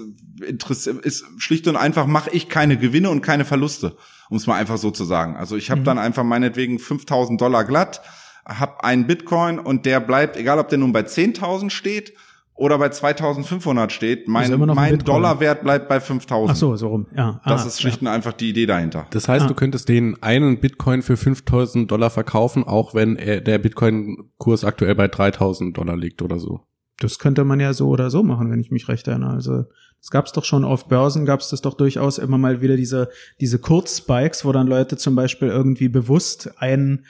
ist 1.03 1.25
schlicht 1.39 1.69
und 1.69 1.77
einfach 1.77 2.07
mache 2.07 2.31
ich 2.31 2.49
keine 2.49 2.79
Gewinne 2.79 3.11
und 3.11 3.21
keine 3.21 3.45
Verluste, 3.45 3.97
um 4.29 4.39
es 4.39 4.49
mal 4.49 4.57
einfach 4.57 4.79
so 4.79 4.91
zu 4.91 5.05
sagen. 5.05 5.37
Also 5.37 5.55
ich 5.55 5.71
habe 5.71 5.83
mhm. 5.83 5.85
dann 5.85 5.99
einfach 6.01 6.25
meinetwegen 6.25 6.81
5000 6.81 7.41
Dollar 7.41 7.65
glatt 7.65 8.01
habe 8.47 8.85
einen 8.85 9.07
Bitcoin 9.07 9.59
und 9.59 9.87
der 9.87 10.01
bleibt, 10.01 10.37
egal 10.37 10.59
ob 10.59 10.69
der 10.69 10.79
nun 10.79 10.93
bei 10.93 11.01
10.000 11.01 11.71
steht 11.71 12.13
oder 12.55 12.79
bei 12.79 12.87
2.500 12.87 13.91
steht, 13.91 14.29
mein, 14.29 14.59
mein 14.59 14.99
Dollarwert 14.99 15.63
bleibt 15.63 15.89
bei 15.89 15.99
5.000. 15.99 16.47
Ach 16.49 16.57
so, 16.57 16.77
so 16.77 16.89
rum. 16.89 17.07
Ja. 17.17 17.41
Ah, 17.43 17.51
das 17.51 17.67
ist 17.67 17.81
schlicht 17.81 18.01
ja. 18.01 18.09
und 18.09 18.15
einfach 18.15 18.33
die 18.33 18.51
Idee 18.51 18.67
dahinter. 18.67 19.07
Das 19.11 19.29
heißt, 19.29 19.47
ah. 19.47 19.49
du 19.49 19.55
könntest 19.55 19.89
den 19.89 20.23
einen 20.23 20.61
Bitcoin 20.61 21.03
für 21.03 21.15
5.000 21.15 21.87
Dollar 21.87 22.11
verkaufen, 22.11 22.63
auch 22.65 22.95
wenn 22.95 23.17
er, 23.17 23.41
der 23.41 23.59
Bitcoin-Kurs 23.59 24.65
aktuell 24.65 24.95
bei 24.95 25.07
3.000 25.07 25.73
Dollar 25.73 25.97
liegt 25.97 26.23
oder 26.23 26.39
so. 26.39 26.61
Das 27.01 27.19
könnte 27.19 27.45
man 27.45 27.59
ja 27.59 27.73
so 27.73 27.89
oder 27.89 28.09
so 28.09 28.23
machen, 28.23 28.51
wenn 28.53 28.61
ich 28.61 28.71
mich 28.71 28.89
recht 28.89 29.09
erinnere. 29.09 29.33
Also 29.33 29.65
es 30.01 30.11
gab 30.11 30.27
es 30.27 30.33
doch 30.33 30.45
schon 30.45 30.65
auf 30.65 30.87
Börsen, 30.87 31.25
gab 31.25 31.41
es 31.41 31.49
das 31.49 31.61
doch 31.61 31.75
durchaus 31.75 32.19
immer 32.19 32.39
mal 32.39 32.61
wieder 32.61 32.77
diese 32.77 33.09
diese 33.41 33.59
Kurzspikes, 33.59 34.45
wo 34.45 34.53
dann 34.53 34.69
Leute 34.69 34.97
zum 34.97 35.17
Beispiel 35.17 35.49
irgendwie 35.49 35.89
bewusst 35.89 36.53
einen 36.59 37.07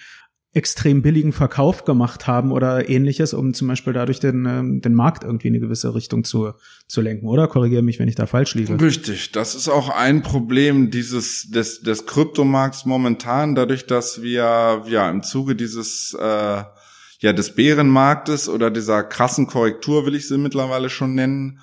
extrem 0.54 1.02
billigen 1.02 1.32
Verkauf 1.32 1.84
gemacht 1.84 2.28
haben 2.28 2.52
oder 2.52 2.88
ähnliches, 2.88 3.34
um 3.34 3.54
zum 3.54 3.68
Beispiel 3.68 3.92
dadurch 3.92 4.20
den, 4.20 4.46
ähm, 4.46 4.80
den 4.80 4.94
Markt 4.94 5.24
irgendwie 5.24 5.48
in 5.48 5.54
eine 5.54 5.60
gewisse 5.60 5.94
Richtung 5.94 6.22
zu, 6.22 6.52
zu 6.86 7.00
lenken, 7.00 7.26
oder? 7.26 7.48
Korrigiere 7.48 7.82
mich, 7.82 7.98
wenn 7.98 8.08
ich 8.08 8.14
da 8.14 8.26
falsch 8.26 8.54
liege. 8.54 8.80
Richtig, 8.80 9.32
das 9.32 9.56
ist 9.56 9.68
auch 9.68 9.88
ein 9.88 10.22
Problem 10.22 10.90
dieses 10.90 11.50
des, 11.50 11.82
des 11.82 12.06
Kryptomarkts 12.06 12.86
momentan, 12.86 13.56
dadurch, 13.56 13.86
dass 13.86 14.22
wir 14.22 14.84
ja 14.86 15.10
im 15.10 15.24
Zuge 15.24 15.56
dieses 15.56 16.16
äh, 16.18 16.62
ja 17.18 17.32
des 17.32 17.56
Bärenmarktes 17.56 18.48
oder 18.48 18.70
dieser 18.70 19.02
krassen 19.02 19.48
Korrektur, 19.48 20.06
will 20.06 20.14
ich 20.14 20.28
sie 20.28 20.38
mittlerweile 20.38 20.88
schon 20.88 21.14
nennen, 21.14 21.58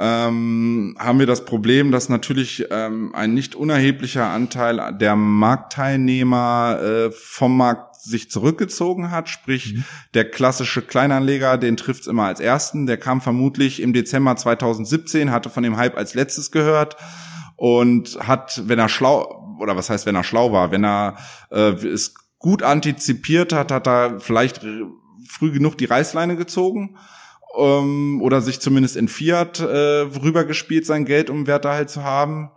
ähm, 0.00 0.94
haben 0.96 1.18
wir 1.18 1.26
das 1.26 1.44
Problem, 1.44 1.90
dass 1.90 2.08
natürlich 2.08 2.66
ähm, 2.70 3.12
ein 3.16 3.34
nicht 3.34 3.56
unerheblicher 3.56 4.26
Anteil 4.26 4.96
der 4.96 5.16
Marktteilnehmer 5.16 6.78
äh, 6.80 7.10
vom 7.10 7.56
Markt 7.56 7.87
sich 8.00 8.30
zurückgezogen 8.30 9.10
hat, 9.10 9.28
sprich 9.28 9.74
mhm. 9.74 9.84
der 10.14 10.30
klassische 10.30 10.82
Kleinanleger, 10.82 11.58
den 11.58 11.76
trifft's 11.76 12.06
immer 12.06 12.24
als 12.24 12.40
ersten, 12.40 12.86
der 12.86 12.96
kam 12.96 13.20
vermutlich 13.20 13.80
im 13.80 13.92
Dezember 13.92 14.36
2017, 14.36 15.30
hatte 15.30 15.50
von 15.50 15.62
dem 15.62 15.76
Hype 15.76 15.96
als 15.96 16.14
letztes 16.14 16.50
gehört 16.50 16.96
und 17.56 18.18
hat, 18.20 18.62
wenn 18.66 18.78
er 18.78 18.88
schlau 18.88 19.56
oder 19.60 19.76
was 19.76 19.90
heißt, 19.90 20.06
wenn 20.06 20.14
er 20.14 20.24
schlau 20.24 20.52
war, 20.52 20.70
wenn 20.70 20.84
er 20.84 21.16
äh, 21.50 21.72
es 21.72 22.14
gut 22.38 22.62
antizipiert 22.62 23.52
hat, 23.52 23.72
hat 23.72 23.88
er 23.88 24.20
vielleicht 24.20 24.64
früh 25.28 25.50
genug 25.50 25.76
die 25.76 25.84
Reißleine 25.84 26.36
gezogen 26.36 26.96
ähm, 27.56 28.20
oder 28.22 28.40
sich 28.40 28.60
zumindest 28.60 28.96
in 28.96 29.08
Fiat 29.08 29.60
äh, 29.60 29.64
rübergespielt, 29.66 30.86
sein 30.86 31.04
Geld, 31.04 31.30
um 31.30 31.46
Werte 31.46 31.70
halt 31.70 31.90
zu 31.90 32.04
haben. 32.04 32.50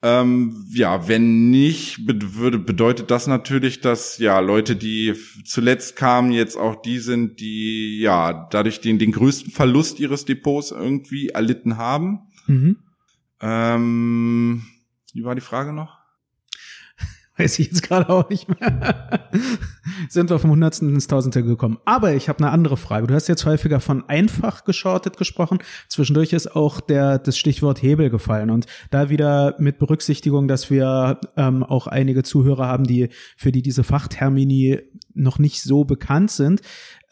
Ähm, 0.00 0.64
ja, 0.70 1.08
wenn 1.08 1.50
nicht, 1.50 2.06
würde, 2.06 2.58
bedeutet 2.58 3.10
das 3.10 3.26
natürlich, 3.26 3.80
dass 3.80 4.18
ja 4.18 4.38
Leute, 4.38 4.76
die 4.76 5.14
zuletzt 5.44 5.96
kamen, 5.96 6.30
jetzt 6.30 6.56
auch 6.56 6.80
die 6.80 6.98
sind, 6.98 7.40
die 7.40 7.98
ja 8.00 8.46
dadurch 8.50 8.80
den, 8.80 9.00
den 9.00 9.10
größten 9.10 9.50
Verlust 9.50 9.98
ihres 9.98 10.24
Depots 10.24 10.70
irgendwie 10.70 11.30
erlitten 11.30 11.78
haben. 11.78 12.20
Mhm. 12.46 12.76
Ähm, 13.40 14.62
wie 15.12 15.24
war 15.24 15.34
die 15.34 15.40
Frage 15.40 15.72
noch? 15.72 15.97
Weiß 17.38 17.58
ich 17.60 17.68
jetzt 17.68 17.82
gerade 17.82 18.08
auch 18.08 18.28
nicht 18.28 18.48
mehr. 18.48 19.30
Sind 20.08 20.28
wir 20.28 20.38
vom 20.38 20.50
Hundertsten 20.50 20.92
ins 20.92 21.06
Tausendste 21.06 21.44
gekommen. 21.44 21.78
Aber 21.84 22.12
ich 22.14 22.28
habe 22.28 22.40
eine 22.40 22.50
andere 22.50 22.76
Frage. 22.76 23.06
Du 23.06 23.14
hast 23.14 23.28
jetzt 23.28 23.46
häufiger 23.46 23.80
von 23.80 24.08
einfach 24.08 24.64
geschortet 24.64 25.16
gesprochen. 25.16 25.58
Zwischendurch 25.88 26.32
ist 26.32 26.54
auch 26.56 26.80
der, 26.80 27.18
das 27.18 27.38
Stichwort 27.38 27.80
Hebel 27.80 28.10
gefallen. 28.10 28.50
Und 28.50 28.66
da 28.90 29.08
wieder 29.08 29.54
mit 29.58 29.78
Berücksichtigung, 29.78 30.48
dass 30.48 30.68
wir 30.70 31.20
ähm, 31.36 31.62
auch 31.62 31.86
einige 31.86 32.24
Zuhörer 32.24 32.66
haben, 32.66 32.84
die 32.84 33.08
für 33.36 33.52
die 33.52 33.62
diese 33.62 33.84
Fachtermini 33.84 34.80
noch 35.14 35.38
nicht 35.38 35.62
so 35.62 35.84
bekannt 35.84 36.32
sind. 36.32 36.60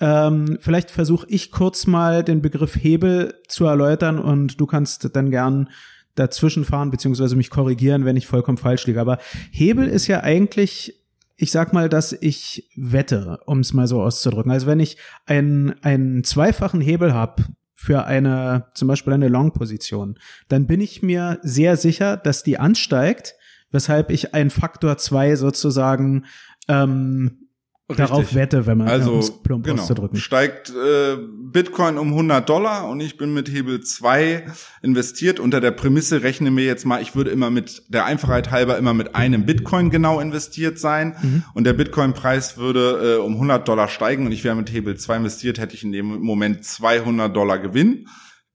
Ähm, 0.00 0.58
vielleicht 0.60 0.90
versuche 0.90 1.26
ich 1.28 1.50
kurz 1.52 1.86
mal 1.86 2.22
den 2.22 2.42
Begriff 2.42 2.76
Hebel 2.76 3.34
zu 3.48 3.64
erläutern 3.64 4.18
und 4.18 4.60
du 4.60 4.66
kannst 4.66 5.14
dann 5.14 5.30
gern 5.30 5.68
dazwischen 6.16 6.64
fahren 6.64 6.90
beziehungsweise 6.90 7.36
mich 7.36 7.50
korrigieren, 7.50 8.04
wenn 8.04 8.16
ich 8.16 8.26
vollkommen 8.26 8.58
falsch 8.58 8.86
liege. 8.86 9.00
Aber 9.00 9.18
Hebel 9.52 9.86
ist 9.86 10.08
ja 10.08 10.22
eigentlich 10.22 11.06
ich 11.36 11.50
sag 11.50 11.72
mal, 11.72 11.88
dass 11.88 12.12
ich 12.12 12.70
wette, 12.76 13.40
um 13.44 13.60
es 13.60 13.74
mal 13.74 13.86
so 13.86 14.02
auszudrücken. 14.02 14.50
Also 14.50 14.66
wenn 14.66 14.80
ich 14.80 14.96
einen, 15.26 15.74
einen 15.82 16.24
zweifachen 16.24 16.80
Hebel 16.80 17.12
habe 17.12 17.44
für 17.74 18.04
eine, 18.04 18.68
zum 18.74 18.88
Beispiel 18.88 19.12
eine 19.12 19.28
Long-Position, 19.28 20.18
dann 20.48 20.66
bin 20.66 20.80
ich 20.80 21.02
mir 21.02 21.38
sehr 21.42 21.76
sicher, 21.76 22.16
dass 22.16 22.42
die 22.42 22.58
ansteigt, 22.58 23.34
weshalb 23.70 24.10
ich 24.10 24.32
einen 24.32 24.48
Faktor 24.48 24.96
zwei 24.96 25.36
sozusagen 25.36 26.24
ähm, 26.68 27.45
Richtig. 27.88 28.08
darauf 28.08 28.34
wette, 28.34 28.66
wenn 28.66 28.78
man 28.78 28.88
also, 28.88 29.12
um 29.12 29.42
plump 29.44 29.64
genau, 29.64 29.80
auszudrücken. 29.80 30.18
Steigt 30.18 30.70
äh, 30.70 31.16
Bitcoin 31.16 31.98
um 31.98 32.08
100 32.08 32.48
Dollar 32.48 32.88
und 32.88 32.98
ich 32.98 33.16
bin 33.16 33.32
mit 33.32 33.48
Hebel 33.48 33.80
2 33.80 34.44
investiert. 34.82 35.38
Unter 35.38 35.60
der 35.60 35.70
Prämisse 35.70 36.24
rechne 36.24 36.50
mir 36.50 36.64
jetzt 36.64 36.84
mal, 36.84 37.00
ich 37.00 37.14
würde 37.14 37.30
immer 37.30 37.48
mit 37.48 37.84
der 37.86 38.04
Einfachheit 38.04 38.50
halber 38.50 38.76
immer 38.76 38.92
mit 38.92 39.14
einem 39.14 39.46
Bitcoin 39.46 39.90
genau 39.90 40.18
investiert 40.18 40.80
sein 40.80 41.14
mhm. 41.22 41.44
und 41.54 41.62
der 41.62 41.74
Bitcoin-Preis 41.74 42.58
würde 42.58 43.18
äh, 43.18 43.22
um 43.22 43.34
100 43.34 43.68
Dollar 43.68 43.86
steigen 43.86 44.26
und 44.26 44.32
ich 44.32 44.42
wäre 44.42 44.56
mit 44.56 44.72
Hebel 44.72 44.96
2 44.96 45.18
investiert, 45.18 45.60
hätte 45.60 45.76
ich 45.76 45.84
in 45.84 45.92
dem 45.92 46.06
Moment 46.06 46.64
200 46.64 47.34
Dollar 47.34 47.60
Gewinn 47.60 48.08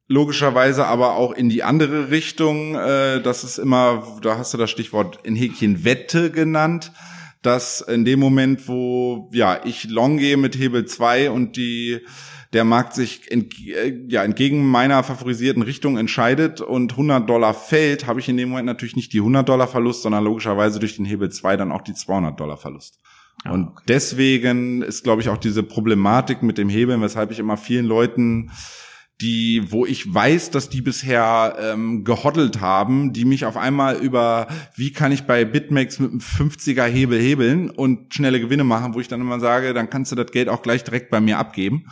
logischerweise 0.10 0.88
aber 0.88 1.15
auch 1.15 1.32
in 1.32 1.48
die 1.48 1.63
andere 1.63 2.12
Richtung. 2.12 2.76
Äh, 2.76 3.22
das 3.22 3.46
ist 3.46 3.60
immer, 3.60 4.06
da 4.22 4.38
hast 4.38 4.54
du 4.54 4.58
das 4.58 4.70
Stichwort 4.70 5.20
in 5.24 5.38
Häkchen 5.38 5.86
Wette 5.86 6.32
genannt 6.32 6.91
dass 7.41 7.82
in 7.82 8.06
dem 8.06 8.19
Moment, 8.19 8.67
wo 8.67 9.30
ja 9.34 9.62
ich 9.65 9.89
long 9.89 10.17
gehe 10.17 10.38
mit 10.38 10.58
Hebel 10.58 10.86
2 10.86 11.32
und 11.32 11.58
die 11.58 12.01
der 12.54 12.65
Markt 12.65 12.93
sich 12.93 13.32
ent, 13.32 13.56
äh, 13.65 13.97
ja, 14.10 14.23
entgegen 14.23 14.65
meiner 14.65 15.04
favorisierten 15.04 15.63
Richtung 15.63 15.97
entscheidet 15.97 16.60
und 16.60 16.91
100 16.91 17.30
Dollar 17.30 17.54
fällt, 17.54 18.08
habe 18.08 18.19
ich 18.19 18.27
in 18.27 18.38
dem 18.38 18.49
Moment 18.49 18.65
natürlich 18.65 18.95
nicht 18.95 19.13
die 19.13 19.19
100 19.19 19.47
Dollar 19.47 19.67
Verlust, 19.67 20.01
sondern 20.01 20.23
logischerweise 20.23 20.80
durch 20.80 20.97
den 20.97 21.06
Hebel 21.06 21.30
2 21.30 21.58
dann 21.58 21.71
auch 21.71 21.82
die 21.82 21.93
200 21.93 22.38
Dollar 22.39 22.58
Verlust. 22.58 22.99
Ah, 23.43 23.51
und 23.51 23.69
okay. 23.69 23.84
deswegen 23.88 24.82
ist, 24.82 25.04
glaube 25.04 25.21
ich, 25.21 25.30
auch 25.30 25.38
diese 25.38 25.63
Problematik 25.63 26.43
mit 26.43 26.58
dem 26.58 26.69
Hebeln, 26.69 27.01
weshalb 27.01 27.32
ich 27.32 27.39
immer 27.39 27.58
vielen 27.58 27.86
Leuten 27.86 28.51
die, 29.19 29.71
wo 29.71 29.86
ich 29.86 30.12
weiß, 30.12 30.50
dass 30.52 30.69
die 30.69 30.82
bisher 30.82 31.56
ähm, 31.60 32.04
gehoddelt 32.04 32.60
haben, 32.60 33.13
die 33.13 33.26
mich 33.26 33.45
auf 33.45 33.56
einmal 33.56 33.97
über, 33.97 34.47
wie 34.76 34.91
kann 34.91 35.12
ich 35.12 35.24
bei 35.24 35.45
Bitmax 35.45 36.00
mit 36.00 36.12
einem 36.12 36.19
50er 36.19 36.86
Hebel 36.86 37.19
hebeln 37.19 37.69
und 37.69 38.13
schnelle 38.13 38.39
Gewinne 38.39 38.63
machen, 38.63 38.95
wo 38.95 39.00
ich 39.00 39.08
dann 39.08 39.21
immer 39.21 39.39
sage, 39.39 39.74
dann 39.74 39.89
kannst 39.89 40.12
du 40.12 40.15
das 40.15 40.32
Geld 40.32 40.50
auch 40.50 40.63
gleich 40.63 40.84
direkt 40.84 41.12
bei 41.12 41.21
mir 41.21 41.38
abgeben, 41.38 41.86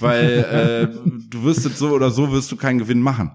weil 0.00 0.90
äh, 0.98 1.08
du 1.30 1.44
wirst 1.44 1.64
es 1.64 1.78
so 1.78 1.90
oder 1.90 2.10
so 2.10 2.32
wirst 2.32 2.50
du 2.50 2.56
keinen 2.56 2.78
Gewinn 2.78 3.00
machen. 3.00 3.32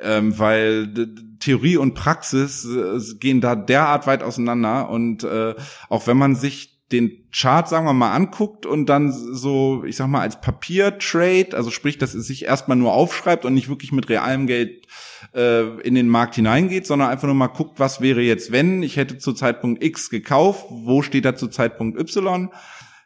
Ähm, 0.00 0.36
weil 0.36 0.92
Theorie 1.38 1.76
und 1.76 1.94
Praxis 1.94 2.64
äh, 2.64 2.98
gehen 3.20 3.40
da 3.40 3.54
derart 3.54 4.08
weit 4.08 4.24
auseinander 4.24 4.88
und 4.88 5.22
äh, 5.22 5.54
auch 5.88 6.08
wenn 6.08 6.16
man 6.16 6.34
sich 6.34 6.71
den 6.92 7.24
Chart, 7.32 7.68
sagen 7.68 7.86
wir 7.86 7.92
mal, 7.92 8.12
anguckt 8.12 8.66
und 8.66 8.86
dann 8.86 9.10
so, 9.10 9.84
ich 9.84 9.96
sag 9.96 10.08
mal, 10.08 10.20
als 10.20 10.40
Papiertrade, 10.40 11.56
also 11.56 11.70
sprich, 11.70 11.98
dass 11.98 12.14
es 12.14 12.26
sich 12.26 12.44
erstmal 12.44 12.76
nur 12.76 12.92
aufschreibt 12.92 13.44
und 13.44 13.54
nicht 13.54 13.68
wirklich 13.68 13.92
mit 13.92 14.08
realem 14.08 14.46
Geld 14.46 14.86
äh, 15.34 15.80
in 15.80 15.94
den 15.94 16.08
Markt 16.08 16.34
hineingeht, 16.34 16.86
sondern 16.86 17.08
einfach 17.08 17.26
nur 17.26 17.34
mal 17.34 17.48
guckt, 17.48 17.80
was 17.80 18.00
wäre 18.00 18.20
jetzt, 18.20 18.52
wenn. 18.52 18.82
Ich 18.82 18.96
hätte 18.96 19.18
zu 19.18 19.32
Zeitpunkt 19.32 19.82
X 19.82 20.10
gekauft, 20.10 20.66
wo 20.68 21.02
steht 21.02 21.24
da 21.24 21.34
zu 21.34 21.48
Zeitpunkt 21.48 21.98
Y, 21.98 22.50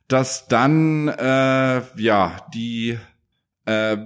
dass 0.08 0.48
dann 0.48 1.08
äh, 1.08 1.82
ja 1.96 2.36
die 2.52 2.98
äh, 3.64 3.96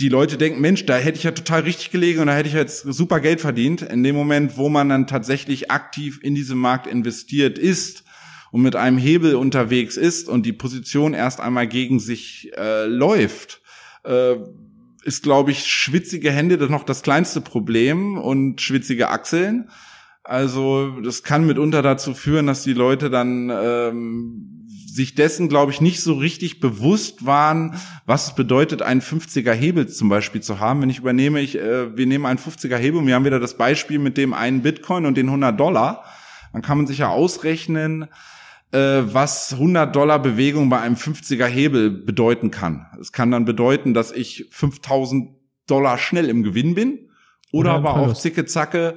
die 0.00 0.08
Leute 0.08 0.38
denken, 0.38 0.60
Mensch, 0.60 0.86
da 0.86 0.96
hätte 0.96 1.18
ich 1.18 1.24
ja 1.24 1.32
total 1.32 1.62
richtig 1.62 1.90
gelegen 1.90 2.20
und 2.20 2.28
da 2.28 2.34
hätte 2.34 2.48
ich 2.48 2.54
jetzt 2.54 2.82
super 2.82 3.18
Geld 3.18 3.40
verdient. 3.40 3.82
In 3.82 4.04
dem 4.04 4.14
Moment, 4.14 4.56
wo 4.56 4.68
man 4.68 4.88
dann 4.88 5.06
tatsächlich 5.08 5.70
aktiv 5.72 6.20
in 6.22 6.36
diesen 6.36 6.58
Markt 6.58 6.86
investiert 6.86 7.58
ist, 7.58 8.04
und 8.50 8.62
mit 8.62 8.76
einem 8.76 8.98
Hebel 8.98 9.34
unterwegs 9.34 9.96
ist 9.96 10.28
und 10.28 10.46
die 10.46 10.52
Position 10.52 11.14
erst 11.14 11.40
einmal 11.40 11.66
gegen 11.66 12.00
sich 12.00 12.50
äh, 12.56 12.86
läuft, 12.86 13.62
äh, 14.04 14.36
ist, 15.02 15.22
glaube 15.22 15.50
ich, 15.50 15.66
schwitzige 15.66 16.30
Hände 16.30 16.58
das 16.58 16.70
noch 16.70 16.84
das 16.84 17.02
kleinste 17.02 17.40
Problem 17.40 18.18
und 18.18 18.60
schwitzige 18.60 19.08
Achseln. 19.08 19.70
Also 20.24 21.00
das 21.02 21.22
kann 21.22 21.46
mitunter 21.46 21.80
dazu 21.80 22.12
führen, 22.12 22.46
dass 22.46 22.62
die 22.62 22.74
Leute 22.74 23.08
dann 23.08 23.50
ähm, 23.50 24.58
sich 24.98 25.14
dessen, 25.14 25.48
glaube 25.48 25.72
ich, 25.72 25.80
nicht 25.80 26.02
so 26.02 26.14
richtig 26.14 26.60
bewusst 26.60 27.24
waren, 27.24 27.76
was 28.04 28.26
es 28.26 28.34
bedeutet, 28.34 28.82
einen 28.82 29.00
50er 29.00 29.52
Hebel 29.52 29.88
zum 29.88 30.08
Beispiel 30.08 30.42
zu 30.42 30.60
haben. 30.60 30.82
Wenn 30.82 30.90
ich 30.90 30.98
übernehme, 30.98 31.40
ich, 31.40 31.56
äh, 31.56 31.96
wir 31.96 32.06
nehmen 32.06 32.26
einen 32.26 32.38
50er 32.38 32.76
Hebel 32.76 33.00
und 33.00 33.06
wir 33.06 33.14
haben 33.14 33.24
wieder 33.24 33.40
das 33.40 33.56
Beispiel 33.56 33.98
mit 33.98 34.18
dem 34.18 34.34
einen 34.34 34.60
Bitcoin 34.60 35.06
und 35.06 35.16
den 35.16 35.28
100 35.28 35.58
Dollar, 35.58 36.04
dann 36.52 36.62
kann 36.62 36.78
man 36.78 36.86
sich 36.86 36.98
ja 36.98 37.08
ausrechnen, 37.08 38.08
was 38.70 39.54
100 39.54 39.96
Dollar 39.96 40.18
Bewegung 40.18 40.68
bei 40.68 40.80
einem 40.80 40.96
50er 40.96 41.46
Hebel 41.46 41.90
bedeuten 41.90 42.50
kann. 42.50 42.86
Es 43.00 43.12
kann 43.12 43.30
dann 43.30 43.44
bedeuten, 43.44 43.94
dass 43.94 44.12
ich 44.12 44.46
5000 44.50 45.30
Dollar 45.66 45.98
schnell 45.98 46.28
im 46.28 46.42
Gewinn 46.42 46.74
bin 46.74 47.08
oder, 47.52 47.78
oder 47.78 47.90
aber 47.90 47.96
auch 47.96 48.14
zicke 48.14 48.44
zacke 48.44 48.96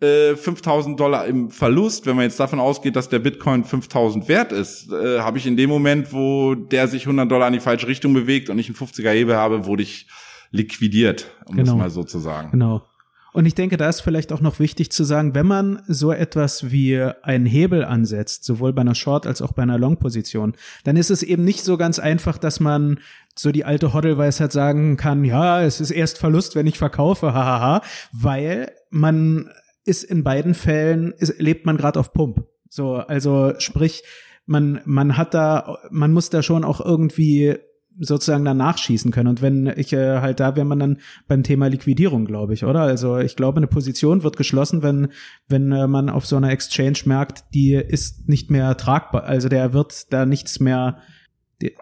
äh, 0.00 0.34
5000 0.34 0.98
Dollar 0.98 1.26
im 1.26 1.50
Verlust. 1.50 2.06
Wenn 2.06 2.16
man 2.16 2.24
jetzt 2.24 2.40
davon 2.40 2.60
ausgeht, 2.60 2.96
dass 2.96 3.08
der 3.08 3.18
Bitcoin 3.18 3.64
5000 3.64 4.28
wert 4.28 4.52
ist, 4.52 4.90
äh, 4.92 5.20
habe 5.20 5.38
ich 5.38 5.46
in 5.46 5.56
dem 5.56 5.70
Moment, 5.70 6.12
wo 6.12 6.54
der 6.54 6.88
sich 6.88 7.02
100 7.02 7.30
Dollar 7.30 7.48
in 7.48 7.54
die 7.54 7.60
falsche 7.60 7.86
Richtung 7.86 8.14
bewegt 8.14 8.48
und 8.48 8.58
ich 8.58 8.68
einen 8.68 8.76
50er 8.76 9.10
Hebel 9.10 9.36
habe, 9.36 9.66
wurde 9.66 9.82
ich 9.82 10.06
liquidiert, 10.50 11.30
um 11.46 11.56
genau. 11.56 11.72
es 11.72 11.78
mal 11.78 11.90
so 11.90 12.04
zu 12.04 12.18
sagen. 12.18 12.50
Genau. 12.52 12.82
Und 13.32 13.46
ich 13.46 13.54
denke, 13.54 13.76
da 13.76 13.88
ist 13.88 14.00
vielleicht 14.00 14.32
auch 14.32 14.40
noch 14.40 14.58
wichtig 14.58 14.90
zu 14.90 15.04
sagen, 15.04 15.34
wenn 15.34 15.46
man 15.46 15.82
so 15.86 16.12
etwas 16.12 16.70
wie 16.70 17.00
einen 17.22 17.46
Hebel 17.46 17.84
ansetzt, 17.84 18.44
sowohl 18.44 18.72
bei 18.72 18.80
einer 18.80 18.94
Short 18.94 19.26
als 19.26 19.40
auch 19.40 19.52
bei 19.52 19.62
einer 19.62 19.78
Long-Position, 19.78 20.54
dann 20.84 20.96
ist 20.96 21.10
es 21.10 21.22
eben 21.22 21.44
nicht 21.44 21.64
so 21.64 21.76
ganz 21.76 21.98
einfach, 21.98 22.38
dass 22.38 22.60
man 22.60 22.98
so 23.36 23.52
die 23.52 23.64
alte 23.64 23.92
Hoddelweisheit 23.92 24.52
sagen 24.52 24.96
kann, 24.96 25.24
ja, 25.24 25.62
es 25.62 25.80
ist 25.80 25.92
erst 25.92 26.18
Verlust, 26.18 26.56
wenn 26.56 26.66
ich 26.66 26.78
verkaufe, 26.78 27.32
hahaha, 27.34 27.82
weil 28.12 28.72
man 28.90 29.50
ist 29.84 30.02
in 30.02 30.24
beiden 30.24 30.54
Fällen, 30.54 31.12
ist, 31.12 31.40
lebt 31.40 31.66
man 31.66 31.76
gerade 31.76 31.98
auf 32.00 32.12
Pump. 32.12 32.46
So, 32.68 32.96
also 32.96 33.54
sprich, 33.58 34.02
man, 34.46 34.80
man 34.84 35.16
hat 35.16 35.34
da, 35.34 35.78
man 35.90 36.12
muss 36.12 36.30
da 36.30 36.42
schon 36.42 36.64
auch 36.64 36.80
irgendwie 36.80 37.56
sozusagen 38.00 38.44
danach 38.44 38.78
schießen 38.78 39.12
können. 39.12 39.28
Und 39.28 39.42
wenn 39.42 39.66
ich 39.66 39.92
äh, 39.92 40.20
halt 40.20 40.40
da 40.40 40.56
wäre 40.56 40.66
man 40.66 40.78
dann 40.78 40.98
beim 41.28 41.42
Thema 41.42 41.68
Liquidierung, 41.68 42.24
glaube 42.24 42.54
ich, 42.54 42.64
oder? 42.64 42.80
Also 42.80 43.18
ich 43.18 43.36
glaube, 43.36 43.58
eine 43.58 43.66
Position 43.66 44.22
wird 44.22 44.36
geschlossen, 44.36 44.82
wenn 44.82 45.08
wenn 45.48 45.70
äh, 45.72 45.86
man 45.86 46.08
auf 46.08 46.26
so 46.26 46.36
einer 46.36 46.50
Exchange 46.50 46.98
merkt, 47.04 47.44
die 47.54 47.74
ist 47.74 48.28
nicht 48.28 48.50
mehr 48.50 48.76
tragbar. 48.76 49.24
Also 49.24 49.48
der 49.48 49.72
wird 49.72 50.12
da 50.12 50.26
nichts 50.26 50.60
mehr 50.60 50.98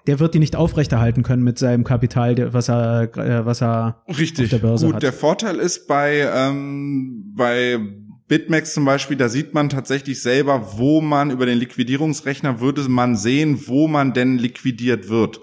der 0.09 0.19
wird 0.19 0.35
die 0.35 0.41
nicht 0.41 0.57
aufrechterhalten 0.57 1.23
können 1.23 1.45
mit 1.45 1.59
seinem 1.59 1.85
Kapital, 1.85 2.53
was 2.53 2.69
er, 2.69 3.17
äh, 3.17 3.47
was 3.47 3.63
er 3.63 4.03
Richtig. 4.09 4.47
auf 4.47 4.51
der 4.51 4.59
Börse 4.59 4.87
Gut, 4.87 4.97
hat. 4.97 5.03
Der 5.05 5.13
Vorteil 5.13 5.57
ist 5.57 5.87
bei, 5.87 6.29
ähm, 6.35 7.33
bei 7.37 7.79
BitMEX 8.27 8.75
zum 8.75 8.85
Beispiel, 8.85 9.17
da 9.17 9.29
sieht 9.29 9.55
man 9.55 9.69
tatsächlich 9.69 10.21
selber, 10.21 10.79
wo 10.79 11.01
man 11.01 11.31
über 11.31 11.47
den 11.47 11.59
Liquidierungsrechner 11.59 12.61
würde 12.61 12.89
man 12.89 13.17
sehen, 13.17 13.67
wo 13.67 13.89
man 13.89 14.13
denn 14.13 14.37
liquidiert 14.37 15.09
wird. 15.09 15.41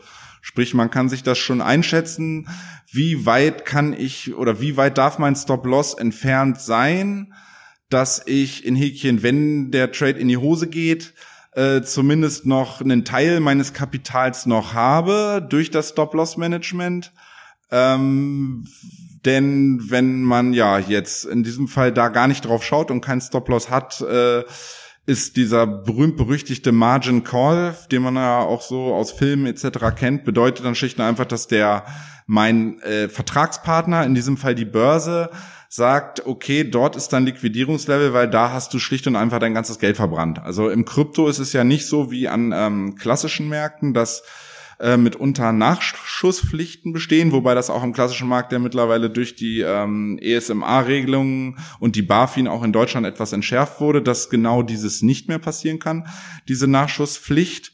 Sprich, 0.48 0.76
man 0.76 0.92
kann 0.92 1.10
sich 1.10 1.24
das 1.24 1.40
schon 1.40 1.60
einschätzen, 1.60 2.48
wie 2.92 3.26
weit 3.26 3.66
kann 3.66 3.94
ich 3.94 4.36
oder 4.36 4.62
wie 4.62 4.78
weit 4.78 5.00
darf 5.00 5.18
mein 5.18 5.36
Stop-Loss 5.36 5.96
entfernt 5.96 6.62
sein, 6.62 7.34
dass 7.90 8.22
ich 8.28 8.64
in 8.64 8.76
Häkchen, 8.76 9.24
wenn 9.24 9.72
der 9.72 9.92
Trade 9.92 10.20
in 10.20 10.28
die 10.28 10.38
Hose 10.38 10.68
geht, 10.68 11.16
äh, 11.54 11.82
zumindest 11.82 12.46
noch 12.46 12.80
einen 12.80 13.04
Teil 13.06 13.40
meines 13.40 13.74
Kapitals 13.74 14.46
noch 14.46 14.76
habe 14.76 15.44
durch 15.50 15.72
das 15.72 15.90
Stop-Loss-Management. 15.90 17.12
Ähm, 17.72 18.68
denn 19.26 19.90
wenn 19.90 20.22
man 20.22 20.54
ja 20.54 20.78
jetzt 20.78 21.26
in 21.26 21.44
diesem 21.44 21.68
Fall 21.68 21.92
da 21.92 22.10
gar 22.10 22.28
nicht 22.28 22.46
drauf 22.46 22.64
schaut 22.64 22.92
und 22.92 23.02
kein 23.02 23.20
Stop-Loss 23.20 23.72
hat, 23.72 24.00
äh, 24.02 24.44
ist 25.06 25.38
dieser 25.38 25.68
berühmt-berüchtigte 25.68 26.72
Margin 26.72 27.24
Call, 27.24 27.76
den 27.92 28.02
man 28.02 28.16
ja 28.16 28.40
auch 28.40 28.62
so 28.62 28.94
aus 28.94 29.12
Filmen 29.12 29.46
etc. 29.46 29.96
kennt, 29.96 30.26
bedeutet 30.26 30.66
dann 30.66 30.76
schlicht 30.76 30.98
und 30.98 31.06
einfach, 31.06 31.26
dass 31.26 31.48
der 31.48 31.86
mein 32.26 32.80
äh, 32.82 33.08
Vertragspartner, 33.08 34.04
in 34.04 34.16
diesem 34.16 34.38
Fall 34.38 34.56
die 34.56 34.66
Börse, 34.66 35.30
sagt, 35.70 36.26
okay, 36.26 36.64
dort 36.64 36.96
ist 36.96 37.10
dein 37.10 37.26
Liquidierungslevel, 37.26 38.14
weil 38.14 38.30
da 38.30 38.52
hast 38.52 38.74
du 38.74 38.80
schlicht 38.80 39.06
und 39.08 39.16
einfach 39.16 39.40
dein 39.40 39.54
ganzes 39.54 39.78
Geld 39.78 39.98
verbrannt. 39.98 40.40
Also 40.40 40.70
im 40.70 40.86
Krypto 40.86 41.28
ist 41.28 41.40
es 41.40 41.54
ja 41.54 41.64
nicht 41.64 41.86
so 41.86 42.12
wie 42.12 42.28
an 42.28 42.54
ähm, 42.56 42.96
klassischen 42.96 43.50
Märkten, 43.50 43.94
dass 43.94 44.24
äh, 44.80 44.98
mitunter 44.98 45.52
Nachschusspflichten 45.52 46.94
bestehen, 46.94 47.32
wobei 47.32 47.56
das 47.56 47.70
auch 47.70 47.84
im 47.84 47.94
klassischen 47.94 48.28
Markt 48.28 48.52
ja 48.52 48.60
mittlerweile 48.60 49.10
durch 49.10 49.36
die 49.36 49.62
ähm, 49.62 50.18
ESMA-Regelungen 50.22 51.58
und 51.80 51.96
die 51.96 52.02
BaFin 52.02 52.48
auch 52.48 52.64
in 52.64 52.74
Deutschland 52.74 53.06
etwas 53.06 53.34
entschärft 53.34 53.80
wurde, 53.80 54.02
dass 54.02 54.30
genau 54.30 54.64
dieses 54.64 55.02
nicht 55.02 55.28
mehr 55.28 55.40
passieren 55.40 55.80
kann, 55.80 56.08
diese 56.48 56.68
Nachschusspflicht. 56.68 57.74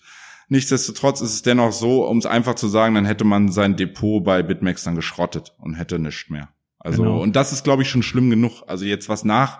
Nichtsdestotrotz 0.50 1.22
ist 1.22 1.34
es 1.34 1.42
dennoch 1.44 1.72
so, 1.72 2.06
um 2.06 2.18
es 2.18 2.26
einfach 2.26 2.56
zu 2.56 2.68
sagen, 2.68 2.96
dann 2.96 3.06
hätte 3.06 3.24
man 3.24 3.52
sein 3.52 3.78
Depot 3.78 4.24
bei 4.24 4.44
BitMEX 4.44 4.84
dann 4.84 4.96
geschrottet 4.96 5.54
und 5.58 5.76
hätte 5.76 5.98
nichts 5.98 6.30
mehr. 6.30 6.50
Also, 6.84 7.04
genau. 7.04 7.22
und 7.22 7.36
das 7.36 7.52
ist, 7.52 7.64
glaube 7.64 7.84
ich, 7.84 7.90
schon 7.90 8.04
schlimm 8.04 8.30
genug. 8.30 8.64
Also 8.68 8.86
jetzt 8.86 9.08
was 9.08 9.24
nach, 9.24 9.60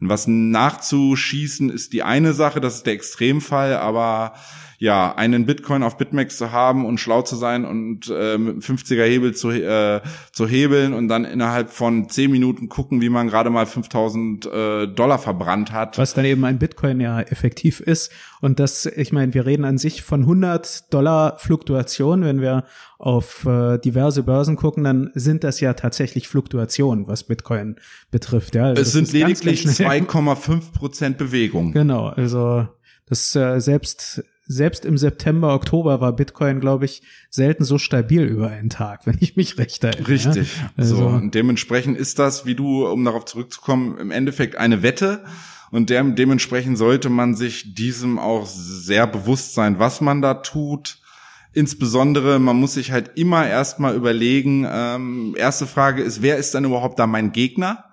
was 0.00 0.26
nachzuschießen 0.26 1.70
ist 1.70 1.92
die 1.92 2.02
eine 2.02 2.32
Sache, 2.32 2.60
das 2.60 2.76
ist 2.76 2.86
der 2.86 2.94
Extremfall, 2.94 3.76
aber 3.76 4.34
ja, 4.78 5.14
einen 5.14 5.46
Bitcoin 5.46 5.82
auf 5.82 5.96
Bitmax 5.96 6.36
zu 6.36 6.52
haben 6.52 6.84
und 6.84 6.98
schlau 6.98 7.22
zu 7.22 7.36
sein 7.36 7.64
und 7.64 8.08
äh, 8.10 8.36
mit 8.36 8.52
einem 8.52 8.60
50er 8.60 9.04
Hebel 9.04 9.34
zu, 9.34 9.50
äh, 9.50 10.00
zu 10.32 10.46
hebeln 10.46 10.92
und 10.92 11.08
dann 11.08 11.24
innerhalb 11.24 11.70
von 11.70 12.08
10 12.08 12.30
Minuten 12.30 12.68
gucken, 12.68 13.00
wie 13.00 13.08
man 13.08 13.28
gerade 13.28 13.50
mal 13.50 13.66
5000 13.66 14.46
äh, 14.46 14.86
Dollar 14.88 15.18
verbrannt 15.18 15.72
hat. 15.72 15.96
Was 15.98 16.14
dann 16.14 16.24
eben 16.24 16.44
ein 16.44 16.58
Bitcoin 16.58 17.00
ja 17.00 17.20
effektiv 17.20 17.80
ist. 17.80 18.12
Und 18.40 18.60
das, 18.60 18.86
ich 18.86 19.12
meine, 19.12 19.32
wir 19.32 19.46
reden 19.46 19.64
an 19.64 19.78
sich 19.78 20.02
von 20.02 20.20
100 20.20 20.92
Dollar 20.92 21.38
Fluktuation. 21.38 22.22
Wenn 22.22 22.40
wir 22.40 22.64
auf 22.98 23.46
äh, 23.46 23.78
diverse 23.78 24.22
Börsen 24.22 24.56
gucken, 24.56 24.84
dann 24.84 25.10
sind 25.14 25.44
das 25.44 25.60
ja 25.60 25.74
tatsächlich 25.74 26.28
Fluktuationen, 26.28 27.06
was 27.06 27.24
Bitcoin 27.24 27.76
betrifft. 28.10 28.54
Ja, 28.54 28.64
also 28.64 28.82
es 28.82 28.92
sind 28.92 29.12
lediglich 29.12 29.64
2,5 29.66 30.72
Prozent 30.72 31.18
Bewegung. 31.18 31.72
Genau, 31.72 32.08
also 32.08 32.68
das 33.06 33.34
äh, 33.36 33.60
selbst 33.60 34.22
selbst 34.46 34.84
im 34.84 34.96
September, 34.96 35.54
Oktober 35.54 36.00
war 36.00 36.12
Bitcoin, 36.12 36.60
glaube 36.60 36.84
ich, 36.84 37.02
selten 37.30 37.64
so 37.64 37.78
stabil 37.78 38.22
über 38.22 38.48
einen 38.48 38.70
Tag, 38.70 39.00
wenn 39.06 39.18
ich 39.20 39.36
mich 39.36 39.58
recht 39.58 39.82
erinnere. 39.84 40.08
Richtig. 40.08 40.50
Also. 40.76 40.96
So, 40.96 41.06
und 41.06 41.34
dementsprechend 41.34 41.98
ist 41.98 42.18
das, 42.18 42.46
wie 42.46 42.54
du, 42.54 42.86
um 42.86 43.04
darauf 43.04 43.24
zurückzukommen, 43.24 43.98
im 43.98 44.10
Endeffekt 44.10 44.56
eine 44.56 44.82
Wette. 44.82 45.24
Und 45.72 45.90
de 45.90 46.12
dementsprechend 46.14 46.78
sollte 46.78 47.08
man 47.08 47.34
sich 47.34 47.74
diesem 47.74 48.20
auch 48.20 48.46
sehr 48.46 49.06
bewusst 49.06 49.54
sein, 49.54 49.80
was 49.80 50.00
man 50.00 50.22
da 50.22 50.34
tut. 50.34 50.98
Insbesondere, 51.52 52.38
man 52.38 52.56
muss 52.56 52.74
sich 52.74 52.92
halt 52.92 53.12
immer 53.16 53.48
erstmal 53.48 53.96
überlegen, 53.96 54.66
ähm, 54.70 55.34
erste 55.36 55.66
Frage 55.66 56.02
ist, 56.02 56.22
wer 56.22 56.36
ist 56.36 56.54
denn 56.54 56.64
überhaupt 56.64 56.98
da 56.98 57.06
mein 57.06 57.32
Gegner? 57.32 57.84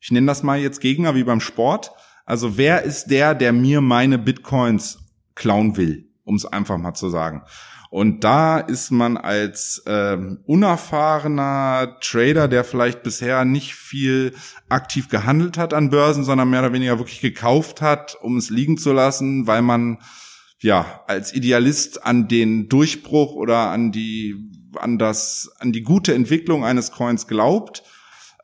Ich 0.00 0.10
nenne 0.10 0.26
das 0.26 0.42
mal 0.42 0.58
jetzt 0.58 0.80
Gegner 0.80 1.14
wie 1.14 1.24
beim 1.24 1.40
Sport. 1.40 1.90
Also 2.24 2.56
wer 2.56 2.82
ist 2.82 3.06
der, 3.06 3.34
der 3.34 3.52
mir 3.52 3.80
meine 3.80 4.18
Bitcoins 4.18 4.98
klauen 5.38 5.76
will, 5.76 6.10
um 6.24 6.34
es 6.34 6.44
einfach 6.44 6.76
mal 6.76 6.94
zu 6.94 7.08
sagen. 7.08 7.42
Und 7.90 8.22
da 8.22 8.58
ist 8.58 8.90
man 8.90 9.16
als 9.16 9.82
ähm, 9.86 10.40
unerfahrener 10.44 11.96
Trader, 12.02 12.46
der 12.46 12.64
vielleicht 12.64 13.02
bisher 13.02 13.46
nicht 13.46 13.74
viel 13.74 14.34
aktiv 14.68 15.08
gehandelt 15.08 15.56
hat 15.56 15.72
an 15.72 15.88
Börsen, 15.88 16.22
sondern 16.22 16.50
mehr 16.50 16.60
oder 16.60 16.74
weniger 16.74 16.98
wirklich 16.98 17.22
gekauft 17.22 17.80
hat, 17.80 18.14
um 18.20 18.36
es 18.36 18.50
liegen 18.50 18.76
zu 18.76 18.92
lassen, 18.92 19.46
weil 19.46 19.62
man 19.62 19.98
ja 20.60 21.02
als 21.06 21.34
Idealist 21.34 22.04
an 22.04 22.28
den 22.28 22.68
Durchbruch 22.68 23.32
oder 23.32 23.70
an 23.70 23.90
die 23.90 24.36
an 24.76 24.98
das 24.98 25.50
an 25.58 25.72
die 25.72 25.82
gute 25.82 26.12
Entwicklung 26.14 26.64
eines 26.66 26.92
Coins 26.92 27.26
glaubt, 27.26 27.82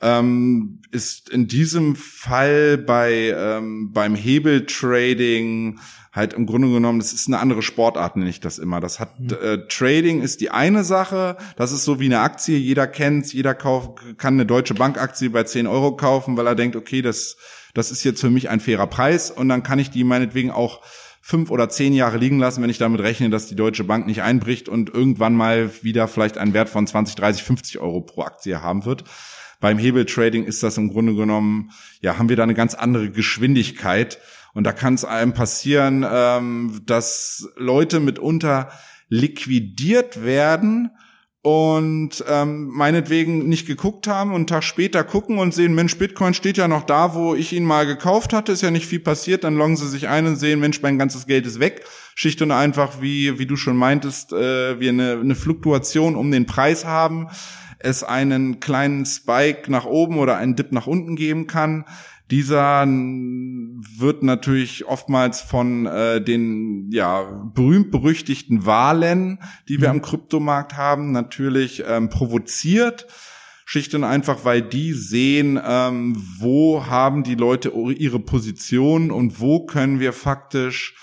ähm, 0.00 0.80
ist 0.90 1.28
in 1.28 1.48
diesem 1.48 1.96
Fall 1.96 2.78
bei 2.78 3.34
ähm, 3.36 3.92
beim 3.92 4.14
Hebeltrading 4.14 5.80
halt 6.14 6.32
im 6.32 6.46
Grunde 6.46 6.68
genommen, 6.68 7.00
das 7.00 7.12
ist 7.12 7.26
eine 7.26 7.40
andere 7.40 7.60
Sportart, 7.60 8.16
nenne 8.16 8.30
ich 8.30 8.38
das 8.38 8.58
immer. 8.58 8.80
Das 8.80 9.00
hat 9.00 9.18
mhm. 9.18 9.36
äh, 9.42 9.58
Trading 9.68 10.22
ist 10.22 10.40
die 10.40 10.50
eine 10.50 10.84
Sache, 10.84 11.36
das 11.56 11.72
ist 11.72 11.84
so 11.84 11.98
wie 11.98 12.06
eine 12.06 12.20
Aktie, 12.20 12.56
jeder 12.56 12.86
kennt's, 12.86 13.32
jeder 13.32 13.54
kauft, 13.54 14.00
kann 14.16 14.34
eine 14.34 14.46
deutsche 14.46 14.74
Bankaktie 14.74 15.28
bei 15.28 15.42
10 15.42 15.66
Euro 15.66 15.96
kaufen, 15.96 16.36
weil 16.36 16.46
er 16.46 16.54
denkt, 16.54 16.76
okay, 16.76 17.02
das, 17.02 17.36
das 17.74 17.90
ist 17.90 18.04
jetzt 18.04 18.20
für 18.20 18.30
mich 18.30 18.48
ein 18.48 18.60
fairer 18.60 18.86
Preis 18.86 19.32
und 19.32 19.48
dann 19.48 19.64
kann 19.64 19.80
ich 19.80 19.90
die 19.90 20.04
meinetwegen 20.04 20.52
auch 20.52 20.82
fünf 21.20 21.50
oder 21.50 21.68
zehn 21.68 21.94
Jahre 21.94 22.18
liegen 22.18 22.38
lassen, 22.38 22.62
wenn 22.62 22.70
ich 22.70 22.78
damit 22.78 23.00
rechne, 23.00 23.30
dass 23.30 23.46
die 23.46 23.56
Deutsche 23.56 23.82
Bank 23.82 24.06
nicht 24.06 24.22
einbricht 24.22 24.68
und 24.68 24.90
irgendwann 24.90 25.34
mal 25.34 25.70
wieder 25.82 26.06
vielleicht 26.06 26.38
einen 26.38 26.52
Wert 26.52 26.68
von 26.68 26.86
20, 26.86 27.16
30, 27.16 27.42
50 27.42 27.78
Euro 27.80 28.02
pro 28.02 28.22
Aktie 28.22 28.62
haben 28.62 28.84
wird. 28.84 29.04
Beim 29.58 29.78
Hebeltrading 29.78 30.44
ist 30.44 30.62
das 30.62 30.76
im 30.76 30.90
Grunde 30.90 31.14
genommen, 31.14 31.70
ja, 32.02 32.18
haben 32.18 32.28
wir 32.28 32.36
da 32.36 32.42
eine 32.42 32.54
ganz 32.54 32.74
andere 32.74 33.10
Geschwindigkeit 33.10 34.18
und 34.54 34.64
da 34.64 34.72
kann 34.72 34.94
es 34.94 35.04
einem 35.04 35.34
passieren, 35.34 36.06
ähm, 36.08 36.80
dass 36.86 37.48
Leute 37.56 38.00
mitunter 38.00 38.70
liquidiert 39.08 40.24
werden 40.24 40.90
und 41.42 42.24
ähm, 42.26 42.68
meinetwegen 42.68 43.48
nicht 43.48 43.66
geguckt 43.66 44.06
haben 44.06 44.30
und 44.30 44.36
einen 44.36 44.46
Tag 44.46 44.64
später 44.64 45.04
gucken 45.04 45.38
und 45.38 45.52
sehen, 45.52 45.74
Mensch, 45.74 45.98
Bitcoin 45.98 46.32
steht 46.32 46.56
ja 46.56 46.68
noch 46.68 46.84
da, 46.84 47.14
wo 47.14 47.34
ich 47.34 47.52
ihn 47.52 47.66
mal 47.66 47.84
gekauft 47.84 48.32
hatte, 48.32 48.52
ist 48.52 48.62
ja 48.62 48.70
nicht 48.70 48.86
viel 48.86 49.00
passiert, 49.00 49.44
dann 49.44 49.56
loggen 49.56 49.76
sie 49.76 49.88
sich 49.88 50.08
ein 50.08 50.26
und 50.26 50.36
sehen, 50.36 50.58
Mensch, 50.58 50.80
mein 50.80 50.98
ganzes 50.98 51.26
Geld 51.26 51.44
ist 51.44 51.60
weg. 51.60 51.84
Schlicht 52.14 52.40
und 52.40 52.50
einfach, 52.50 53.02
wie, 53.02 53.38
wie 53.38 53.44
du 53.44 53.56
schon 53.56 53.76
meintest, 53.76 54.32
äh, 54.32 54.80
wir 54.80 54.88
eine, 54.88 55.18
eine 55.20 55.34
Fluktuation 55.34 56.16
um 56.16 56.30
den 56.30 56.46
Preis 56.46 56.86
haben, 56.86 57.28
es 57.78 58.04
einen 58.04 58.60
kleinen 58.60 59.04
Spike 59.04 59.70
nach 59.70 59.84
oben 59.84 60.18
oder 60.18 60.38
einen 60.38 60.56
Dip 60.56 60.72
nach 60.72 60.86
unten 60.86 61.16
geben 61.16 61.46
kann 61.46 61.84
dieser 62.30 62.86
wird 62.86 64.22
natürlich 64.22 64.86
oftmals 64.86 65.42
von 65.42 65.86
äh, 65.86 66.22
den 66.22 66.90
ja 66.90 67.22
berühmt-berüchtigten 67.54 68.64
Wahlen, 68.64 69.38
die 69.68 69.80
wir 69.80 69.88
mhm. 69.88 69.96
am 69.96 70.02
Kryptomarkt 70.02 70.76
haben, 70.76 71.12
natürlich 71.12 71.84
ähm, 71.86 72.08
provoziert. 72.08 73.06
Schlicht 73.66 73.94
und 73.94 74.04
einfach, 74.04 74.44
weil 74.44 74.60
die 74.62 74.92
sehen, 74.92 75.58
ähm, 75.64 76.22
wo 76.38 76.86
haben 76.86 77.24
die 77.24 77.34
Leute 77.34 77.70
ihre 77.70 78.20
Position 78.20 79.10
und 79.10 79.40
wo 79.40 79.64
können 79.64 80.00
wir 80.00 80.12
faktisch 80.12 80.94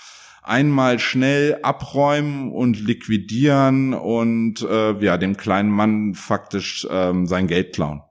einmal 0.42 0.98
schnell 0.98 1.58
abräumen 1.62 2.52
und 2.52 2.80
liquidieren 2.80 3.94
und 3.94 4.62
äh, 4.62 4.92
ja 5.04 5.16
dem 5.16 5.36
kleinen 5.36 5.70
Mann 5.70 6.14
faktisch 6.14 6.86
ähm, 6.90 7.26
sein 7.26 7.46
Geld 7.46 7.74
klauen. 7.74 8.02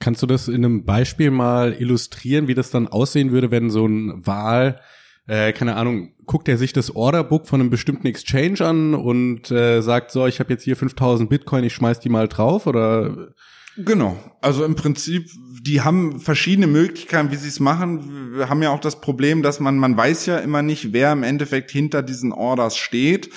Kannst 0.00 0.22
du 0.22 0.26
das 0.26 0.48
in 0.48 0.64
einem 0.64 0.84
Beispiel 0.84 1.30
mal 1.30 1.72
illustrieren, 1.72 2.48
wie 2.48 2.54
das 2.54 2.70
dann 2.70 2.88
aussehen 2.88 3.32
würde, 3.32 3.50
wenn 3.50 3.70
so 3.70 3.86
ein 3.86 4.26
Wahl, 4.26 4.80
äh, 5.26 5.52
keine 5.52 5.76
Ahnung, 5.76 6.12
guckt 6.26 6.48
er 6.48 6.56
sich 6.56 6.72
das 6.72 6.94
Orderbook 6.94 7.46
von 7.46 7.60
einem 7.60 7.70
bestimmten 7.70 8.06
Exchange 8.06 8.60
an 8.60 8.94
und 8.94 9.50
äh, 9.50 9.80
sagt 9.82 10.10
so, 10.10 10.26
ich 10.26 10.40
habe 10.40 10.52
jetzt 10.52 10.64
hier 10.64 10.76
5000 10.76 11.28
Bitcoin, 11.28 11.64
ich 11.64 11.74
schmeiß 11.74 12.00
die 12.00 12.08
mal 12.08 12.28
drauf 12.28 12.66
oder 12.66 13.34
Genau. 13.78 14.18
Also 14.40 14.64
im 14.64 14.74
Prinzip, 14.74 15.30
die 15.62 15.82
haben 15.82 16.18
verschiedene 16.18 16.66
Möglichkeiten, 16.66 17.30
wie 17.30 17.36
sie 17.36 17.48
es 17.48 17.60
machen. 17.60 18.34
Wir 18.36 18.48
haben 18.48 18.60
ja 18.60 18.70
auch 18.70 18.80
das 18.80 19.00
Problem, 19.00 19.42
dass 19.42 19.60
man, 19.60 19.78
man 19.78 19.96
weiß 19.96 20.26
ja 20.26 20.38
immer 20.38 20.62
nicht, 20.62 20.92
wer 20.92 21.12
im 21.12 21.22
Endeffekt 21.22 21.70
hinter 21.70 22.02
diesen 22.02 22.32
Orders 22.32 22.76
steht. 22.76 23.30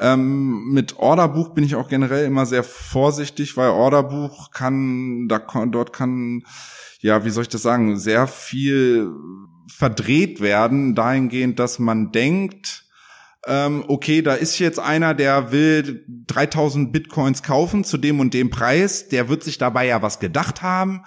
Ähm, 0.00 0.72
mit 0.72 0.98
Orderbuch 0.98 1.50
bin 1.50 1.62
ich 1.62 1.74
auch 1.74 1.88
generell 1.88 2.24
immer 2.24 2.46
sehr 2.46 2.64
vorsichtig, 2.64 3.58
weil 3.58 3.68
Orderbuch 3.68 4.50
kann, 4.50 5.28
da 5.28 5.38
dort 5.66 5.92
kann, 5.92 6.42
ja, 7.00 7.24
wie 7.26 7.30
soll 7.30 7.42
ich 7.42 7.50
das 7.50 7.62
sagen, 7.62 7.98
sehr 7.98 8.26
viel 8.26 9.10
verdreht 9.68 10.40
werden, 10.40 10.94
dahingehend, 10.94 11.58
dass 11.58 11.78
man 11.78 12.12
denkt, 12.12 12.86
ähm, 13.46 13.84
okay, 13.88 14.22
da 14.22 14.34
ist 14.34 14.58
jetzt 14.58 14.78
einer, 14.78 15.14
der 15.14 15.52
will 15.52 16.04
3000 16.26 16.92
Bitcoins 16.92 17.42
kaufen 17.42 17.84
zu 17.84 17.98
dem 17.98 18.20
und 18.20 18.32
dem 18.32 18.48
Preis, 18.48 19.08
der 19.08 19.28
wird 19.28 19.42
sich 19.42 19.58
dabei 19.58 19.86
ja 19.86 20.00
was 20.00 20.18
gedacht 20.18 20.62
haben, 20.62 21.02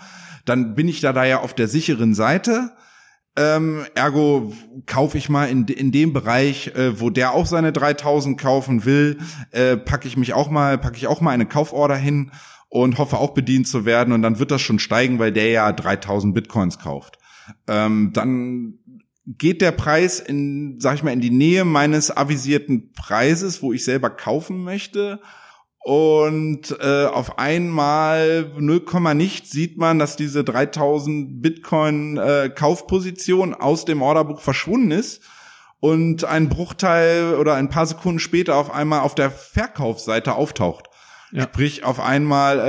dann 0.45 0.75
bin 0.75 0.87
ich 0.87 1.01
da 1.01 1.13
da 1.13 1.25
ja 1.25 1.39
auf 1.39 1.53
der 1.53 1.67
sicheren 1.67 2.13
Seite 2.13 2.71
ähm, 3.35 3.85
ergo 3.95 4.53
kaufe 4.85 5.17
ich 5.17 5.29
mal 5.29 5.45
in, 5.45 5.65
in 5.65 5.91
dem 5.91 6.13
Bereich, 6.13 6.67
äh, 6.75 6.99
wo 6.99 7.09
der 7.09 7.33
auch 7.33 7.45
seine 7.45 7.71
3000 7.71 8.39
kaufen 8.39 8.85
will, 8.85 9.17
äh, 9.51 9.77
packe 9.77 10.07
ich 10.07 10.17
mich 10.17 10.33
auch 10.33 10.49
mal, 10.49 10.77
packe 10.77 10.97
ich 10.97 11.07
auch 11.07 11.21
mal 11.21 11.31
eine 11.31 11.45
Kauforder 11.45 11.95
hin 11.95 12.31
und 12.69 12.97
hoffe 12.97 13.17
auch 13.17 13.33
bedient 13.33 13.67
zu 13.67 13.85
werden 13.85 14.13
und 14.13 14.21
dann 14.21 14.39
wird 14.39 14.51
das 14.51 14.61
schon 14.61 14.79
steigen, 14.79 15.19
weil 15.19 15.31
der 15.31 15.49
ja 15.49 15.71
3000 15.71 16.33
Bitcoins 16.33 16.79
kauft. 16.79 17.17
Ähm, 17.67 18.11
dann 18.13 18.75
geht 19.25 19.61
der 19.61 19.71
Preis 19.71 20.19
in, 20.19 20.79
sag 20.79 20.95
ich 20.95 21.03
mal, 21.03 21.11
in 21.11 21.21
die 21.21 21.29
Nähe 21.29 21.65
meines 21.65 22.15
avisierten 22.15 22.91
Preises, 22.93 23.61
wo 23.61 23.73
ich 23.73 23.83
selber 23.83 24.09
kaufen 24.09 24.63
möchte 24.63 25.21
und 25.83 26.77
äh, 26.79 27.05
auf 27.07 27.37
einmal 27.37 28.49
0, 28.57 28.85
nicht 29.15 29.47
sieht 29.47 29.77
man, 29.77 29.99
dass 29.99 30.15
diese 30.15 30.45
3000 30.45 31.41
Bitcoin 31.41 32.17
äh, 32.17 32.49
Kaufposition 32.49 33.53
aus 33.53 33.83
dem 33.83 34.01
Orderbuch 34.01 34.39
verschwunden 34.39 34.91
ist 34.91 35.21
und 35.81 36.23
ein 36.23 36.47
Bruchteil 36.47 37.35
oder 37.35 37.55
ein 37.55 37.67
paar 37.67 37.85
Sekunden 37.85 38.19
später 38.19 38.55
auf 38.55 38.73
einmal 38.73 39.01
auf 39.01 39.13
der 39.13 39.29
Verkaufsseite 39.29 40.35
auftaucht. 40.35 40.87
Ja. 41.33 41.43
Sprich, 41.43 41.83
auf 41.83 41.99
einmal 41.99 42.59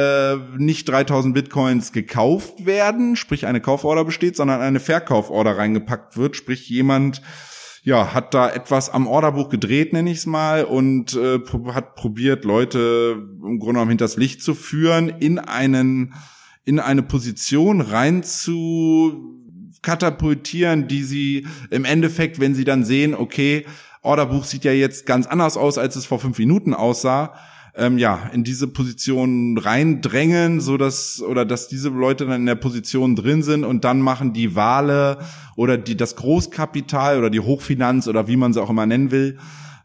äh, 0.57 0.59
nicht 0.59 0.89
3000 0.89 1.35
Bitcoins 1.35 1.93
gekauft 1.93 2.67
werden, 2.67 3.15
sprich 3.15 3.47
eine 3.47 3.61
Kauforder 3.61 4.05
besteht, 4.05 4.35
sondern 4.35 4.61
eine 4.61 4.81
Verkauforder 4.81 5.57
reingepackt 5.57 6.17
wird, 6.17 6.35
sprich 6.35 6.69
jemand 6.69 7.23
ja, 7.85 8.15
hat 8.15 8.33
da 8.33 8.51
etwas 8.51 8.89
am 8.89 9.07
Orderbuch 9.07 9.51
gedreht, 9.51 9.93
nenne 9.93 10.11
ich 10.11 10.19
es 10.19 10.27
mal, 10.27 10.65
und 10.65 11.15
äh, 11.15 11.39
hat 11.73 11.97
probiert, 11.97 12.47
Leute 12.47 13.17
im 13.19 13.59
Grunde 13.59 13.75
genommen 13.75 13.91
hinters 13.91 14.17
Licht 14.17 14.43
zu 14.43 14.55
führen, 14.55 15.11
in 15.11 15.39
einen, 15.39 16.15
in 16.65 16.81
eine 16.81 17.03
Position 17.03 17.83
rein 17.83 18.23
zu 18.23 19.39
katapultieren, 19.83 20.89
die 20.89 21.03
sie 21.03 21.47
im 21.69 21.85
Endeffekt, 21.85 22.41
wenn 22.41 22.55
sie 22.55 22.65
dann 22.65 22.85
sehen, 22.85 23.15
okay, 23.15 23.67
Orderbuch 24.01 24.45
sieht 24.45 24.65
ja 24.65 24.73
jetzt 24.73 25.05
ganz 25.05 25.27
anders 25.27 25.59
aus, 25.59 25.77
als 25.77 25.95
es 25.97 26.07
vor 26.07 26.19
fünf 26.19 26.39
Minuten 26.39 26.73
aussah. 26.73 27.35
Ähm, 27.77 27.99
ja, 27.99 28.31
in 28.33 28.45
diese 28.45 28.69
Position 28.69 29.59
reindrängen, 29.59 30.61
so 30.61 30.77
dass 30.77 31.21
oder 31.21 31.45
dass 31.45 31.67
diese 31.67 31.89
Leute 31.89 32.25
dann 32.25 32.43
in 32.43 32.47
der 32.47 32.55
Position 32.55 33.17
drin 33.17 33.43
sind 33.43 33.65
und 33.65 33.83
dann 33.83 34.01
machen 34.01 34.33
die 34.33 34.55
Wale 34.55 35.19
oder 35.57 35.77
die 35.77 35.97
das 35.97 36.15
Großkapital 36.15 37.19
oder 37.19 37.31
die 37.31 37.41
Hochfinanz 37.41 38.07
oder 38.07 38.29
wie 38.29 38.37
man 38.37 38.53
sie 38.53 38.63
auch 38.63 38.71
immer 38.71 38.87
nennen 38.87 39.11
will, 39.11 39.39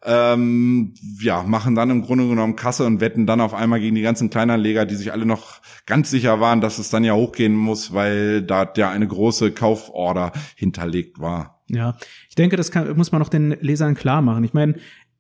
ähm, 0.05 0.93
ja, 1.19 1.43
machen 1.43 1.75
dann 1.75 1.89
im 1.89 2.01
Grunde 2.01 2.27
genommen 2.27 2.55
Kasse 2.55 2.85
und 2.85 3.01
wetten 3.01 3.25
dann 3.25 3.41
auf 3.41 3.53
einmal 3.53 3.79
gegen 3.79 3.95
die 3.95 4.01
ganzen 4.01 4.29
Kleinanleger, 4.29 4.85
die 4.85 4.95
sich 4.95 5.11
alle 5.11 5.25
noch 5.25 5.61
ganz 5.85 6.09
sicher 6.09 6.39
waren, 6.39 6.61
dass 6.61 6.79
es 6.79 6.89
dann 6.89 7.03
ja 7.03 7.13
hochgehen 7.13 7.53
muss, 7.53 7.93
weil 7.93 8.41
da 8.41 8.71
ja 8.77 8.89
eine 8.89 9.07
große 9.07 9.51
Kauforder 9.51 10.31
hinterlegt 10.55 11.19
war. 11.19 11.61
Ja, 11.67 11.97
ich 12.29 12.35
denke, 12.35 12.55
das 12.55 12.71
kann, 12.71 12.95
muss 12.95 13.11
man 13.11 13.21
auch 13.21 13.29
den 13.29 13.51
Lesern 13.59 13.95
klar 13.95 14.21
machen. 14.21 14.43
Ich 14.43 14.53
meine, 14.53 14.75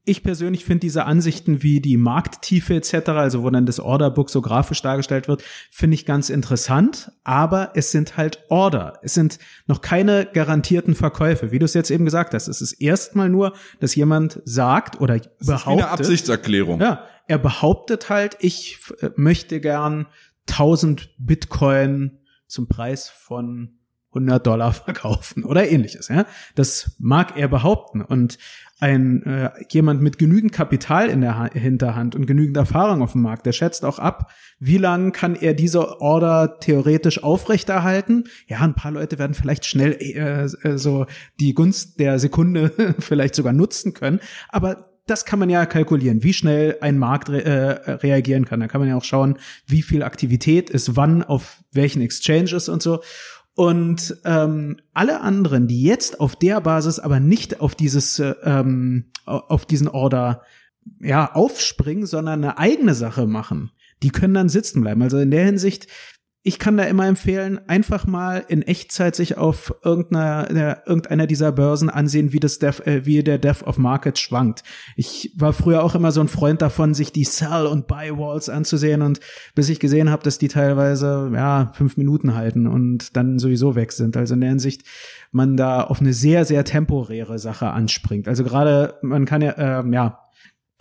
ich 0.05 0.23
persönlich 0.23 0.65
finde 0.65 0.81
diese 0.81 1.05
Ansichten 1.05 1.61
wie 1.61 1.81
die 1.81 1.97
Markttiefe 1.97 2.75
etc., 2.75 3.09
also 3.09 3.43
wo 3.43 3.49
dann 3.49 3.65
das 3.65 3.79
Orderbook 3.79 4.29
so 4.29 4.41
grafisch 4.41 4.81
dargestellt 4.81 5.27
wird, 5.27 5.43
finde 5.71 5.95
ich 5.95 6.05
ganz 6.05 6.29
interessant, 6.29 7.11
aber 7.23 7.71
es 7.75 7.91
sind 7.91 8.17
halt 8.17 8.43
Order. 8.49 8.99
Es 9.03 9.13
sind 9.13 9.39
noch 9.67 9.81
keine 9.81 10.25
garantierten 10.25 10.95
Verkäufe. 10.95 11.51
Wie 11.51 11.59
du 11.59 11.65
es 11.65 11.73
jetzt 11.73 11.91
eben 11.91 12.05
gesagt 12.05 12.33
hast, 12.33 12.47
es 12.47 12.61
ist 12.61 12.73
erstmal 12.73 13.29
nur, 13.29 13.53
dass 13.79 13.95
jemand 13.95 14.41
sagt 14.45 14.99
oder 14.99 15.19
Das 15.19 15.47
behauptet. 15.47 15.85
eine 15.85 15.91
Absichtserklärung. 15.91 16.81
Ja, 16.81 17.05
er 17.27 17.37
behauptet 17.37 18.09
halt, 18.09 18.37
ich 18.39 18.79
äh, 19.01 19.09
möchte 19.15 19.59
gern 19.59 20.07
1000 20.49 21.09
Bitcoin 21.19 22.17
zum 22.47 22.67
Preis 22.67 23.09
von 23.09 23.77
100 24.09 24.45
Dollar 24.45 24.73
verkaufen 24.85 25.43
oder 25.43 25.69
ähnliches. 25.69 26.07
Ja, 26.07 26.25
das 26.55 26.95
mag 26.99 27.37
er 27.37 27.47
behaupten 27.47 28.01
und 28.01 28.37
ein 28.79 29.23
äh, 29.23 29.51
jemand 29.69 30.01
mit 30.01 30.17
genügend 30.17 30.51
Kapital 30.51 31.09
in 31.09 31.21
der 31.21 31.37
ha 31.37 31.49
Hinterhand 31.51 32.15
und 32.15 32.25
genügend 32.25 32.57
Erfahrung 32.57 33.01
auf 33.01 33.11
dem 33.11 33.21
Markt, 33.21 33.45
der 33.45 33.51
schätzt 33.51 33.83
auch 33.83 33.99
ab, 33.99 34.31
wie 34.59 34.77
lange 34.77 35.11
kann 35.11 35.35
er 35.35 35.53
diese 35.53 36.01
Order 36.01 36.59
theoretisch 36.59 37.23
aufrechterhalten. 37.23 38.25
Ja, 38.47 38.59
ein 38.59 38.75
paar 38.75 38.91
Leute 38.91 39.19
werden 39.19 39.33
vielleicht 39.33 39.65
schnell 39.65 39.97
äh, 39.99 40.43
äh, 40.43 40.77
so 40.77 41.05
die 41.39 41.53
Gunst 41.53 41.99
der 41.99 42.19
Sekunde 42.19 42.71
vielleicht 42.99 43.35
sogar 43.35 43.53
nutzen 43.53 43.93
können, 43.93 44.19
aber 44.47 44.89
das 45.09 45.25
kann 45.25 45.39
man 45.39 45.49
ja 45.49 45.65
kalkulieren, 45.65 46.23
wie 46.23 46.33
schnell 46.33 46.77
ein 46.81 46.97
Markt 46.99 47.29
re 47.29 47.43
äh, 47.43 47.91
reagieren 47.93 48.45
kann. 48.45 48.59
Da 48.59 48.67
kann 48.67 48.79
man 48.79 48.89
ja 48.89 48.95
auch 48.95 49.03
schauen, 49.03 49.39
wie 49.65 49.81
viel 49.81 50.03
Aktivität 50.03 50.69
ist 50.69 50.95
wann 50.95 51.23
auf 51.23 51.63
welchen 51.71 52.01
Exchanges 52.01 52.69
und 52.69 52.83
so. 52.83 53.01
Und 53.59 54.15
ähm, 54.23 54.77
alle 54.93 55.19
anderen, 55.19 55.67
die 55.67 55.83
jetzt 55.83 56.21
auf 56.21 56.37
der 56.37 56.61
Basis 56.61 56.97
aber 56.97 57.19
nicht 57.19 57.59
auf 57.59 57.75
dieses, 57.75 58.17
äh, 58.17 58.33
ähm, 58.45 59.11
auf 59.25 59.65
diesen 59.65 59.89
Order 59.89 60.43
ja 61.01 61.33
aufspringen, 61.33 62.05
sondern 62.05 62.41
eine 62.41 62.57
eigene 62.57 62.95
Sache 62.95 63.27
machen, 63.27 63.71
die 64.01 64.11
können 64.11 64.33
dann 64.33 64.47
sitzen 64.47 64.79
bleiben. 64.79 65.01
Also 65.01 65.17
in 65.17 65.29
der 65.29 65.43
Hinsicht, 65.43 65.87
ich 66.41 66.57
kann 66.57 66.77
da 66.77 66.85
immer 66.85 67.05
empfehlen, 67.05 67.59
einfach 67.67 68.07
mal 68.07 68.45
in 68.47 68.61
Echtzeit 68.61 69.13
sich 69.13 69.37
auf 69.37 69.75
irgendeiner, 69.83 70.87
irgendeiner 70.87 71.27
dieser 71.27 71.51
Börsen 71.51 71.89
ansehen, 71.89 72.31
wie 72.31 72.39
das 72.39 72.59
Dev, 72.59 72.81
äh, 72.85 73.05
wie 73.05 73.21
der 73.23 73.37
Dev 73.37 73.65
of 73.65 73.77
Market 73.77 74.17
schwankt. 74.17 74.63
Ich 74.95 75.33
war 75.37 75.51
früher 75.51 75.83
auch 75.83 75.95
immer 75.95 76.13
so 76.13 76.21
ein 76.21 76.29
Freund 76.29 76.61
davon, 76.61 76.93
sich 76.93 77.11
die 77.11 77.25
Sell- 77.25 77.65
und 77.65 77.87
Buy-Walls 77.87 78.47
anzusehen 78.47 79.01
und 79.01 79.19
bis 79.53 79.67
ich 79.67 79.81
gesehen 79.81 80.09
habe, 80.09 80.23
dass 80.23 80.37
die 80.37 80.47
teilweise, 80.47 81.29
ja, 81.33 81.73
fünf 81.75 81.97
Minuten 81.97 82.35
halten 82.35 82.67
und 82.67 83.17
dann 83.17 83.37
sowieso 83.37 83.75
weg 83.75 83.91
sind. 83.91 84.15
Also 84.15 84.35
in 84.35 84.41
der 84.41 84.49
Hinsicht, 84.49 84.83
man 85.33 85.57
da 85.57 85.83
auf 85.83 85.99
eine 85.99 86.13
sehr, 86.13 86.45
sehr 86.45 86.63
temporäre 86.63 87.37
Sache 87.37 87.69
anspringt. 87.71 88.29
Also 88.29 88.45
gerade, 88.45 88.95
man 89.01 89.25
kann 89.25 89.41
ja, 89.41 89.81
ähm, 89.81 89.91
ja, 89.91 90.28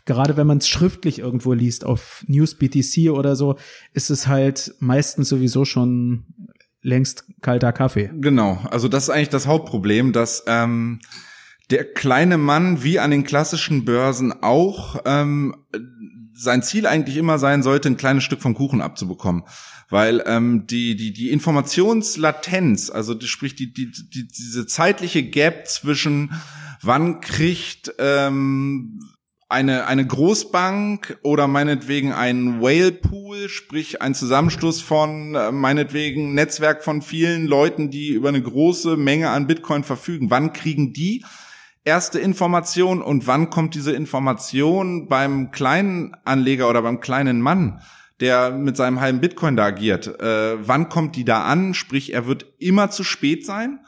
gerade 0.09 0.37
wenn 0.39 0.47
man 0.47 0.59
es 0.59 0.67
schriftlich 0.67 1.19
irgendwo 1.21 1.53
liest 1.53 1.85
auf 1.85 2.25
NewsBTC 2.27 3.11
oder 3.11 3.37
so, 3.37 3.57
ist 3.93 4.11
es 4.11 4.27
halt 4.27 4.75
meistens 4.81 5.29
sowieso 5.29 5.65
schon 5.67 6.25
längst 6.83 7.27
kalter 7.43 7.73
Kaffee. 7.73 8.11
Genau, 8.15 8.59
also 8.71 8.89
das 8.89 9.05
ist 9.05 9.11
eigentlich 9.11 9.29
das 9.29 9.47
Hauptproblem, 9.47 10.13
dass 10.13 10.45
ähm, 10.47 11.01
der 11.71 11.85
kleine 11.93 12.39
Mann 12.39 12.83
wie 12.83 12.99
an 12.99 13.11
den 13.11 13.25
klassischen 13.25 13.85
Börsen 13.85 14.33
auch 14.43 15.03
ähm, 15.05 15.55
sein 16.33 16.63
Ziel 16.63 16.87
eigentlich 16.87 17.19
immer 17.19 17.39
sein 17.39 17.63
sollte, 17.63 17.91
ein 17.91 17.99
kleines 17.99 18.25
Stück 18.25 18.41
vom 18.41 18.55
Kuchen 18.55 18.81
abzubekommen. 18.81 19.45
Weil 19.91 20.23
ähm, 20.27 20.67
die, 20.67 20.97
die, 20.97 21.13
die 21.13 21.31
Informationslatenz, 21.31 22.89
also 22.91 23.13
die, 23.13 23.27
sprich 23.27 23.57
die, 23.57 23.73
die, 23.73 23.91
die, 23.91 24.27
diese 24.27 24.67
zeitliche 24.67 25.23
Gap 25.23 25.67
zwischen 25.67 26.33
wann 26.81 27.21
kriegt 27.21 27.93
ähm, 27.99 29.01
eine, 29.49 29.87
eine 29.87 30.07
Großbank 30.07 31.19
oder 31.23 31.49
meinetwegen 31.49 32.13
ein 32.13 32.61
Whale 32.61 32.93
Pool, 32.93 33.49
sprich 33.49 34.03
ein 34.03 34.15
Zusammenschluss 34.15 34.83
von 34.83 35.35
äh, 35.35 35.51
meinetwegen 35.53 36.35
Netzwerk 36.35 36.85
von 36.85 37.01
vielen 37.01 37.47
Leuten, 37.47 37.91
die 37.91 38.11
über 38.11 38.29
eine 38.29 38.43
große 38.43 38.97
Menge 38.97 39.31
an 39.31 39.47
Bitcoin 39.47 39.85
verfügen. 39.85 40.31
Wann 40.31 40.53
kriegen 40.53 40.93
die 40.93 41.25
erste 41.85 42.19
Information 42.19 43.01
und 43.01 43.27
wann 43.27 43.49
kommt 43.49 43.75
diese 43.75 43.93
Information 43.93 45.09
beim 45.09 45.51
kleinen 45.51 46.15
Anleger 46.25 46.69
oder 46.69 46.83
beim 46.83 47.01
kleinen 47.01 47.41
Mann, 47.41 47.81
der 48.21 48.51
mit 48.51 48.77
seinem 48.77 49.01
halben 49.01 49.21
Bitcoin 49.21 49.57
da 49.57 49.65
agiert? 49.65 50.21
Äh, 50.21 50.59
wann 50.61 50.91
kommt 50.91 51.17
die 51.17 51.25
da 51.25 51.45
an? 51.45 51.73
Sprich, 51.73 52.13
er 52.13 52.27
wird 52.27 52.45
immer 52.59 52.91
zu 52.91 53.03
spät 53.03 53.47
sein. 53.47 53.81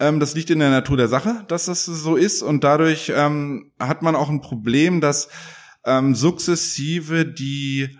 Ähm, 0.00 0.20
das 0.20 0.34
liegt 0.34 0.50
in 0.50 0.58
der 0.60 0.70
Natur 0.70 0.96
der 0.96 1.08
Sache, 1.08 1.44
dass 1.48 1.66
das 1.66 1.84
so 1.84 2.16
ist. 2.16 2.42
Und 2.42 2.64
dadurch 2.64 3.12
ähm, 3.14 3.72
hat 3.78 4.02
man 4.02 4.16
auch 4.16 4.28
ein 4.28 4.40
Problem, 4.40 5.00
dass 5.00 5.28
ähm, 5.84 6.14
sukzessive 6.14 7.24
die 7.24 7.98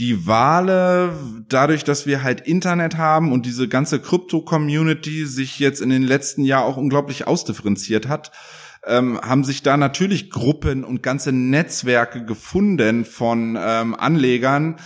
die 0.00 0.26
Wale, 0.26 1.12
dadurch, 1.46 1.84
dass 1.84 2.06
wir 2.06 2.22
halt 2.22 2.40
Internet 2.40 2.96
haben 2.96 3.32
und 3.32 3.44
diese 3.44 3.68
ganze 3.68 4.00
Krypto-Community 4.00 5.26
sich 5.26 5.58
jetzt 5.58 5.82
in 5.82 5.90
den 5.90 6.04
letzten 6.04 6.42
Jahren 6.42 6.64
auch 6.64 6.78
unglaublich 6.78 7.26
ausdifferenziert 7.26 8.08
hat, 8.08 8.32
ähm, 8.86 9.20
haben 9.20 9.44
sich 9.44 9.62
da 9.62 9.76
natürlich 9.76 10.30
Gruppen 10.30 10.84
und 10.84 11.02
ganze 11.02 11.32
Netzwerke 11.32 12.24
gefunden 12.24 13.04
von 13.04 13.58
ähm, 13.60 13.94
Anlegern, 13.94 14.76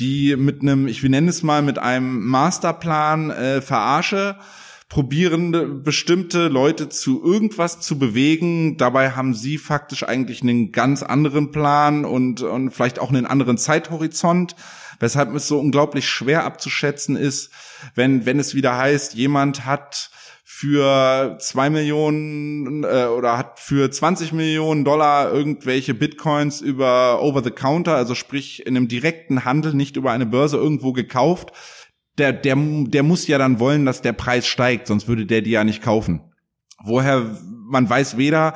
die 0.00 0.34
mit 0.34 0.62
einem, 0.62 0.88
ich 0.88 1.04
nenne 1.04 1.30
es 1.30 1.44
mal, 1.44 1.62
mit 1.62 1.78
einem 1.78 2.26
Masterplan 2.26 3.30
äh, 3.30 3.62
verarsche, 3.62 4.36
probieren 4.88 5.82
bestimmte 5.82 6.48
Leute 6.48 6.88
zu 6.88 7.22
irgendwas 7.24 7.80
zu 7.80 7.98
bewegen. 7.98 8.76
Dabei 8.76 9.12
haben 9.12 9.34
sie 9.34 9.58
faktisch 9.58 10.06
eigentlich 10.06 10.42
einen 10.42 10.72
ganz 10.72 11.02
anderen 11.02 11.50
Plan 11.50 12.04
und, 12.04 12.42
und 12.42 12.70
vielleicht 12.70 12.98
auch 12.98 13.08
einen 13.08 13.26
anderen 13.26 13.58
Zeithorizont. 13.58 14.54
Weshalb 15.00 15.34
es 15.34 15.48
so 15.48 15.58
unglaublich 15.58 16.08
schwer 16.08 16.44
abzuschätzen 16.44 17.16
ist, 17.16 17.50
wenn, 17.94 18.26
wenn 18.26 18.38
es 18.38 18.54
wieder 18.54 18.76
heißt, 18.76 19.14
jemand 19.14 19.66
hat 19.66 20.10
für 20.56 21.36
zwei 21.40 21.68
Millionen 21.68 22.84
äh, 22.84 23.06
oder 23.06 23.36
hat 23.36 23.58
für 23.58 23.90
20 23.90 24.32
Millionen 24.32 24.84
Dollar 24.84 25.32
irgendwelche 25.32 25.94
Bitcoins 25.94 26.60
über 26.60 27.20
Over 27.22 27.42
the 27.42 27.50
Counter, 27.50 27.96
also 27.96 28.14
sprich 28.14 28.64
in 28.64 28.76
einem 28.76 28.86
direkten 28.86 29.44
Handel, 29.44 29.74
nicht 29.74 29.96
über 29.96 30.12
eine 30.12 30.26
Börse 30.26 30.56
irgendwo 30.56 30.92
gekauft. 30.92 31.50
Der, 32.18 32.32
der, 32.32 32.56
der 32.56 33.02
muss 33.02 33.26
ja 33.26 33.38
dann 33.38 33.58
wollen, 33.58 33.84
dass 33.84 34.02
der 34.02 34.12
Preis 34.12 34.46
steigt, 34.46 34.86
sonst 34.86 35.08
würde 35.08 35.26
der 35.26 35.42
die 35.42 35.50
ja 35.50 35.64
nicht 35.64 35.82
kaufen. 35.82 36.32
Woher, 36.84 37.38
man 37.66 37.88
weiß 37.88 38.16
weder, 38.16 38.54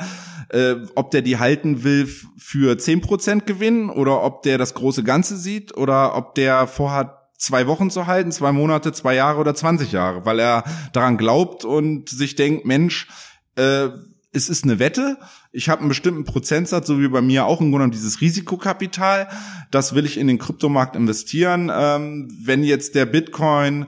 äh, 0.51 0.77
ob 0.95 1.11
der 1.11 1.23
die 1.23 1.39
halten 1.39 1.83
will 1.83 2.09
für 2.37 2.77
10% 2.77 3.45
Gewinn 3.45 3.91
oder 3.91 4.23
ob 4.23 4.43
der 4.43 4.59
das 4.59 4.75
große 4.75 5.03
Ganze 5.03 5.37
sieht 5.37 5.77
oder 5.77 6.17
ob 6.17 6.35
der 6.35 6.67
vorhat, 6.67 7.15
zwei 7.37 7.67
Wochen 7.67 7.91
zu 7.91 8.07
halten, 8.07 8.33
zwei 8.33 8.53
Monate, 8.53 8.93
zwei 8.93 9.15
Jahre 9.15 9.39
oder 9.39 9.55
20 9.55 9.93
Jahre, 9.93 10.25
weil 10.25 10.41
er 10.41 10.65
daran 10.93 11.17
glaubt 11.17 11.65
und 11.65 12.09
sich 12.09 12.35
denkt, 12.35 12.67
Mensch, 12.67 13.07
äh, 13.55 13.89
es 14.33 14.49
ist 14.49 14.64
eine 14.64 14.79
Wette, 14.79 15.16
ich 15.53 15.68
habe 15.68 15.81
einen 15.81 15.89
bestimmten 15.89 16.24
Prozentsatz, 16.24 16.87
so 16.87 17.01
wie 17.01 17.09
bei 17.09 17.22
mir 17.22 17.47
auch 17.47 17.61
im 17.61 17.70
Grunde 17.70 17.91
dieses 17.91 18.20
Risikokapital, 18.20 19.29
das 19.70 19.95
will 19.95 20.05
ich 20.05 20.18
in 20.18 20.26
den 20.26 20.39
Kryptomarkt 20.39 20.97
investieren. 20.97 21.70
Ähm, 21.74 22.29
wenn 22.45 22.62
jetzt 22.62 22.95
der 22.95 23.07
Bitcoin 23.07 23.87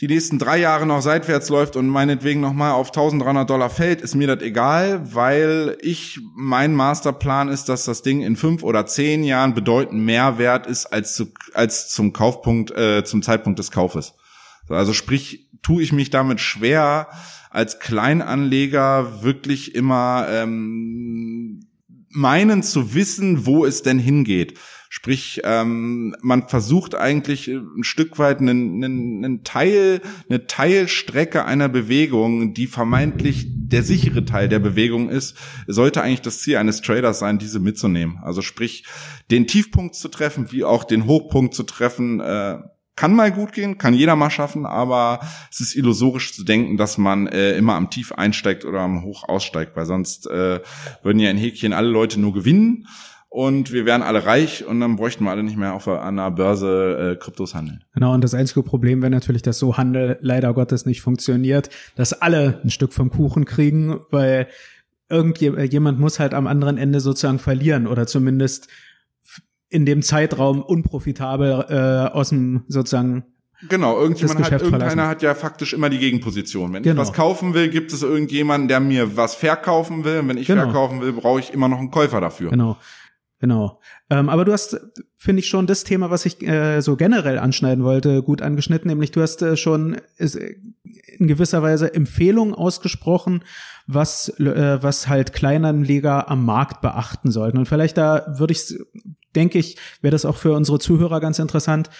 die 0.00 0.08
nächsten 0.08 0.38
drei 0.38 0.58
Jahre 0.58 0.86
noch 0.86 1.00
seitwärts 1.00 1.48
läuft 1.48 1.76
und 1.76 1.88
meinetwegen 1.88 2.40
nochmal 2.40 2.72
auf 2.72 2.88
1300 2.88 3.48
Dollar 3.48 3.70
fällt, 3.70 4.02
ist 4.02 4.14
mir 4.14 4.26
das 4.26 4.42
egal, 4.42 5.14
weil 5.14 5.78
ich, 5.80 6.20
mein 6.34 6.74
Masterplan 6.74 7.48
ist, 7.48 7.68
dass 7.70 7.84
das 7.84 8.02
Ding 8.02 8.20
in 8.22 8.36
fünf 8.36 8.62
oder 8.62 8.86
zehn 8.86 9.24
Jahren 9.24 9.54
bedeutend 9.54 10.02
mehr 10.02 10.38
wert 10.38 10.66
ist 10.66 10.86
als, 10.86 11.14
zu, 11.14 11.32
als 11.54 11.88
zum 11.88 12.12
Kaufpunkt, 12.12 12.72
äh, 12.72 13.04
zum 13.04 13.22
Zeitpunkt 13.22 13.58
des 13.58 13.70
Kaufes. 13.70 14.14
Also 14.68 14.92
sprich, 14.92 15.48
tue 15.62 15.82
ich 15.82 15.92
mich 15.92 16.10
damit 16.10 16.40
schwer, 16.40 17.08
als 17.56 17.78
Kleinanleger 17.78 19.22
wirklich 19.22 19.74
immer 19.74 20.26
ähm, 20.30 21.66
meinen 22.10 22.62
zu 22.62 22.92
wissen, 22.94 23.46
wo 23.46 23.64
es 23.64 23.80
denn 23.80 23.98
hingeht. 23.98 24.58
Sprich, 24.90 25.40
ähm, 25.42 26.14
man 26.20 26.48
versucht 26.48 26.94
eigentlich 26.94 27.48
ein 27.48 27.82
Stück 27.82 28.18
weit 28.18 28.40
einen, 28.40 28.84
einen, 28.84 29.24
einen 29.24 29.42
Teil, 29.42 30.02
eine 30.28 30.46
Teilstrecke 30.46 31.46
einer 31.46 31.70
Bewegung, 31.70 32.52
die 32.52 32.66
vermeintlich 32.66 33.46
der 33.48 33.82
sichere 33.82 34.26
Teil 34.26 34.50
der 34.50 34.58
Bewegung 34.58 35.08
ist, 35.08 35.34
sollte 35.66 36.02
eigentlich 36.02 36.20
das 36.20 36.40
Ziel 36.40 36.58
eines 36.58 36.82
Traders 36.82 37.20
sein, 37.20 37.38
diese 37.38 37.58
mitzunehmen. 37.58 38.18
Also 38.22 38.42
sprich, 38.42 38.84
den 39.30 39.46
Tiefpunkt 39.46 39.94
zu 39.94 40.08
treffen, 40.08 40.52
wie 40.52 40.64
auch 40.64 40.84
den 40.84 41.06
Hochpunkt 41.06 41.54
zu 41.54 41.62
treffen, 41.62 42.20
äh, 42.20 42.58
kann 42.96 43.14
mal 43.14 43.30
gut 43.30 43.52
gehen, 43.52 43.78
kann 43.78 43.94
jeder 43.94 44.16
mal 44.16 44.30
schaffen, 44.30 44.66
aber 44.66 45.20
es 45.50 45.60
ist 45.60 45.76
illusorisch 45.76 46.34
zu 46.34 46.44
denken, 46.44 46.76
dass 46.76 46.98
man 46.98 47.26
äh, 47.26 47.56
immer 47.56 47.74
am 47.74 47.90
Tief 47.90 48.12
einsteigt 48.12 48.64
oder 48.64 48.80
am 48.80 49.02
Hoch 49.02 49.28
aussteigt, 49.28 49.76
weil 49.76 49.86
sonst 49.86 50.26
äh, 50.26 50.60
würden 51.02 51.18
ja 51.20 51.30
in 51.30 51.36
Häkchen 51.36 51.72
alle 51.72 51.88
Leute 51.88 52.18
nur 52.18 52.32
gewinnen 52.32 52.86
und 53.28 53.70
wir 53.70 53.84
wären 53.84 54.00
alle 54.00 54.24
reich 54.24 54.64
und 54.64 54.80
dann 54.80 54.96
bräuchten 54.96 55.24
wir 55.24 55.30
alle 55.30 55.42
nicht 55.42 55.58
mehr 55.58 55.74
auf 55.74 55.86
einer 55.88 56.30
Börse 56.30 57.12
äh, 57.12 57.22
Kryptos 57.22 57.54
handeln. 57.54 57.84
Genau, 57.92 58.14
und 58.14 58.24
das 58.24 58.32
einzige 58.32 58.62
Problem 58.62 59.02
wäre 59.02 59.10
natürlich, 59.10 59.42
dass 59.42 59.58
so 59.58 59.76
Handel 59.76 60.18
leider 60.22 60.54
Gottes 60.54 60.86
nicht 60.86 61.02
funktioniert, 61.02 61.68
dass 61.96 62.14
alle 62.14 62.60
ein 62.64 62.70
Stück 62.70 62.94
vom 62.94 63.10
Kuchen 63.10 63.44
kriegen, 63.44 64.00
weil 64.10 64.48
irgendjemand 65.10 66.00
muss 66.00 66.18
halt 66.18 66.34
am 66.34 66.46
anderen 66.46 66.78
Ende 66.78 67.00
sozusagen 67.00 67.38
verlieren 67.38 67.86
oder 67.86 68.06
zumindest 68.06 68.68
in 69.68 69.86
dem 69.86 70.02
Zeitraum 70.02 70.62
unprofitabel 70.62 71.66
äh, 71.68 72.14
aus 72.14 72.30
dem 72.30 72.64
sozusagen 72.68 73.24
Genau, 73.68 73.98
irgendjemand 73.98 74.40
hat, 74.40 74.52
irgendeiner 74.52 74.90
verlassen. 74.90 75.08
hat 75.08 75.22
ja 75.22 75.34
faktisch 75.34 75.72
immer 75.72 75.88
die 75.88 75.98
Gegenposition. 75.98 76.74
Wenn 76.74 76.82
genau. 76.82 77.02
ich 77.02 77.08
was 77.08 77.14
kaufen 77.14 77.54
will, 77.54 77.70
gibt 77.70 77.90
es 77.90 78.02
irgendjemanden, 78.02 78.68
der 78.68 78.80
mir 78.80 79.16
was 79.16 79.34
verkaufen 79.34 80.04
will. 80.04 80.20
Und 80.20 80.28
wenn 80.28 80.36
ich 80.36 80.46
genau. 80.46 80.64
verkaufen 80.64 81.00
will, 81.00 81.12
brauche 81.14 81.40
ich 81.40 81.54
immer 81.54 81.68
noch 81.68 81.78
einen 81.78 81.90
Käufer 81.90 82.20
dafür. 82.20 82.50
Genau. 82.50 82.76
Genau. 83.38 83.80
Ähm, 84.08 84.30
aber 84.30 84.46
du 84.46 84.52
hast, 84.52 84.80
finde 85.16 85.40
ich, 85.40 85.46
schon 85.46 85.66
das 85.66 85.84
Thema, 85.84 86.10
was 86.10 86.24
ich 86.24 86.42
äh, 86.42 86.80
so 86.80 86.96
generell 86.96 87.38
anschneiden 87.38 87.84
wollte, 87.84 88.22
gut 88.22 88.40
angeschnitten, 88.40 88.88
nämlich 88.88 89.10
du 89.10 89.20
hast 89.20 89.42
äh, 89.42 89.58
schon 89.58 89.98
ist, 90.16 90.36
in 90.36 91.26
gewisser 91.26 91.62
Weise 91.62 91.92
Empfehlungen 91.92 92.54
ausgesprochen, 92.54 93.44
was, 93.86 94.30
äh, 94.40 94.82
was 94.82 95.08
halt 95.08 95.34
Kleinanleger 95.34 96.30
am 96.30 96.46
Markt 96.46 96.80
beachten 96.80 97.30
sollten. 97.30 97.58
Und 97.58 97.66
vielleicht 97.66 97.98
da 97.98 98.38
würde 98.38 98.52
ich, 98.52 98.74
denke 99.36 99.58
ich, 99.58 99.76
wäre 100.00 100.12
das 100.12 100.24
auch 100.24 100.36
für 100.36 100.52
unsere 100.52 100.78
Zuhörer 100.78 101.20
ganz 101.20 101.38
interessant. 101.38 101.90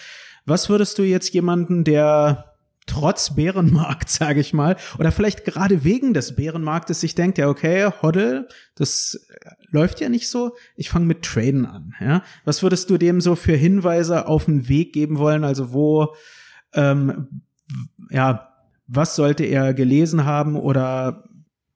Was 0.45 0.69
würdest 0.69 0.97
du 0.97 1.03
jetzt 1.03 1.33
jemanden, 1.33 1.83
der 1.83 2.57
trotz 2.87 3.35
Bärenmarkt, 3.35 4.09
sage 4.09 4.39
ich 4.39 4.53
mal, 4.53 4.77
oder 4.97 5.11
vielleicht 5.11 5.45
gerade 5.45 5.83
wegen 5.83 6.13
des 6.13 6.35
Bärenmarktes 6.35 7.01
sich 7.01 7.13
denkt, 7.13 7.37
ja, 7.37 7.47
okay, 7.47 7.91
Hoddle, 8.01 8.47
das 8.75 9.27
läuft 9.69 10.01
ja 10.01 10.09
nicht 10.09 10.29
so, 10.29 10.55
ich 10.75 10.89
fange 10.89 11.05
mit 11.05 11.21
Traden 11.23 11.65
an. 11.65 11.93
Ja? 11.99 12.23
Was 12.45 12.63
würdest 12.63 12.89
du 12.89 12.97
dem 12.97 13.21
so 13.21 13.35
für 13.35 13.55
Hinweise 13.55 14.27
auf 14.27 14.45
den 14.45 14.67
Weg 14.67 14.93
geben 14.93 15.19
wollen? 15.19 15.43
Also 15.43 15.73
wo, 15.73 16.15
ähm, 16.73 17.41
ja, 18.09 18.53
was 18.87 19.15
sollte 19.15 19.43
er 19.43 19.73
gelesen 19.73 20.23
haben 20.23 20.55
oder 20.55 21.25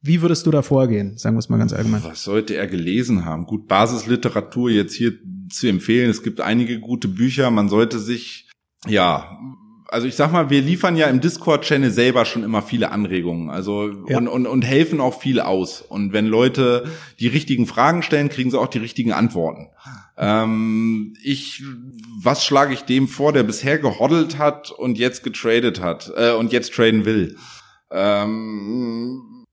wie 0.01 0.21
würdest 0.21 0.47
du 0.47 0.51
da 0.51 0.63
vorgehen? 0.63 1.17
Sagen 1.17 1.35
wir 1.35 1.39
es 1.39 1.49
mal 1.49 1.57
ganz 1.57 1.73
allgemein. 1.73 2.03
Was 2.03 2.23
sollte 2.23 2.55
er 2.55 2.65
gelesen 2.65 3.23
haben? 3.25 3.45
Gut, 3.45 3.67
Basisliteratur 3.67 4.71
jetzt 4.71 4.95
hier 4.95 5.13
zu 5.53 5.67
empfehlen. 5.67 6.09
Es 6.09 6.23
gibt 6.23 6.41
einige 6.41 6.79
gute 6.79 7.07
Bücher. 7.07 7.51
Man 7.51 7.69
sollte 7.69 7.99
sich 7.99 8.49
ja 8.87 9.37
also 9.91 10.07
ich 10.07 10.15
sag 10.15 10.31
mal, 10.31 10.49
wir 10.49 10.61
liefern 10.61 10.95
ja 10.95 11.07
im 11.07 11.19
Discord-Channel 11.19 11.91
selber 11.91 12.23
schon 12.23 12.43
immer 12.43 12.61
viele 12.61 12.91
Anregungen, 12.91 13.49
also 13.49 13.89
ja. 14.07 14.17
und, 14.17 14.29
und, 14.29 14.47
und 14.47 14.61
helfen 14.61 15.01
auch 15.01 15.19
viel 15.19 15.41
aus. 15.41 15.81
Und 15.81 16.13
wenn 16.13 16.27
Leute 16.27 16.89
die 17.19 17.27
richtigen 17.27 17.67
Fragen 17.67 18.01
stellen, 18.01 18.29
kriegen 18.29 18.49
sie 18.49 18.59
auch 18.59 18.69
die 18.69 18.77
richtigen 18.77 19.11
Antworten. 19.11 19.67
Ähm, 20.17 21.13
ich, 21.21 21.63
was 22.23 22.45
schlage 22.45 22.73
ich 22.73 22.83
dem 22.83 23.09
vor, 23.09 23.33
der 23.33 23.43
bisher 23.43 23.79
gehoddelt 23.79 24.37
hat 24.37 24.71
und 24.71 24.97
jetzt 24.97 25.25
getradet 25.25 25.81
hat 25.81 26.09
äh, 26.15 26.31
und 26.31 26.53
jetzt 26.53 26.73
traden 26.73 27.03
will? 27.03 27.35
Ähm, 27.91 29.45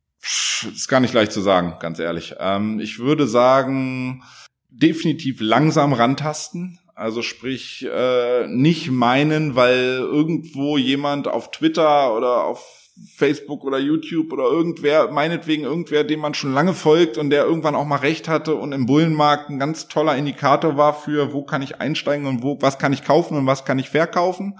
ist 0.72 0.88
gar 0.88 1.00
nicht 1.00 1.14
leicht 1.14 1.32
zu 1.32 1.40
sagen, 1.40 1.74
ganz 1.80 1.98
ehrlich. 1.98 2.36
Ähm, 2.38 2.78
ich 2.78 3.00
würde 3.00 3.26
sagen, 3.26 4.22
definitiv 4.70 5.40
langsam 5.40 5.92
rantasten 5.92 6.78
also 6.98 7.22
sprich, 7.22 7.86
äh, 7.88 8.48
nicht 8.48 8.90
meinen, 8.90 9.54
weil 9.54 9.98
irgendwo 10.00 10.76
jemand 10.76 11.28
auf 11.28 11.52
Twitter 11.52 12.12
oder 12.12 12.42
auf 12.42 12.90
Facebook 13.14 13.62
oder 13.62 13.78
YouTube 13.78 14.32
oder 14.32 14.44
irgendwer, 14.44 15.08
meinetwegen 15.12 15.62
irgendwer, 15.62 16.02
dem 16.02 16.18
man 16.18 16.34
schon 16.34 16.52
lange 16.52 16.74
folgt 16.74 17.16
und 17.16 17.30
der 17.30 17.44
irgendwann 17.44 17.76
auch 17.76 17.84
mal 17.84 18.00
recht 18.00 18.26
hatte 18.26 18.56
und 18.56 18.72
im 18.72 18.86
Bullenmarkt 18.86 19.48
ein 19.48 19.60
ganz 19.60 19.86
toller 19.86 20.16
Indikator 20.16 20.76
war 20.76 20.92
für, 20.92 21.32
wo 21.32 21.44
kann 21.44 21.62
ich 21.62 21.80
einsteigen 21.80 22.26
und 22.26 22.42
wo, 22.42 22.60
was 22.60 22.80
kann 22.80 22.92
ich 22.92 23.04
kaufen 23.04 23.36
und 23.36 23.46
was 23.46 23.64
kann 23.64 23.78
ich 23.78 23.90
verkaufen. 23.90 24.58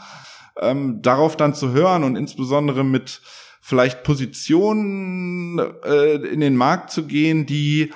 Ähm, 0.60 1.02
darauf 1.02 1.36
dann 1.36 1.54
zu 1.54 1.72
hören 1.72 2.04
und 2.04 2.14
insbesondere 2.14 2.84
mit 2.84 3.20
vielleicht 3.60 4.04
Positionen 4.04 5.60
äh, 5.84 6.14
in 6.14 6.38
den 6.38 6.54
Markt 6.54 6.92
zu 6.92 7.04
gehen, 7.04 7.46
die 7.46 7.92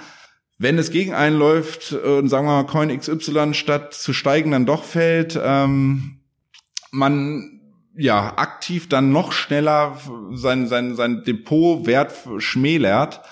wenn 0.59 0.79
es 0.79 0.91
gegen 0.91 1.15
einen 1.15 1.39
läuft 1.39 1.93
und 1.93 2.29
sagen 2.29 2.47
wir 2.47 2.63
mal 2.63 2.67
Coin 2.67 2.97
XY 2.97 3.55
statt 3.55 3.95
zu 3.95 4.13
steigen 4.13 4.53
dann 4.53 4.67
doch 4.67 4.85
fällt, 4.85 5.39
ähm, 5.43 6.21
man 6.91 7.61
ja 7.97 8.37
aktiv 8.37 8.89
dann 8.89 9.13
noch 9.13 9.33
schneller 9.33 9.99
sein 10.33 10.67
sein 10.67 10.95
sein 10.95 11.25
Depotwert 11.25 12.13
schmälert. 12.39 13.23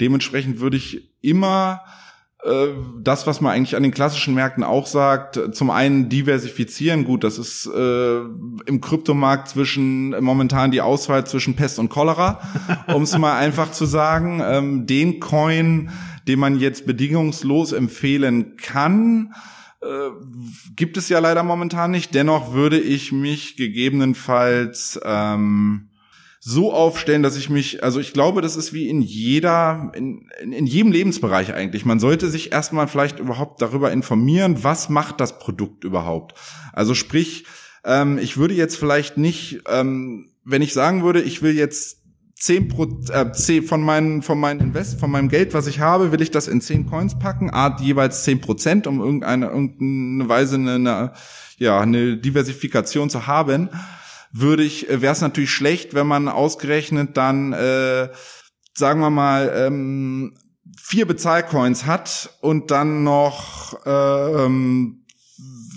Dementsprechend 0.00 0.60
würde 0.60 0.78
ich 0.78 1.12
immer 1.20 1.82
äh, 2.44 2.68
das, 3.02 3.26
was 3.26 3.40
man 3.40 3.52
eigentlich 3.52 3.76
an 3.76 3.82
den 3.82 3.92
klassischen 3.92 4.34
Märkten 4.34 4.64
auch 4.64 4.86
sagt, 4.86 5.38
zum 5.52 5.70
einen 5.70 6.08
diversifizieren. 6.08 7.04
Gut, 7.04 7.24
das 7.24 7.38
ist 7.38 7.66
äh, 7.66 8.20
im 8.20 8.80
Kryptomarkt 8.80 9.48
zwischen 9.48 10.10
momentan 10.22 10.70
die 10.70 10.80
Auswahl 10.80 11.26
zwischen 11.26 11.54
Pest 11.54 11.78
und 11.78 11.90
Cholera, 11.90 12.40
um 12.94 13.02
es 13.02 13.16
mal 13.18 13.36
einfach 13.36 13.72
zu 13.72 13.84
sagen. 13.84 14.42
Ähm, 14.42 14.86
den 14.86 15.20
Coin 15.20 15.90
den 16.30 16.38
man 16.38 16.60
jetzt 16.60 16.86
bedingungslos 16.86 17.72
empfehlen 17.72 18.56
kann, 18.56 19.34
äh, 19.82 20.10
gibt 20.76 20.96
es 20.96 21.08
ja 21.08 21.18
leider 21.18 21.42
momentan 21.42 21.90
nicht. 21.90 22.14
Dennoch 22.14 22.52
würde 22.52 22.78
ich 22.78 23.10
mich 23.10 23.56
gegebenenfalls 23.56 25.00
ähm, 25.04 25.90
so 26.38 26.72
aufstellen, 26.72 27.24
dass 27.24 27.36
ich 27.36 27.50
mich, 27.50 27.82
also 27.82 27.98
ich 27.98 28.12
glaube, 28.12 28.42
das 28.42 28.54
ist 28.54 28.72
wie 28.72 28.88
in 28.88 29.02
jeder, 29.02 29.90
in, 29.96 30.30
in, 30.40 30.66
jedem 30.66 30.92
Lebensbereich 30.92 31.52
eigentlich. 31.52 31.84
Man 31.84 31.98
sollte 31.98 32.30
sich 32.30 32.52
erstmal 32.52 32.86
vielleicht 32.86 33.18
überhaupt 33.18 33.60
darüber 33.60 33.90
informieren, 33.90 34.62
was 34.62 34.88
macht 34.88 35.20
das 35.20 35.40
Produkt 35.40 35.82
überhaupt. 35.82 36.38
Also 36.72 36.94
sprich, 36.94 37.44
ähm, 37.84 38.18
ich 38.18 38.36
würde 38.36 38.54
jetzt 38.54 38.76
vielleicht 38.76 39.16
nicht, 39.16 39.62
ähm, 39.68 40.30
wenn 40.44 40.62
ich 40.62 40.74
sagen 40.74 41.02
würde, 41.02 41.22
ich 41.22 41.42
will 41.42 41.56
jetzt 41.56 41.99
10 42.40 42.68
Pro, 42.68 42.84
äh, 43.10 43.62
von 43.62 43.82
meinen 43.82 44.22
von 44.22 44.40
meinen 44.40 44.60
Invest 44.60 44.98
von 44.98 45.10
meinem 45.10 45.28
Geld, 45.28 45.52
was 45.52 45.66
ich 45.66 45.80
habe, 45.80 46.10
will 46.10 46.22
ich 46.22 46.30
das 46.30 46.48
in 46.48 46.62
10 46.62 46.86
Coins 46.86 47.18
packen, 47.18 47.50
art 47.50 47.82
jeweils 47.82 48.24
10 48.24 48.40
Prozent, 48.40 48.86
um 48.86 49.00
irgendeine 49.00 49.46
irgendeine 49.46 50.28
Weise 50.28 50.54
eine, 50.56 50.74
eine 50.74 51.12
ja 51.58 51.78
eine 51.78 52.16
Diversifikation 52.16 53.10
zu 53.10 53.26
haben, 53.26 53.68
würde 54.32 54.62
ich 54.62 54.88
äh, 54.88 55.02
wäre 55.02 55.12
es 55.12 55.20
natürlich 55.20 55.50
schlecht, 55.50 55.92
wenn 55.92 56.06
man 56.06 56.28
ausgerechnet 56.28 57.18
dann 57.18 57.52
äh, 57.52 58.08
sagen 58.72 59.00
wir 59.00 59.10
mal 59.10 59.52
ähm, 59.54 60.34
vier 60.80 61.06
Bezahlcoins 61.06 61.84
hat 61.84 62.30
und 62.40 62.70
dann 62.70 63.04
noch 63.04 63.84
äh, 63.84 64.44
ähm, 64.44 65.04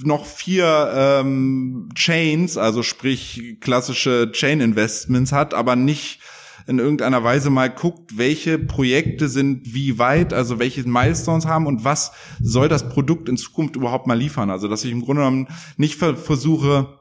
noch 0.06 0.26
vier 0.26 0.92
ähm, 0.96 1.90
Chains, 1.94 2.58
also 2.58 2.84
sprich 2.84 3.58
klassische 3.60 4.32
Chain 4.32 4.62
Investments 4.62 5.34
hat, 5.34 5.54
aber 5.54 5.76
nicht 5.76 6.22
in 6.68 6.80
irgendeiner 6.80 7.24
Weise 7.24 7.50
mal 7.50 7.70
guckt, 7.70 8.18
welche 8.18 8.58
Projekte 8.58 9.28
sind 9.28 9.74
wie 9.74 10.00
weit, 10.00 10.34
also 10.34 10.60
welche 10.60 10.88
Milestones 10.88 11.46
haben 11.46 11.68
und 11.68 11.84
was 11.84 12.12
soll 12.42 12.70
das 12.70 12.90
Produkt 12.90 13.30
in 13.30 13.38
Zukunft 13.38 13.76
überhaupt 13.76 14.08
mal 14.08 14.18
liefern. 14.18 14.50
Also 14.50 14.68
dass 14.68 14.84
ich 14.86 14.92
im 14.92 15.02
Grunde 15.02 15.22
genommen 15.22 15.48
nicht 15.78 15.96
versuche, 15.96 17.00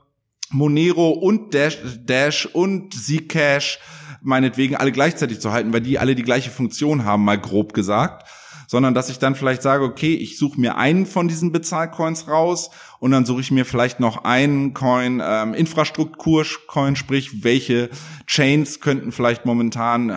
Monero 0.51 1.11
und 1.11 1.55
Dash, 1.55 1.79
Dash 2.05 2.47
und 2.47 2.95
Zcash 2.95 3.79
meinetwegen 4.21 4.77
alle 4.77 4.93
gleichzeitig 4.93 5.41
zu 5.41 5.53
halten, 5.53 5.73
weil 5.73 5.81
die 5.81 5.99
alle 5.99 6.15
die 6.15 6.23
gleiche 6.23 6.51
Funktion 6.51 7.05
haben, 7.05 7.25
mal 7.25 7.41
grob 7.41 7.73
gesagt, 7.73 8.29
sondern 8.73 8.95
dass 8.95 9.11
ich 9.11 9.18
dann 9.18 9.35
vielleicht 9.35 9.61
sage, 9.61 9.85
okay, 9.85 10.14
ich 10.14 10.39
suche 10.39 10.59
mir 10.59 10.79
einen 10.79 11.05
von 11.05 11.29
diesen 11.29 11.53
Bezahlcoins 11.53 12.27
raus 12.27 12.70
und 13.01 13.11
dann 13.11 13.27
suche 13.27 13.43
ich 13.43 13.51
mir 13.51 13.66
vielleicht 13.66 14.01
noch 14.01 14.25
einen 14.25 14.73
Coin, 14.73 15.20
ähm, 15.23 15.53
Infrastruktur-Coin, 15.53 16.97
sprich, 16.97 17.45
welche 17.45 17.91
Chains 18.27 18.81
könnten 18.81 19.12
vielleicht 19.12 19.45
momentan 19.45 20.09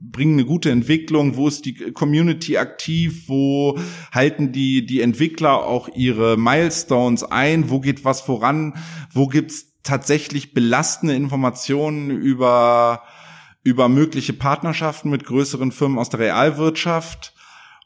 bringen 0.00 0.38
eine 0.38 0.46
gute 0.46 0.70
Entwicklung, 0.70 1.36
wo 1.36 1.46
ist 1.46 1.66
die 1.66 1.74
Community 1.92 2.56
aktiv, 2.56 3.28
wo 3.28 3.78
halten 4.12 4.50
die, 4.50 4.86
die 4.86 5.02
Entwickler 5.02 5.66
auch 5.66 5.90
ihre 5.94 6.38
Milestones 6.38 7.22
ein, 7.22 7.68
wo 7.68 7.80
geht 7.80 8.02
was 8.06 8.22
voran, 8.22 8.78
wo 9.12 9.26
gibt's 9.26 9.74
tatsächlich 9.82 10.54
belastende 10.54 11.14
Informationen 11.14 12.10
über, 12.10 13.02
über 13.62 13.90
mögliche 13.90 14.32
Partnerschaften 14.32 15.10
mit 15.10 15.26
größeren 15.26 15.70
Firmen 15.70 15.98
aus 15.98 16.08
der 16.08 16.20
Realwirtschaft 16.20 17.34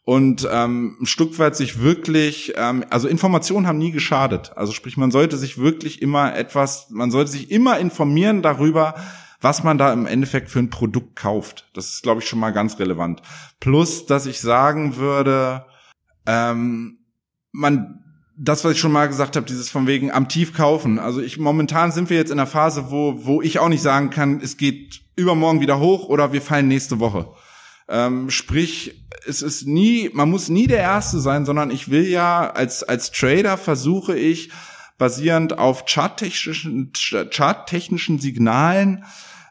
und 0.04 0.46
ähm, 0.50 0.98
ein 1.00 1.06
Stück 1.06 1.38
weit 1.38 1.56
sich 1.56 1.80
wirklich, 1.80 2.52
ähm, 2.56 2.84
also 2.90 3.08
Informationen 3.08 3.66
haben 3.66 3.78
nie 3.78 3.90
geschadet. 3.90 4.52
Also 4.54 4.72
sprich, 4.72 4.98
man 4.98 5.10
sollte 5.10 5.38
sich 5.38 5.56
wirklich 5.56 6.02
immer 6.02 6.36
etwas, 6.36 6.90
man 6.90 7.10
sollte 7.10 7.30
sich 7.30 7.50
immer 7.50 7.78
informieren 7.78 8.42
darüber, 8.42 8.94
was 9.40 9.64
man 9.64 9.78
da 9.78 9.92
im 9.92 10.06
Endeffekt 10.06 10.50
für 10.50 10.58
ein 10.58 10.70
Produkt 10.70 11.16
kauft. 11.16 11.70
Das 11.72 11.88
ist, 11.88 12.02
glaube 12.02 12.20
ich, 12.20 12.28
schon 12.28 12.38
mal 12.38 12.52
ganz 12.52 12.78
relevant. 12.78 13.22
Plus, 13.60 14.04
dass 14.04 14.26
ich 14.26 14.40
sagen 14.40 14.96
würde, 14.96 15.64
ähm, 16.26 16.98
man 17.52 18.00
das, 18.36 18.64
was 18.64 18.72
ich 18.72 18.80
schon 18.80 18.92
mal 18.92 19.06
gesagt 19.06 19.36
habe, 19.36 19.46
dieses 19.46 19.70
von 19.70 19.86
wegen 19.86 20.10
am 20.10 20.28
Tief 20.28 20.54
kaufen. 20.54 20.98
Also 20.98 21.20
ich 21.20 21.38
momentan 21.38 21.92
sind 21.92 22.10
wir 22.10 22.16
jetzt 22.16 22.30
in 22.30 22.38
einer 22.38 22.48
Phase, 22.48 22.90
wo 22.90 23.24
wo 23.24 23.40
ich 23.40 23.58
auch 23.58 23.68
nicht 23.68 23.82
sagen 23.82 24.10
kann, 24.10 24.40
es 24.42 24.56
geht 24.56 25.02
übermorgen 25.16 25.60
wieder 25.60 25.78
hoch 25.78 26.08
oder 26.08 26.32
wir 26.32 26.42
fallen 26.42 26.68
nächste 26.68 26.98
Woche. 26.98 27.28
Ähm, 27.88 28.30
sprich, 28.30 29.04
es 29.26 29.42
ist 29.42 29.66
nie, 29.66 30.10
man 30.12 30.30
muss 30.30 30.48
nie 30.48 30.66
der 30.66 30.78
Erste 30.78 31.20
sein, 31.20 31.44
sondern 31.44 31.70
ich 31.70 31.90
will 31.90 32.06
ja 32.06 32.50
als 32.50 32.82
als 32.82 33.10
Trader 33.10 33.56
versuche 33.58 34.16
ich 34.16 34.50
basierend 34.96 35.58
auf 35.58 35.84
charttechnischen 35.86 36.92
charttechnischen 36.94 38.18
Signalen 38.18 39.04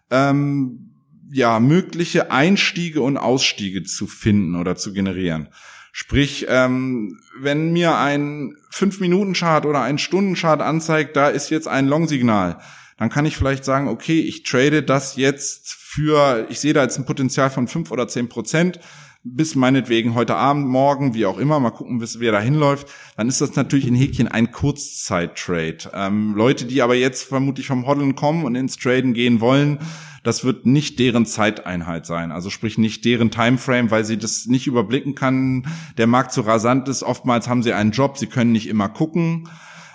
ähm, 0.10 0.94
ja 1.32 1.60
mögliche 1.60 2.32
Einstiege 2.32 3.02
und 3.02 3.18
Ausstiege 3.18 3.84
zu 3.84 4.08
finden 4.08 4.56
oder 4.56 4.76
zu 4.76 4.94
generieren. 4.94 5.50
Sprich, 5.92 6.48
ähm, 6.50 7.20
wenn 7.40 7.72
mir 7.72 7.98
ein 7.98 8.56
5-Minuten-Chart 8.72 9.68
oder 9.68 9.84
ein 9.84 10.00
Stunden-Chart 10.00 10.60
anzeigt, 10.60 11.16
da 11.16 11.28
ist 11.28 11.52
jetzt 11.52 11.68
ein 11.68 11.88
Long-Signal, 11.88 12.60
dann 12.98 13.10
kann 13.10 13.28
ich 13.28 13.38
vielleicht 13.38 13.64
sagen, 13.64 13.88
okay, 13.88 14.20
ich 14.20 14.42
trade 14.42 14.82
das 14.82 15.18
jetzt 15.18 15.70
für, 15.94 16.48
ich 16.50 16.60
sehe 16.60 16.74
da 16.74 16.82
jetzt 16.82 16.98
ein 16.98 17.06
Potenzial 17.06 17.52
von 17.52 17.68
5 17.68 17.92
oder 17.92 18.08
10 18.08 18.28
Prozent, 18.28 18.80
bis 19.24 19.54
meinetwegen 19.54 20.16
heute 20.16 20.36
Abend, 20.36 20.68
morgen, 20.68 21.14
wie 21.14 21.28
auch 21.28 21.38
immer, 21.38 21.60
mal 21.60 21.70
gucken, 21.70 22.00
bis 22.00 22.20
wer 22.20 22.32
da 22.32 22.40
hinläuft, 22.40 22.88
dann 23.16 23.30
ist 23.30 23.42
das 23.42 23.56
natürlich 23.56 23.88
in 23.88 23.94
Häkchen 23.94 24.28
ein 24.28 24.52
Kurzzeit-Trade. 24.52 25.92
Ähm, 25.94 26.34
Leute, 26.36 26.66
die 26.66 26.82
aber 26.82 26.96
jetzt 26.96 27.24
vermutlich 27.24 27.68
vom 27.68 27.86
Hodeln 27.86 28.16
kommen 28.16 28.44
und 28.44 28.56
ins 28.56 28.78
Traden 28.78 29.14
gehen 29.14 29.40
wollen, 29.40 29.78
das 30.24 30.44
wird 30.44 30.66
nicht 30.66 30.98
deren 30.98 31.28
Zeiteinheit 31.28 32.08
sein. 32.08 32.32
Also 32.32 32.50
sprich 32.50 32.80
nicht 32.80 33.06
deren 33.06 33.30
Timeframe, 33.30 33.92
weil 33.92 34.04
sie 34.04 34.18
das 34.18 34.48
nicht 34.48 34.66
überblicken 34.66 35.14
kann. 35.14 35.68
Der 35.98 36.08
Markt 36.08 36.32
so 36.32 36.42
rasant 36.42 36.88
ist. 36.88 37.04
Oftmals 37.04 37.48
haben 37.48 37.62
sie 37.62 37.74
einen 37.74 37.92
Job, 37.92 38.18
sie 38.18 38.28
können 38.28 38.52
nicht 38.52 38.68
immer 38.68 38.90
gucken. 38.90 39.48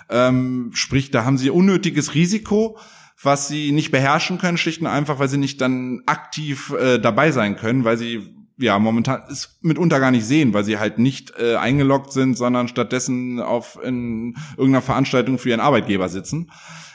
Ähm, 0.09 0.71
sprich, 0.73 1.11
da 1.11 1.25
haben 1.25 1.37
sie 1.37 1.49
unnötiges 1.49 2.15
Risiko 2.15 2.77
was 3.21 3.47
sie 3.47 3.71
nicht 3.71 3.91
beherrschen 3.91 4.37
können, 4.37 4.57
schlicht 4.57 4.81
und 4.81 4.87
einfach, 4.87 5.19
weil 5.19 5.27
sie 5.27 5.37
nicht 5.37 5.59
dann 5.61 6.01
aktiv 6.05 6.73
äh, 6.79 6.99
dabei 6.99 7.31
sein 7.31 7.57
können, 7.57 7.83
weil 7.83 7.97
sie 7.97 8.33
ja 8.57 8.77
momentan 8.77 9.23
ist 9.29 9.57
mitunter 9.61 9.99
gar 9.99 10.11
nicht 10.11 10.25
sehen, 10.25 10.53
weil 10.53 10.63
sie 10.63 10.77
halt 10.77 10.99
nicht 10.99 11.33
äh, 11.39 11.55
eingeloggt 11.55 12.11
sind, 12.11 12.37
sondern 12.37 12.67
stattdessen 12.67 13.39
auf 13.39 13.79
in 13.83 14.35
irgendeiner 14.51 14.81
Veranstaltung 14.81 15.37
für 15.37 15.49
ihren 15.49 15.59
Arbeitgeber 15.59 16.09
sitzen. 16.09 16.51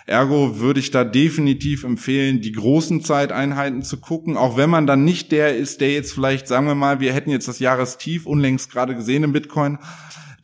Ergo 0.06 0.60
würde 0.60 0.80
ich 0.80 0.90
da 0.90 1.02
definitiv 1.02 1.82
empfehlen, 1.84 2.42
die 2.42 2.52
großen 2.52 3.02
Zeiteinheiten 3.02 3.82
zu 3.82 3.98
gucken, 3.98 4.36
auch 4.36 4.58
wenn 4.58 4.68
man 4.68 4.86
dann 4.86 5.04
nicht 5.04 5.32
der 5.32 5.56
ist, 5.56 5.80
der 5.80 5.92
jetzt 5.92 6.12
vielleicht, 6.12 6.46
sagen 6.46 6.66
wir 6.66 6.74
mal, 6.74 7.00
wir 7.00 7.14
hätten 7.14 7.30
jetzt 7.30 7.48
das 7.48 7.58
Jahrestief 7.58 8.26
unlängst 8.26 8.70
gerade 8.70 8.94
gesehen 8.94 9.24
im 9.24 9.32
Bitcoin, 9.32 9.78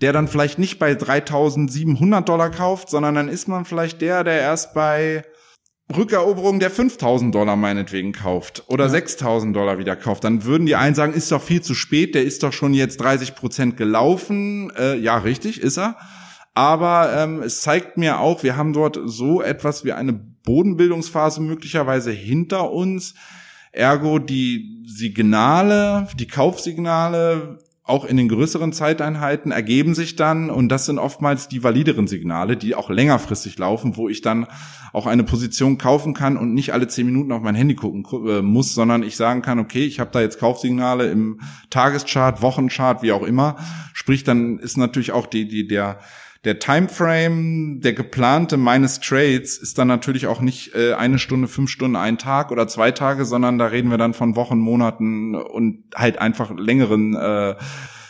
der 0.01 0.14
dann 0.14 0.28
vielleicht 0.28 0.59
nicht 0.59 0.78
bei 0.78 0.95
3700 0.95 2.26
Dollar 2.26 2.51
kauft, 2.51 2.89
sondern 2.89 3.14
dann 3.14 3.28
ist 3.28 3.49
man 3.49 3.66
vielleicht 3.66 4.01
der, 4.01 4.24
der 4.24 4.41
erst 4.41 4.72
bei 4.72 5.24
Rückeroberung 5.97 6.61
der 6.61 6.70
5000 6.70 7.34
Dollar 7.34 7.57
meinetwegen 7.57 8.12
kauft 8.12 8.64
oder 8.68 8.84
ja. 8.84 8.91
6000 8.91 9.55
Dollar 9.55 9.78
wieder 9.78 9.97
kauft, 9.97 10.24
dann 10.24 10.45
würden 10.45 10.66
die 10.66 10.76
einen 10.76 10.95
sagen, 10.95 11.12
ist 11.12 11.32
doch 11.32 11.43
viel 11.43 11.62
zu 11.62 11.74
spät, 11.74 12.14
der 12.14 12.24
ist 12.24 12.43
doch 12.43 12.53
schon 12.53 12.74
jetzt 12.74 13.01
30 13.01 13.34
Prozent 13.34 13.76
gelaufen. 13.76 14.72
Äh, 14.76 14.97
ja, 14.97 15.18
richtig, 15.18 15.61
ist 15.61 15.78
er. 15.78 15.97
Aber 16.55 17.12
ähm, 17.16 17.43
es 17.43 17.61
zeigt 17.61 17.97
mir 17.97 18.20
auch, 18.20 18.43
wir 18.43 18.57
haben 18.57 18.72
dort 18.72 18.99
so 19.05 19.41
etwas 19.41 19.84
wie 19.84 19.93
eine 19.93 20.12
Bodenbildungsphase 20.12 21.41
möglicherweise 21.41 22.11
hinter 22.11 22.70
uns. 22.70 23.14
Ergo 23.72 24.18
die 24.18 24.82
Signale, 24.86 26.09
die 26.18 26.26
Kaufsignale 26.26 27.59
auch 27.91 28.05
in 28.05 28.16
den 28.16 28.28
größeren 28.28 28.72
Zeiteinheiten 28.72 29.53
ergeben 29.53 29.95
sich 29.95 30.16
dann 30.16 30.49
und 30.49 30.68
das 30.68 30.86
sind 30.86 30.99
oftmals 30.99 31.49
die 31.49 31.62
valideren 31.62 32.07
Signale, 32.07 32.57
die 32.57 32.74
auch 32.74 32.88
längerfristig 32.88 33.59
laufen, 33.59 33.97
wo 33.97 34.09
ich 34.09 34.22
dann 34.22 34.47
auch 34.93 35.07
eine 35.07 35.24
Position 35.24 35.76
kaufen 35.76 36.14
kann 36.14 36.36
und 36.36 36.55
nicht 36.55 36.72
alle 36.72 36.88
zehn 36.88 37.07
Minuten 37.07 37.32
auf 37.32 37.43
mein 37.43 37.55
Handy 37.55 37.74
gucken 37.74 38.07
äh, 38.28 38.43
muss, 38.43 38.74
sondern 38.74 39.03
ich 39.03 39.16
sagen 39.16 39.43
kann, 39.43 39.59
okay, 39.59 39.84
ich 39.84 40.01
habe 40.01 40.11
da 40.12 40.20
jetzt 40.20 40.38
Kaufsignale 40.38 41.11
im 41.11 41.41
Tageschart, 41.68 42.43
Wochenchart, 42.43 43.03
wie 43.03 43.12
auch 43.12 43.22
immer. 43.22 43.57
Sprich, 43.93 44.24
dann 44.24 44.59
ist 44.59 44.76
natürlich 44.76 45.12
auch 45.12 45.26
die, 45.26 45.47
die, 45.47 45.66
der, 45.66 45.99
der 46.45 46.59
Timeframe, 46.59 47.80
der 47.80 47.93
geplante 47.93 48.57
meines 48.57 49.01
Trades 49.01 49.59
ist 49.59 49.76
dann 49.76 49.88
natürlich 49.88 50.26
auch 50.26 50.41
nicht 50.41 50.74
äh, 50.74 50.95
eine 50.95 51.18
Stunde, 51.18 51.49
fünf 51.49 51.70
Stunden, 51.70 51.97
ein 51.97 52.16
Tag 52.16 52.51
oder 52.51 52.66
zwei 52.66 52.93
Tage, 52.93 53.26
sondern 53.26 53.59
da 53.59 53.66
reden 53.66 53.91
wir 53.91 53.99
dann 53.99 54.14
von 54.14 54.36
Wochen, 54.36 54.59
Monaten 54.59 55.34
und 55.34 55.84
halt 55.95 56.18
einfach 56.18 56.51
längeren 56.57 57.14
äh, 57.14 57.57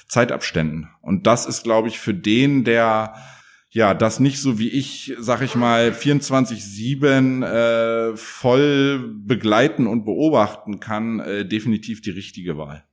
Zeitabständen. 0.07 0.89
Und 1.01 1.27
das 1.27 1.47
ist, 1.47 1.65
glaube 1.65 1.89
ich, 1.89 1.99
für 1.99 2.15
den, 2.15 2.63
der 2.65 3.15
ja, 3.73 3.95
das 3.95 4.19
nicht 4.19 4.41
so 4.41 4.59
wie 4.59 4.69
ich, 4.69 5.15
sag 5.19 5.43
ich 5.43 5.55
mal, 5.55 5.91
24-7 5.91 7.45
äh, 7.45 8.17
voll 8.17 9.15
begleiten 9.25 9.87
und 9.87 10.05
beobachten 10.05 10.81
kann, 10.81 11.21
äh, 11.21 11.47
definitiv 11.47 12.03
die 12.03 12.11
richtige 12.11 12.59
Wahl. 12.59 12.85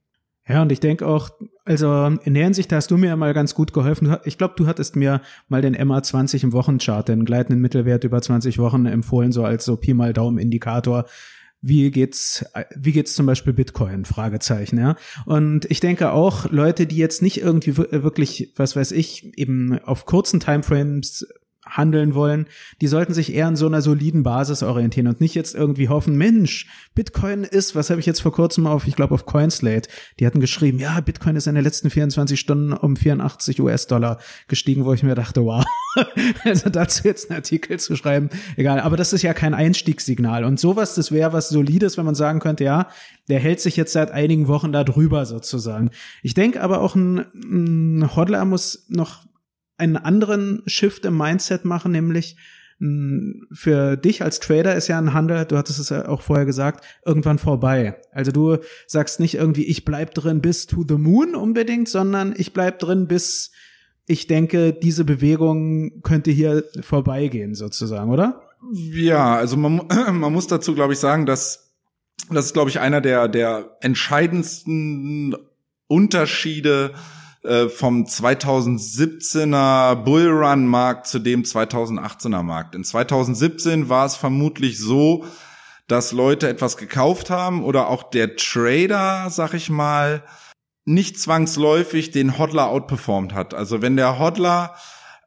Ja, 0.48 0.62
und 0.62 0.72
ich 0.72 0.80
denke 0.80 1.08
auch, 1.08 1.32
also 1.68 2.18
in 2.24 2.34
der 2.34 2.46
Hinsicht 2.46 2.72
hast 2.72 2.92
du 2.92 2.98
mir 2.98 3.16
mal 3.18 3.34
ganz 3.34 3.54
gut 3.54 3.74
geholfen. 3.74 4.16
Ich 4.24 4.38
glaube, 4.38 4.54
du 4.58 4.68
hattest 4.68 4.96
mir 4.96 5.22
mal 5.50 5.62
den 5.62 5.76
MA20 5.76 6.44
im 6.44 6.54
Wochenchart, 6.54 7.10
den 7.10 7.26
gleitenden 7.26 7.62
Mittelwert 7.62 8.04
über 8.04 8.22
20 8.22 8.58
Wochen 8.58 8.86
empfohlen, 8.86 9.32
so 9.32 9.44
als 9.44 9.66
so 9.66 9.76
Pi 9.76 9.94
mal 9.94 10.14
Daumen 10.14 10.38
Indikator. 10.38 11.06
Wie 11.62 11.92
geht's, 11.92 12.46
wie 12.76 12.92
geht's 12.92 13.16
zum 13.16 13.26
Beispiel 13.26 13.52
Bitcoin? 13.52 14.06
Fragezeichen, 14.06 14.80
ja. 14.80 14.96
Und 15.26 15.70
ich 15.70 15.80
denke 15.80 16.12
auch, 16.12 16.50
Leute, 16.52 16.88
die 16.88 16.98
jetzt 16.98 17.22
nicht 17.22 17.42
irgendwie 17.42 17.76
wirklich, 17.78 18.54
was 18.56 18.76
weiß 18.76 18.92
ich, 18.94 19.38
eben 19.38 19.80
auf 19.80 20.06
kurzen 20.06 20.40
Timeframes 20.40 21.28
handeln 21.70 22.16
wollen, 22.16 22.48
die 22.82 22.88
sollten 22.88 23.14
sich 23.14 23.34
eher 23.34 23.48
an 23.48 23.56
so 23.56 23.68
einer 23.68 23.82
soliden 23.82 24.24
Basis 24.24 24.64
orientieren 24.64 25.08
und 25.08 25.22
nicht 25.22 25.36
jetzt 25.36 25.56
irgendwie 25.56 25.90
hoffen, 25.90 26.18
Mensch, 26.18 26.68
Bitcoin 26.96 27.44
ist, 27.44 27.76
was 27.76 27.90
habe 27.90 28.00
ich 28.00 28.06
jetzt 28.06 28.22
vor 28.22 28.32
kurzem 28.32 28.68
auf, 28.68 28.88
ich 28.88 28.96
glaube 28.96 29.14
auf 29.14 29.26
Coinslate, 29.26 29.90
die 30.20 30.26
hatten 30.26 30.40
geschrieben, 30.40 30.80
ja, 30.80 31.00
Bitcoin 31.00 31.36
ist 31.36 31.48
in 31.48 31.56
den 31.56 31.64
letzten 31.64 31.90
24 31.90 32.40
Stunden 32.40 32.74
um 32.74 32.96
84 32.96 33.62
US-Dollar 33.62 34.20
gestiegen, 34.48 34.86
wo 34.86 34.94
ich 34.94 35.04
mir 35.04 35.16
dachte, 35.16 35.44
wow, 35.44 35.66
also 36.44 36.70
dazu 36.70 37.08
jetzt 37.08 37.30
einen 37.30 37.38
Artikel 37.38 37.80
zu 37.80 37.96
schreiben, 37.96 38.30
egal, 38.56 38.80
aber 38.80 38.98
das 38.98 39.14
ist 39.14 39.22
ja 39.22 39.34
kein 39.34 39.54
Einstiegssignal 39.54 40.44
und 40.44 40.60
sowas, 40.60 40.96
das 40.96 41.12
wäre 41.12 41.34
was 41.34 41.50
Solides, 41.50 41.98
wenn 41.98 42.06
man 42.06 42.16
sagen 42.16 42.40
könnte, 42.40 42.64
ja, 42.64 42.88
der 43.30 43.40
hält 43.40 43.60
sich 43.60 43.76
jetzt 43.76 43.94
seit 43.94 44.12
einigen 44.12 44.48
Wochen 44.48 44.72
da 44.72 44.84
drüber 44.84 45.26
sozusagen. 45.26 45.92
Ich 46.24 46.34
denke 46.34 46.62
aber 46.62 46.82
auch 46.82 46.96
ein, 46.96 47.26
ein 47.36 48.16
Hodler 48.16 48.46
muss 48.46 48.86
noch 48.90 49.27
einen 49.78 49.98
anderen 49.98 50.64
Shift 50.66 51.06
im 51.06 51.18
Mindset 51.18 51.66
machen, 51.66 51.92
nämlich 51.92 52.36
für 52.80 53.98
dich 53.98 54.22
als 54.22 54.40
Trader 54.40 54.76
ist 54.76 54.88
ja 54.88 55.00
ein 55.00 55.14
Handel, 55.14 55.46
du 55.46 55.58
hattest 55.58 55.80
es 55.80 55.90
ja 55.90 56.08
auch 56.08 56.22
vorher 56.22 56.46
gesagt, 56.46 56.86
irgendwann 57.04 57.40
vorbei. 57.40 58.00
Also 58.12 58.32
du 58.32 58.58
sagst 58.86 59.20
nicht 59.20 59.34
irgendwie, 59.34 59.66
ich 59.66 59.84
bleib 59.84 60.14
drin 60.14 60.42
bis 60.42 60.68
to 60.68 60.86
the 60.88 60.96
moon 60.96 61.34
unbedingt, 61.34 61.90
sondern 61.90 62.36
ich 62.38 62.54
bleib 62.54 62.78
drin 62.78 63.08
bis 63.08 63.52
ich 64.10 64.28
denke, 64.28 64.74
diese 64.74 65.04
Bewegung 65.04 66.02
könnte 66.02 66.32
hier 66.32 66.64
vorbeigehen 66.80 67.56
sozusagen, 67.56 68.10
oder? 68.10 68.42
Ja, 68.72 69.36
also 69.36 69.58
man, 69.58 69.82
man 70.14 70.32
muss 70.32 70.48
dazu, 70.48 70.74
glaube 70.76 70.94
ich, 70.94 71.00
sagen, 71.00 71.26
dass 71.26 71.74
das 72.30 72.48
ist, 72.48 72.54
glaube 72.54 72.70
ich, 72.70 72.80
einer 72.80 73.02
der, 73.02 73.28
der 73.28 73.78
entscheidendsten 73.82 75.36
Unterschiede 75.88 76.94
äh, 77.48 77.70
vom 77.70 78.04
2017er 78.06 79.96
Bullrun-Markt 79.96 81.08
zu 81.08 81.20
dem 81.20 81.44
2018er 81.44 82.44
Markt. 82.44 82.76
In 82.76 82.84
2017 82.84 83.90
war 83.90 84.06
es 84.06 84.16
vermutlich 84.16 84.78
so, 84.80 85.26
dass 85.88 86.12
Leute 86.12 86.50
etwas 86.50 86.78
gekauft 86.78 87.30
haben 87.30 87.64
oder 87.64 87.88
auch 87.88 88.10
der 88.10 88.36
Trader, 88.36 89.30
sag 89.30 89.54
ich 89.54 89.70
mal, 89.70 90.24
nicht 90.86 91.20
zwangsläufig 91.20 92.12
den 92.12 92.38
Hodler 92.38 92.68
outperformed 92.70 93.34
hat. 93.34 93.54
Also 93.54 93.82
wenn 93.82 93.98
der 93.98 94.20
Hodler 94.20 94.76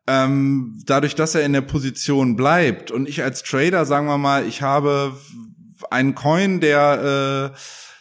ähm, 0.07 0.83
dadurch, 0.87 1.15
dass 1.15 1.35
er 1.35 1.43
in 1.43 1.53
der 1.53 1.61
Position 1.61 2.37
bleibt 2.37 2.91
und 2.91 3.09
ich 3.09 3.23
als 3.23 3.43
Trader, 3.43 3.85
sagen 3.85 4.07
wir 4.07 4.19
mal, 4.19 4.47
ich 4.47 4.63
habe 4.63 5.17
einen 5.91 6.15
Coin, 6.15 6.61
der 6.61 7.53
äh, 7.55 7.59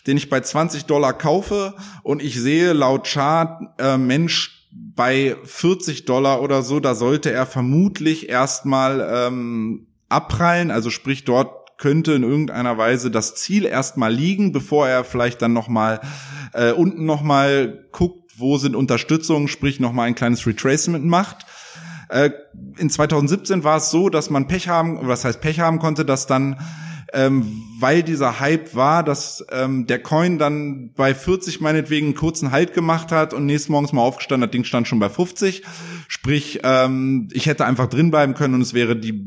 den 0.09 0.17
ich 0.17 0.27
bei 0.27 0.41
20 0.41 0.85
Dollar 0.85 1.13
kaufe 1.13 1.75
und 2.01 2.23
ich 2.23 2.41
sehe 2.41 2.73
laut 2.73 3.05
Chart, 3.05 3.61
äh, 3.77 3.95
Mensch, 3.95 4.67
bei 4.71 5.37
40 5.43 6.05
Dollar 6.05 6.41
oder 6.41 6.63
so, 6.63 6.79
da 6.79 6.95
sollte 6.95 7.31
er 7.31 7.45
vermutlich 7.45 8.27
erstmal 8.27 9.07
ähm, 9.27 9.85
abprallen, 10.09 10.71
also 10.71 10.89
sprich 10.89 11.25
dort 11.25 11.77
könnte 11.77 12.13
in 12.13 12.23
irgendeiner 12.23 12.79
Weise 12.79 13.11
das 13.11 13.35
Ziel 13.35 13.65
erstmal 13.65 14.11
liegen, 14.11 14.51
bevor 14.51 14.87
er 14.87 15.03
vielleicht 15.03 15.43
dann 15.43 15.53
nochmal 15.53 16.01
äh, 16.53 16.71
unten 16.71 17.05
nochmal 17.05 17.85
guckt, 17.91 18.31
wo 18.35 18.57
sind 18.57 18.75
Unterstützungen, 18.75 19.47
sprich 19.47 19.79
nochmal 19.79 20.07
ein 20.07 20.15
kleines 20.15 20.47
Retracement 20.47 21.05
macht. 21.05 21.45
Äh, 22.09 22.31
in 22.77 22.89
2017 22.89 23.63
war 23.63 23.77
es 23.77 23.91
so, 23.91 24.09
dass 24.09 24.31
man 24.31 24.47
Pech 24.47 24.69
haben, 24.69 25.07
was 25.07 25.23
heißt 25.23 25.39
Pech 25.39 25.59
haben 25.59 25.77
konnte, 25.77 26.03
dass 26.03 26.25
dann 26.25 26.57
ähm, 27.13 27.63
weil 27.79 28.03
dieser 28.03 28.39
Hype 28.39 28.75
war, 28.75 29.03
dass 29.03 29.45
ähm, 29.51 29.87
der 29.87 29.99
Coin 29.99 30.37
dann 30.37 30.93
bei 30.95 31.15
40 31.15 31.61
meinetwegen 31.61 32.07
einen 32.07 32.15
kurzen 32.15 32.51
Halt 32.51 32.73
gemacht 32.73 33.11
hat 33.11 33.33
und 33.33 33.45
nächsten 33.45 33.71
Morgens 33.71 33.93
mal 33.93 34.01
aufgestanden, 34.01 34.47
das 34.47 34.51
Ding 34.51 34.63
stand 34.63 34.87
schon 34.87 34.99
bei 34.99 35.09
50. 35.09 35.63
Sprich, 36.07 36.59
ähm, 36.63 37.29
ich 37.31 37.45
hätte 37.45 37.65
einfach 37.65 37.87
drin 37.87 38.11
bleiben 38.11 38.33
können 38.33 38.53
und 38.53 38.61
es 38.61 38.73
wäre 38.73 38.95
die 38.95 39.23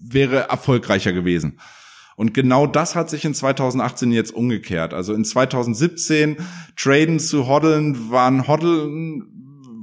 wäre 0.00 0.48
erfolgreicher 0.48 1.12
gewesen. 1.12 1.58
Und 2.16 2.32
genau 2.32 2.66
das 2.66 2.94
hat 2.94 3.10
sich 3.10 3.24
in 3.24 3.34
2018 3.34 4.12
jetzt 4.12 4.32
umgekehrt. 4.32 4.94
Also 4.94 5.14
in 5.14 5.24
2017 5.24 6.36
traden 6.76 7.18
zu 7.18 7.48
hoddeln 7.48 8.10
waren 8.10 8.46
hoddeln 8.46 9.24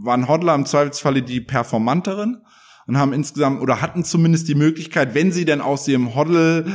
waren 0.03 0.27
Hodler 0.27 0.55
im 0.55 0.65
Zweifelsfalle 0.65 1.21
die 1.21 1.41
performanteren 1.41 2.41
und 2.87 2.97
haben 2.97 3.13
insgesamt 3.13 3.61
oder 3.61 3.81
hatten 3.81 4.03
zumindest 4.03 4.47
die 4.47 4.55
Möglichkeit, 4.55 5.13
wenn 5.13 5.31
sie 5.31 5.45
denn 5.45 5.61
aus 5.61 5.87
ihrem 5.87 6.15
Hoddle 6.15 6.65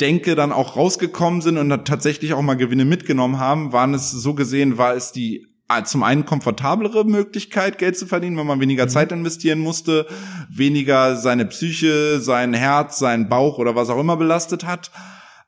Denke 0.00 0.34
dann 0.34 0.52
auch 0.52 0.76
rausgekommen 0.76 1.40
sind 1.40 1.58
und 1.58 1.70
tatsächlich 1.84 2.32
auch 2.34 2.42
mal 2.42 2.54
Gewinne 2.54 2.84
mitgenommen 2.84 3.38
haben, 3.38 3.72
waren 3.72 3.94
es 3.94 4.10
so 4.10 4.34
gesehen, 4.34 4.78
war 4.78 4.94
es 4.94 5.12
die 5.12 5.46
äh, 5.68 5.82
zum 5.82 6.02
einen 6.02 6.24
komfortablere 6.24 7.04
Möglichkeit, 7.04 7.78
Geld 7.78 7.98
zu 7.98 8.06
verdienen, 8.06 8.36
wenn 8.36 8.46
man 8.46 8.60
weniger 8.60 8.86
mhm. 8.86 8.90
Zeit 8.90 9.12
investieren 9.12 9.58
musste, 9.58 10.06
weniger 10.48 11.16
seine 11.16 11.46
Psyche, 11.46 12.20
sein 12.20 12.54
Herz, 12.54 12.98
seinen 12.98 13.28
Bauch 13.28 13.58
oder 13.58 13.74
was 13.74 13.90
auch 13.90 14.00
immer 14.00 14.16
belastet 14.16 14.64
hat. 14.64 14.90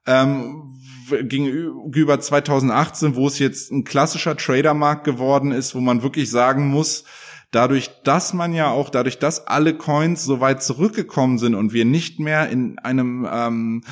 Ähm, 0.06 0.74
gegenüber 1.10 2.20
2018, 2.20 3.16
wo 3.16 3.26
es 3.26 3.38
jetzt 3.38 3.72
ein 3.72 3.84
klassischer 3.84 4.36
Tradermarkt 4.36 5.04
geworden 5.04 5.52
ist, 5.52 5.74
wo 5.74 5.80
man 5.80 6.02
wirklich 6.02 6.30
sagen 6.30 6.68
muss, 6.68 7.04
dadurch, 7.50 7.90
dass 8.04 8.32
man 8.32 8.54
ja 8.54 8.70
auch, 8.70 8.90
dadurch, 8.90 9.18
dass 9.18 9.46
alle 9.46 9.74
Coins 9.74 10.24
so 10.24 10.40
weit 10.40 10.62
zurückgekommen 10.62 11.38
sind 11.38 11.54
und 11.54 11.72
wir 11.72 11.84
nicht 11.84 12.20
mehr 12.20 12.48
in 12.48 12.78
einem 12.78 13.26
ähm, 13.30 13.82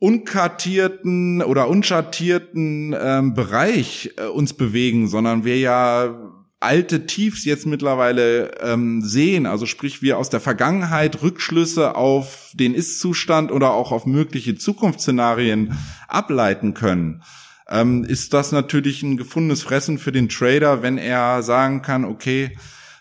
unkartierten 0.00 1.42
oder 1.42 1.68
unschattierten 1.68 2.96
ähm, 2.98 3.34
Bereich 3.34 4.10
äh, 4.16 4.24
uns 4.24 4.54
bewegen, 4.54 5.06
sondern 5.06 5.44
wir 5.44 5.58
ja 5.58 6.16
alte 6.58 7.06
Tiefs 7.06 7.44
jetzt 7.44 7.66
mittlerweile 7.66 8.58
ähm, 8.60 9.02
sehen, 9.02 9.46
also 9.46 9.66
sprich 9.66 10.02
wir 10.02 10.18
aus 10.18 10.28
der 10.28 10.40
Vergangenheit 10.40 11.22
Rückschlüsse 11.22 11.96
auf 11.96 12.50
den 12.54 12.74
Ist-Zustand 12.74 13.52
oder 13.52 13.72
auch 13.72 13.92
auf 13.92 14.04
mögliche 14.04 14.56
Zukunftsszenarien 14.56 15.78
ableiten 16.08 16.74
können, 16.74 17.22
ähm, 17.68 18.04
ist 18.04 18.34
das 18.34 18.52
natürlich 18.52 19.02
ein 19.02 19.16
gefundenes 19.16 19.62
Fressen 19.62 19.98
für 19.98 20.12
den 20.12 20.28
Trader, 20.28 20.82
wenn 20.82 20.98
er 20.98 21.42
sagen 21.42 21.82
kann, 21.82 22.04
okay, 22.04 22.56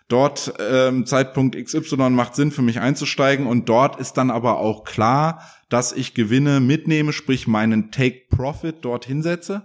dort 0.09 0.53
ähm, 0.59 1.05
Zeitpunkt 1.05 1.55
XY 1.55 2.09
macht 2.09 2.35
Sinn 2.35 2.51
für 2.51 2.61
mich 2.61 2.81
einzusteigen 2.81 3.47
und 3.47 3.69
dort 3.69 3.99
ist 3.99 4.13
dann 4.13 4.31
aber 4.31 4.57
auch 4.57 4.83
klar, 4.83 5.41
dass 5.69 5.93
ich 5.93 6.15
Gewinne 6.15 6.59
mitnehme, 6.59 7.13
sprich 7.13 7.47
meinen 7.47 7.91
Take 7.91 8.23
Profit 8.29 8.77
dort 8.81 9.05
hinsetze. 9.05 9.61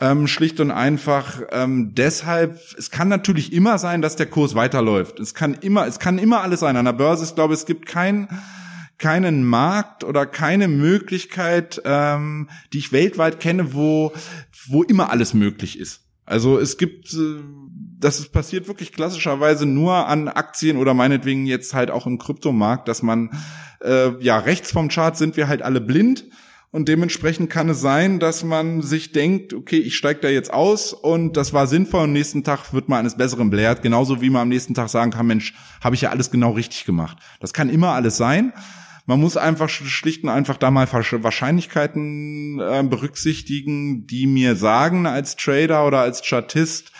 Ähm, 0.00 0.26
schlicht 0.26 0.58
und 0.58 0.70
einfach 0.70 1.42
ähm, 1.50 1.94
deshalb, 1.94 2.58
es 2.78 2.90
kann 2.90 3.08
natürlich 3.08 3.52
immer 3.52 3.78
sein, 3.78 4.02
dass 4.02 4.16
der 4.16 4.26
Kurs 4.26 4.54
weiterläuft. 4.54 5.20
Es 5.20 5.34
kann 5.34 5.54
immer, 5.54 5.86
es 5.86 5.98
kann 5.98 6.18
immer 6.18 6.40
alles 6.40 6.60
sein. 6.60 6.76
An 6.76 6.86
der 6.86 6.92
Börse, 6.92 7.24
ich 7.24 7.34
glaube, 7.34 7.54
es 7.54 7.66
gibt 7.66 7.86
kein, 7.86 8.28
keinen 8.98 9.44
Markt 9.44 10.02
oder 10.02 10.26
keine 10.26 10.66
Möglichkeit, 10.66 11.82
ähm, 11.84 12.48
die 12.72 12.78
ich 12.78 12.92
weltweit 12.92 13.38
kenne, 13.38 13.74
wo, 13.74 14.12
wo 14.66 14.82
immer 14.82 15.10
alles 15.10 15.34
möglich 15.34 15.78
ist. 15.78 16.00
Also 16.24 16.58
es 16.58 16.78
gibt, 16.78 17.12
äh, 17.12 17.42
das 18.02 18.28
passiert 18.28 18.68
wirklich 18.68 18.92
klassischerweise 18.92 19.66
nur 19.66 20.06
an 20.08 20.28
Aktien 20.28 20.76
oder 20.76 20.94
meinetwegen 20.94 21.46
jetzt 21.46 21.74
halt 21.74 21.90
auch 21.90 22.06
im 22.06 22.18
Kryptomarkt, 22.18 22.88
dass 22.88 23.02
man 23.02 23.30
äh, 23.82 24.10
ja 24.20 24.38
rechts 24.38 24.72
vom 24.72 24.88
Chart 24.88 25.16
sind 25.16 25.36
wir 25.36 25.48
halt 25.48 25.62
alle 25.62 25.80
blind 25.80 26.26
und 26.72 26.88
dementsprechend 26.88 27.50
kann 27.50 27.68
es 27.68 27.82
sein, 27.82 28.18
dass 28.18 28.44
man 28.44 28.80
sich 28.80 29.12
denkt, 29.12 29.52
okay, 29.52 29.76
ich 29.76 29.94
steige 29.94 30.20
da 30.20 30.28
jetzt 30.28 30.52
aus 30.52 30.94
und 30.94 31.36
das 31.36 31.52
war 31.52 31.66
sinnvoll 31.66 32.04
und 32.04 32.14
nächsten 32.14 32.44
Tag 32.44 32.72
wird 32.72 32.88
man 32.88 33.00
eines 33.00 33.18
Besseren 33.18 33.50
belehrt. 33.50 33.82
Genauso 33.82 34.22
wie 34.22 34.30
man 34.30 34.42
am 34.42 34.48
nächsten 34.48 34.72
Tag 34.72 34.88
sagen 34.88 35.10
kann, 35.10 35.26
Mensch, 35.26 35.52
habe 35.82 35.94
ich 35.94 36.00
ja 36.00 36.10
alles 36.10 36.30
genau 36.30 36.52
richtig 36.52 36.86
gemacht. 36.86 37.18
Das 37.40 37.52
kann 37.52 37.68
immer 37.68 37.88
alles 37.88 38.16
sein. 38.16 38.54
Man 39.04 39.20
muss 39.20 39.36
einfach 39.36 39.68
schlicht 39.68 40.24
und 40.24 40.30
einfach 40.30 40.56
da 40.56 40.70
mal 40.70 40.90
Wahrscheinlichkeiten 40.90 42.58
äh, 42.58 42.82
berücksichtigen, 42.88 44.06
die 44.06 44.26
mir 44.26 44.56
sagen 44.56 45.06
als 45.06 45.36
Trader 45.36 45.86
oder 45.86 46.00
als 46.00 46.22
Chartist, 46.22 46.92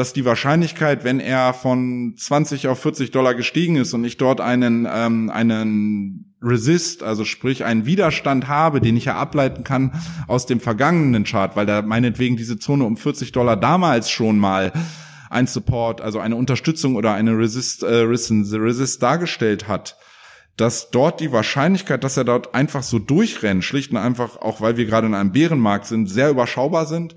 dass 0.00 0.14
die 0.14 0.24
Wahrscheinlichkeit, 0.24 1.04
wenn 1.04 1.20
er 1.20 1.52
von 1.52 2.14
20 2.16 2.68
auf 2.68 2.80
40 2.80 3.10
Dollar 3.10 3.34
gestiegen 3.34 3.76
ist 3.76 3.92
und 3.92 4.02
ich 4.02 4.16
dort 4.16 4.40
einen, 4.40 4.88
ähm, 4.90 5.28
einen 5.28 6.34
Resist, 6.40 7.02
also 7.02 7.26
sprich 7.26 7.66
einen 7.66 7.84
Widerstand 7.84 8.48
habe, 8.48 8.80
den 8.80 8.96
ich 8.96 9.04
ja 9.04 9.16
ableiten 9.16 9.62
kann 9.62 9.92
aus 10.26 10.46
dem 10.46 10.58
vergangenen 10.58 11.24
Chart, 11.24 11.54
weil 11.54 11.66
da 11.66 11.82
meinetwegen 11.82 12.38
diese 12.38 12.58
Zone 12.58 12.84
um 12.84 12.96
40 12.96 13.32
Dollar 13.32 13.58
damals 13.58 14.08
schon 14.08 14.38
mal 14.38 14.72
ein 15.28 15.46
Support, 15.46 16.00
also 16.00 16.18
eine 16.18 16.36
Unterstützung 16.36 16.96
oder 16.96 17.12
eine 17.12 17.36
Resist, 17.36 17.82
äh, 17.82 18.06
Resist 18.06 19.02
dargestellt 19.02 19.68
hat, 19.68 19.98
dass 20.56 20.90
dort 20.90 21.20
die 21.20 21.30
Wahrscheinlichkeit, 21.30 22.04
dass 22.04 22.16
er 22.16 22.24
dort 22.24 22.54
einfach 22.54 22.84
so 22.84 22.98
durchrennt, 22.98 23.64
schlicht 23.64 23.90
und 23.90 23.98
einfach, 23.98 24.38
auch 24.38 24.62
weil 24.62 24.78
wir 24.78 24.86
gerade 24.86 25.08
in 25.08 25.14
einem 25.14 25.32
Bärenmarkt 25.32 25.84
sind, 25.84 26.06
sehr 26.06 26.30
überschaubar 26.30 26.86
sind. 26.86 27.16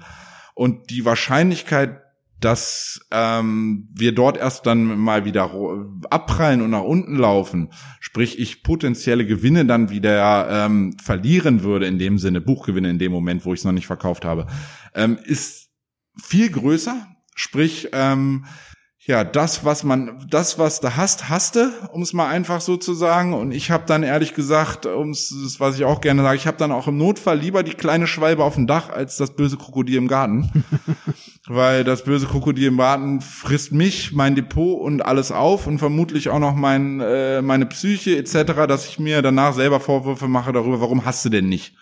Und 0.54 0.90
die 0.90 1.06
Wahrscheinlichkeit, 1.06 2.03
dass 2.44 3.00
ähm, 3.12 3.88
wir 3.94 4.14
dort 4.14 4.38
erst 4.38 4.66
dann 4.66 5.00
mal 5.00 5.24
wieder 5.24 5.50
abprallen 6.10 6.62
und 6.62 6.72
nach 6.72 6.84
unten 6.84 7.16
laufen, 7.16 7.72
sprich 8.00 8.38
ich 8.38 8.64
potenzielle 8.64 9.26
Gewinne 9.26 9.66
dann 9.66 9.90
wieder 9.90 10.66
ähm, 10.66 10.96
verlieren 11.02 11.64
würde, 11.64 11.88
in 11.88 12.00
dem 12.00 12.18
Sinne 12.18 12.42
Buchgewinne 12.42 12.90
in 12.90 13.00
dem 13.00 13.12
Moment, 13.12 13.46
wo 13.46 13.54
ich 13.54 13.62
es 13.62 13.66
noch 13.66 13.72
nicht 13.72 13.88
verkauft 13.88 14.26
habe, 14.26 14.48
ähm, 14.94 15.18
ist 15.24 15.70
viel 16.22 16.50
größer. 16.50 17.08
Sprich, 17.36 17.90
ähm, 17.94 18.46
ja, 19.06 19.24
das, 19.24 19.66
was 19.66 19.84
man, 19.84 20.26
das, 20.30 20.60
was 20.60 20.80
du 20.80 20.96
hast, 20.96 21.28
hasste, 21.30 21.72
um 21.92 22.02
es 22.02 22.14
mal 22.14 22.30
einfach 22.30 22.62
so 22.62 22.78
zu 22.78 22.94
sagen. 22.94 23.34
Und 23.34 23.52
ich 23.52 23.70
habe 23.70 23.86
dann 23.86 24.04
ehrlich 24.04 24.34
gesagt, 24.34 24.86
ums, 24.86 25.56
was 25.60 25.78
ich 25.78 25.84
auch 25.84 26.00
gerne 26.00 26.22
sage, 26.22 26.38
ich 26.38 26.48
habe 26.48 26.58
dann 26.58 26.72
auch 26.72 26.88
im 26.88 26.98
Notfall 26.98 27.38
lieber 27.38 27.64
die 27.64 27.74
kleine 27.74 28.08
Schwalbe 28.08 28.44
auf 28.44 28.56
dem 28.56 28.68
Dach 28.68 28.90
als 28.90 29.18
das 29.18 29.36
böse 29.36 29.58
Krokodil 29.58 29.98
im 29.98 30.08
Garten. 30.08 30.64
Weil 31.48 31.84
das 31.84 32.06
böse 32.06 32.26
Krokodil 32.26 32.68
im 32.68 32.78
Garten 32.78 33.20
frisst 33.20 33.74
mich, 33.74 34.14
mein 34.14 34.36
Depot 34.36 34.80
und 34.80 35.02
alles 35.02 35.32
auf 35.32 35.68
und 35.68 35.78
vermutlich 35.78 36.30
auch 36.30 36.40
noch 36.40 36.56
mein, 36.56 37.02
äh, 37.02 37.42
meine 37.42 37.66
Psyche 37.66 38.18
etc., 38.18 38.66
dass 38.66 38.88
ich 38.88 38.98
mir 38.98 39.22
danach 39.22 39.54
selber 39.54 39.82
Vorwürfe 39.82 40.30
mache 40.30 40.54
darüber, 40.54 40.80
warum 40.80 41.04
hast 41.04 41.26
du 41.26 41.30
denn 41.30 41.50
nicht? 41.50 41.76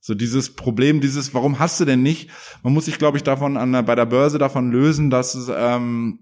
So 0.00 0.14
dieses 0.14 0.54
Problem, 0.54 1.00
dieses, 1.00 1.34
warum 1.34 1.58
hast 1.58 1.80
du 1.80 1.84
denn 1.84 2.02
nicht? 2.02 2.30
Man 2.62 2.72
muss 2.72 2.84
sich, 2.84 2.98
glaube 2.98 3.16
ich, 3.16 3.24
davon 3.24 3.56
an, 3.56 3.84
bei 3.84 3.96
der 3.96 4.06
Börse 4.06 4.38
davon 4.38 4.70
lösen, 4.70 5.10
dass 5.10 5.34
es 5.34 5.50
ähm, 5.52 6.20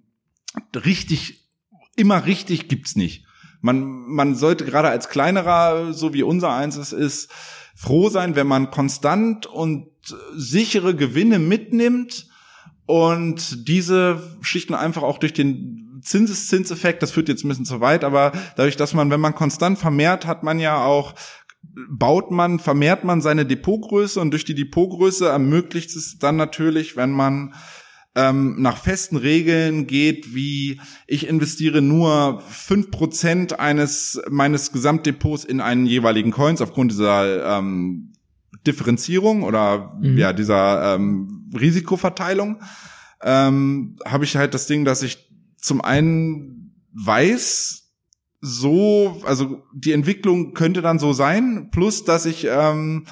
richtig, 0.74 1.51
immer 1.97 2.24
richtig 2.24 2.68
gibt's 2.68 2.97
nicht. 2.97 3.26
Man, 3.61 4.07
man 4.07 4.34
sollte 4.34 4.64
gerade 4.64 4.88
als 4.88 5.11
kleinerer, 5.11 5.92
so 5.92 6.14
wie 6.14 6.22
unser 6.22 6.55
eins 6.55 6.76
es 6.76 6.94
ist, 6.94 7.30
froh 7.74 8.09
sein, 8.09 8.36
wenn 8.36 8.47
man 8.47 8.70
konstant 8.70 9.44
und 9.44 9.88
sichere 10.34 10.97
Gewinne 10.97 11.38
mitnimmt 11.38 12.28
und 12.87 13.68
diese 13.68 14.22
Schichten 14.41 14.74
einfach 14.74 15.03
auch 15.03 15.18
durch 15.18 15.32
den 15.32 16.01
Zinseszinseffekt, 16.03 17.03
das 17.03 17.11
führt 17.11 17.28
jetzt 17.28 17.45
ein 17.45 17.49
bisschen 17.49 17.64
zu 17.64 17.80
weit, 17.80 18.05
aber 18.05 18.32
dadurch, 18.57 18.76
dass 18.76 18.95
man, 18.95 19.11
wenn 19.11 19.20
man 19.20 19.34
konstant 19.34 19.78
vermehrt, 19.78 20.26
hat 20.26 20.43
man 20.43 20.59
ja 20.59 20.84
auch 20.84 21.14
baut 21.91 22.30
man, 22.30 22.59
vermehrt 22.59 23.05
man 23.05 23.20
seine 23.20 23.45
Depotgröße 23.45 24.20
und 24.20 24.30
durch 24.30 24.45
die 24.45 24.55
Depotgröße 24.55 25.26
ermöglicht 25.26 25.95
es 25.97 26.18
dann 26.18 26.37
natürlich, 26.37 26.97
wenn 26.97 27.11
man 27.11 27.55
ähm, 28.14 28.57
nach 28.59 28.78
festen 28.78 29.16
Regeln 29.16 29.87
geht, 29.87 30.34
wie 30.34 30.80
ich 31.07 31.26
investiere 31.26 31.82
nur 31.82 32.41
fünf 32.49 32.91
Prozent 32.91 33.61
eines 33.61 34.20
meines 34.30 34.72
Gesamtdepots 34.72 35.45
in 35.45 35.61
einen 35.61 35.87
jeweiligen 35.87 36.30
Coins 36.30 36.62
aufgrund 36.62 36.93
dieser 36.93 37.59
ähm, 37.59 38.14
Differenzierung 38.66 39.43
oder 39.43 39.95
mhm. 40.01 40.16
ja 40.16 40.32
dieser 40.32 40.95
ähm, 40.95 41.36
Risikoverteilung, 41.55 42.62
ähm, 43.22 43.97
habe 44.05 44.24
ich 44.24 44.36
halt 44.36 44.55
das 44.55 44.66
Ding, 44.66 44.84
dass 44.84 45.03
ich 45.03 45.30
zum 45.57 45.80
einen 45.80 46.84
weiß, 46.92 47.86
so, 48.40 49.20
also 49.24 49.62
die 49.74 49.92
Entwicklung 49.92 50.55
könnte 50.55 50.82
dann 50.82 50.99
so 50.99 51.12
sein, 51.12 51.70
plus 51.70 52.05
dass 52.05 52.26
ich 52.26 52.47
ähm, 52.49 53.07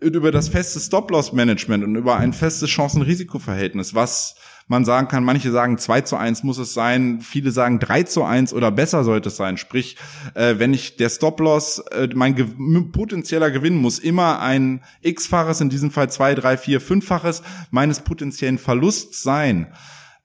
über 0.00 0.32
das 0.32 0.48
feste 0.48 0.80
Stop-Loss-Management 0.80 1.84
und 1.84 1.94
über 1.94 2.16
ein 2.16 2.32
festes 2.32 2.70
Chancen-Risiko-Verhältnis, 2.70 3.94
was 3.94 4.34
man 4.70 4.84
sagen 4.84 5.08
kann, 5.08 5.24
manche 5.24 5.50
sagen 5.50 5.78
2 5.78 6.02
zu 6.02 6.16
1 6.16 6.44
muss 6.44 6.58
es 6.58 6.72
sein, 6.74 7.20
viele 7.20 7.50
sagen 7.50 7.80
3 7.80 8.04
zu 8.04 8.22
1 8.22 8.54
oder 8.54 8.70
besser 8.70 9.02
sollte 9.02 9.28
es 9.28 9.36
sein. 9.36 9.56
Sprich, 9.56 9.96
äh, 10.34 10.54
wenn 10.58 10.72
ich 10.72 10.96
der 10.96 11.08
Stop-Loss, 11.10 11.80
äh, 11.90 12.08
mein 12.14 12.36
Ge 12.36 12.46
potenzieller 12.92 13.50
Gewinn 13.50 13.76
muss 13.76 13.98
immer 13.98 14.40
ein 14.40 14.82
X-faches, 15.02 15.60
in 15.60 15.70
diesem 15.70 15.90
Fall 15.90 16.08
2, 16.08 16.36
3, 16.36 16.56
4, 16.56 16.80
5-faches 16.80 17.42
meines 17.72 18.00
potenziellen 18.00 18.58
Verlusts 18.58 19.24
sein 19.24 19.72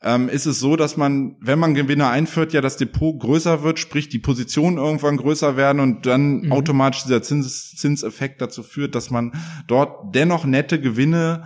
ähm, 0.03 0.29
ist 0.29 0.45
es 0.45 0.59
so, 0.59 0.75
dass 0.75 0.95
man, 0.95 1.35
wenn 1.39 1.57
man 1.57 1.73
Gewinne 1.73 2.07
einführt, 2.07 2.53
ja 2.53 2.61
das 2.61 2.77
Depot 2.77 3.19
größer 3.19 3.63
wird, 3.63 3.79
sprich 3.79 4.09
die 4.09 4.19
Positionen 4.19 4.77
irgendwann 4.77 5.17
größer 5.17 5.57
werden 5.57 5.79
und 5.79 6.05
dann 6.05 6.41
mhm. 6.41 6.51
automatisch 6.51 7.03
dieser 7.03 7.23
Zins 7.23 7.75
Zinseffekt 7.75 8.39
dazu 8.41 8.61
führt, 8.61 8.93
dass 8.93 9.09
man 9.09 9.33
dort 9.65 10.13
dennoch 10.13 10.45
nette 10.45 10.79
Gewinne 10.79 11.45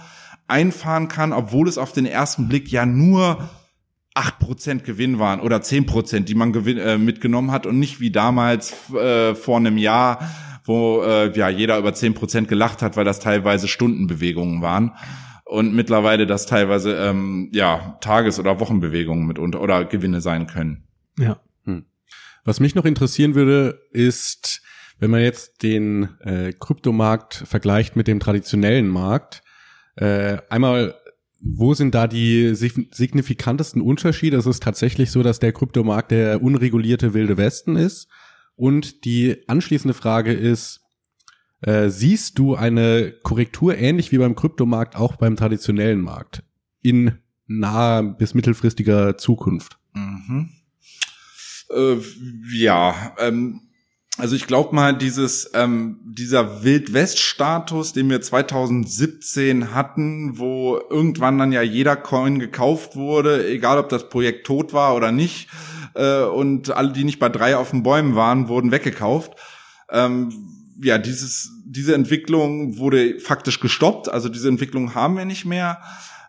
einfahren 0.50 1.08
kann, 1.08 1.34
obwohl 1.34 1.68
es 1.68 1.78
auf 1.78 1.92
den 1.92 2.06
ersten 2.06 2.48
Blick 2.50 2.72
ja 2.72 2.86
nur 2.86 3.50
8% 4.16 4.80
Gewinn 4.80 5.20
waren 5.20 5.40
oder 5.40 5.58
10%, 5.58 6.22
die 6.22 6.36
man 6.36 6.52
gewin 6.52 6.78
äh, 6.78 6.98
mitgenommen 6.98 7.52
hat 7.52 7.66
und 7.66 7.80
nicht 7.80 8.00
wie 8.00 8.12
damals 8.12 8.74
äh, 8.94 9.36
vor 9.36 9.58
einem 9.58 9.78
Jahr, 9.78 10.30
wo 10.66 11.02
äh, 11.04 11.32
ja 11.38 11.50
jeder 11.50 11.78
über 11.78 11.92
10% 11.92 12.46
gelacht 12.46 12.82
hat, 12.82 12.98
weil 12.98 13.06
das 13.06 13.20
teilweise 13.20 13.68
Stundenbewegungen 13.68 14.62
waren 14.62 14.92
und 15.46 15.74
mittlerweile 15.74 16.28
das 16.28 16.46
teilweise 16.46 16.96
ähm, 16.96 17.50
ja 17.52 17.98
Tages- 18.02 18.40
oder 18.40 18.60
Wochenbewegungen 18.60 19.26
mitunter 19.26 19.62
oder 19.62 19.86
Gewinne 19.86 20.22
sein 20.22 20.48
können. 20.48 20.88
Ja. 21.18 21.40
Hm. 21.66 21.86
Was 22.44 22.60
mich 22.60 22.76
noch 22.76 22.86
interessieren 22.86 23.36
würde, 23.36 23.80
ist, 23.92 24.62
wenn 25.00 25.12
man 25.12 25.22
jetzt 25.22 25.64
den 25.64 26.10
äh, 26.22 26.54
Kryptomarkt 26.54 27.44
vergleicht 27.48 27.96
mit 27.96 28.08
dem 28.08 28.20
traditionellen 28.20 28.88
Markt, 28.88 29.42
äh, 30.00 30.38
einmal 30.50 30.96
wo 31.42 31.74
sind 31.74 31.96
da 31.96 32.08
die 32.08 32.54
signifikantesten 32.54 33.82
Unterschiede? 33.82 34.38
Es 34.38 34.46
ist 34.46 34.62
tatsächlich 34.62 35.12
so, 35.12 35.24
dass 35.24 35.40
der 35.40 35.54
Kryptomarkt 35.54 36.12
der 36.12 36.42
unregulierte 36.42 37.14
wilde 37.14 37.38
Westen 37.38 37.76
ist. 37.76 38.10
Und 38.56 39.06
die 39.06 39.48
anschließende 39.48 39.94
Frage 39.94 40.34
ist, 40.34 40.82
äh, 41.62 41.90
siehst 41.90 42.38
du 42.40 42.56
eine 42.56 43.14
Korrektur 43.24 43.78
ähnlich 43.78 44.12
wie 44.12 44.18
beim 44.18 44.36
Kryptomarkt 44.36 44.96
auch 44.96 45.16
beim 45.16 45.36
traditionellen 45.36 46.02
Markt 46.02 46.44
in 46.82 47.20
naher 47.48 48.04
bis 48.04 48.34
mittelfristiger 48.34 49.18
Zukunft? 49.18 49.78
Mhm. 49.94 50.50
Äh, 51.70 51.98
ja, 52.54 53.16
ähm, 53.20 53.62
also 54.20 54.36
ich 54.36 54.48
glaube 54.48 54.76
mal, 54.76 54.98
dieses 54.98 55.50
ähm, 55.54 56.00
dieser 56.04 56.64
Wildwest-Status, 56.64 57.94
den 57.94 58.10
wir 58.10 58.22
2017 58.22 59.74
hatten, 59.74 60.38
wo 60.38 60.80
irgendwann 60.90 61.38
dann 61.38 61.52
ja 61.52 61.62
jeder 61.62 61.96
Coin 61.96 62.40
gekauft 62.40 62.96
wurde, 62.96 63.48
egal 63.48 63.80
ob 63.80 63.90
das 63.90 64.10
Projekt 64.10 64.46
tot 64.46 64.74
war 64.74 64.96
oder 64.96 65.12
nicht, 65.12 65.50
äh, 65.96 66.24
und 66.24 66.72
alle, 66.72 66.92
die 66.92 67.04
nicht 67.04 67.20
bei 67.20 67.30
drei 67.30 67.58
auf 67.58 67.72
den 67.72 67.84
Bäumen 67.84 68.16
waren, 68.16 68.48
wurden 68.48 68.72
weggekauft. 68.72 69.34
Ähm, 69.90 70.32
ja, 70.82 70.98
dieses, 70.98 71.52
diese 71.66 71.96
Entwicklung 71.96 72.78
wurde 72.78 73.20
faktisch 73.20 73.60
gestoppt, 73.60 74.10
also 74.10 74.30
diese 74.30 74.48
Entwicklung 74.48 74.96
haben 74.96 75.18
wir 75.18 75.26
nicht 75.26 75.46
mehr. 75.46 75.82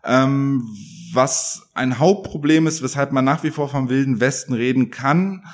Ähm, 0.04 0.68
was 1.12 1.70
ein 1.74 1.98
Hauptproblem 1.98 2.66
ist, 2.66 2.82
weshalb 2.82 3.12
man 3.12 3.24
nach 3.24 3.42
wie 3.42 3.50
vor 3.50 3.68
vom 3.68 3.88
Wilden 3.88 4.20
Westen 4.20 4.54
reden 4.54 4.90
kann, 4.90 5.44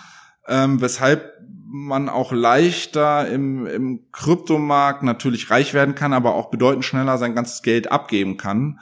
ähm, 0.48 0.80
weshalb 0.80 1.32
man 1.68 2.08
auch 2.08 2.32
leichter 2.32 3.28
im, 3.28 3.66
im 3.66 4.00
Kryptomarkt 4.12 5.02
natürlich 5.02 5.50
reich 5.50 5.74
werden 5.74 5.94
kann, 5.94 6.12
aber 6.12 6.34
auch 6.34 6.50
bedeutend 6.50 6.84
schneller 6.84 7.18
sein 7.18 7.34
ganzes 7.34 7.62
Geld 7.62 7.90
abgeben 7.90 8.36
kann, 8.36 8.78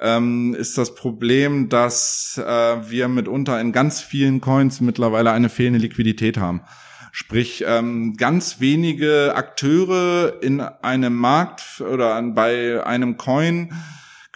ähm, 0.00 0.54
ist 0.54 0.78
das 0.78 0.94
Problem, 0.94 1.68
dass 1.68 2.38
äh, 2.38 2.90
wir 2.90 3.08
mitunter 3.08 3.60
in 3.60 3.72
ganz 3.72 4.00
vielen 4.00 4.40
Coins 4.40 4.80
mittlerweile 4.80 5.32
eine 5.32 5.48
fehlende 5.48 5.80
Liquidität 5.80 6.38
haben. 6.38 6.62
Sprich, 7.12 7.64
ähm, 7.66 8.16
ganz 8.16 8.60
wenige 8.60 9.34
Akteure 9.34 10.34
in 10.42 10.60
einem 10.60 11.16
Markt 11.16 11.80
oder 11.80 12.20
bei 12.22 12.84
einem 12.84 13.16
Coin 13.16 13.72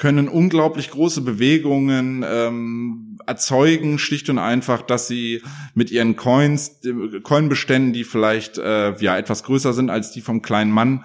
können 0.03 0.29
unglaublich 0.29 0.91
große 0.91 1.21
Bewegungen 1.21 2.25
ähm, 2.29 3.19
erzeugen, 3.25 4.01
schlicht 4.01 4.29
und 4.31 4.39
einfach, 4.41 4.83
dass 4.83 5.07
sie 5.07 5.43
mit 5.75 5.93
ihren 5.93 6.17
Coins, 6.17 6.81
Coinbeständen, 7.23 7.93
die 7.93 8.03
vielleicht 8.03 8.59
äh, 8.59 8.97
ja 8.97 9.17
etwas 9.17 9.45
größer 9.45 9.73
sind 9.73 9.91
als 9.91 10.11
die 10.11 10.21
vom 10.21 10.43
kleinen 10.43 10.73
Mann, 10.73 11.05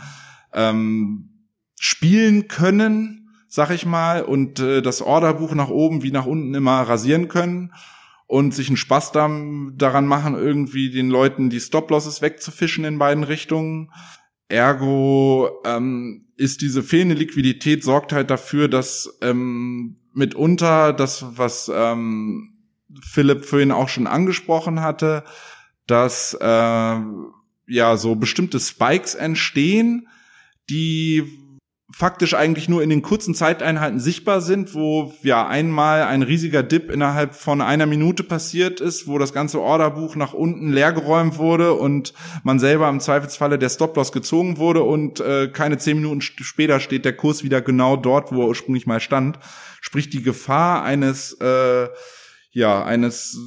ähm, 0.52 1.30
spielen 1.80 2.48
können, 2.48 3.30
sag 3.48 3.70
ich 3.70 3.86
mal, 3.86 4.24
und 4.24 4.60
äh, 4.62 4.82
das 4.82 5.04
Orderbuch 5.04 5.54
nach 5.54 5.70
oben 5.70 6.02
wie 6.02 6.10
nach 6.10 6.26
unten 6.26 6.56
immer 6.56 6.82
rasieren 6.82 7.28
können 7.28 7.74
und 8.26 8.56
sich 8.56 8.68
einen 8.68 8.78
Spaß 8.78 9.12
daran 9.12 10.08
machen, 10.08 10.34
irgendwie 10.34 10.90
den 10.90 11.12
Leuten 11.12 11.52
die 11.52 11.60
Stop-Losses 11.60 12.24
wegzufischen 12.24 12.84
in 12.84 12.98
beiden 12.98 13.24
Richtungen. 13.24 13.92
Ergo 14.50 15.52
ähm, 15.66 16.27
ist 16.38 16.62
diese 16.62 16.84
fehlende 16.84 17.16
Liquidität 17.16 17.84
sorgt 17.84 18.14
halt 18.14 18.30
dafür, 18.30 18.68
dass 18.68 19.18
ähm, 19.22 19.98
mitunter 20.14 20.94
das, 20.94 21.26
was 21.38 21.70
ähm, 21.74 22.54
Philipp 23.02 23.44
vorhin 23.44 23.72
auch 23.72 23.90
schon 23.90 24.08
angesprochen 24.08 24.82
hatte, 24.82 25.24
dass 25.88 26.38
äh, 26.40 27.00
ja 27.68 27.98
so 27.98 28.16
bestimmte 28.16 28.60
Spikes 28.60 29.16
entstehen, 29.16 30.08
die 30.70 31.24
faktisch 31.90 32.34
eigentlich 32.34 32.68
nur 32.68 32.84
in 32.84 32.90
den 32.90 33.02
kurzen 33.02 33.34
Zeiteinheiten 33.34 34.00
sichtbar 34.00 34.42
sind, 34.42 34.74
wo 34.74 35.14
ja 35.24 35.48
einmal 35.48 36.04
ein 36.04 36.22
riesiger 36.22 36.62
Dip 36.62 36.92
innerhalb 36.92 37.34
von 37.34 37.62
einer 37.62 37.86
Minute 37.86 38.24
passiert 38.24 38.82
ist, 38.82 39.08
wo 39.08 39.18
das 39.18 39.32
ganze 39.32 39.62
Orderbuch 39.62 40.16
nach 40.18 40.34
unten 40.34 40.74
leergeräumt 40.74 41.38
wurde 41.38 41.74
und 41.74 42.14
man 42.44 42.60
selber 42.60 42.90
im 42.90 43.00
Zweifelsfalle 43.00 43.58
der 43.58 43.70
Stop-Loss 43.70 44.12
gezogen 44.12 44.58
wurde 44.58 44.84
und 44.84 45.22
äh, 45.22 45.48
keine 45.48 45.78
zehn 45.78 45.98
Minuten 45.98 46.22
später 46.22 46.82
steht 46.82 47.06
der 47.06 47.16
Kurs 47.16 47.44
wieder 47.44 47.62
genau 47.62 47.96
dort, 47.96 48.34
wo 48.34 48.42
er 48.42 48.50
ursprünglich 48.50 48.86
mal 48.86 49.00
stand. 49.00 49.40
Sprich 49.80 50.10
die 50.10 50.24
Gefahr 50.24 50.84
eines 50.84 51.34
äh, 51.40 51.88
ja 52.52 52.84
eines 52.84 53.40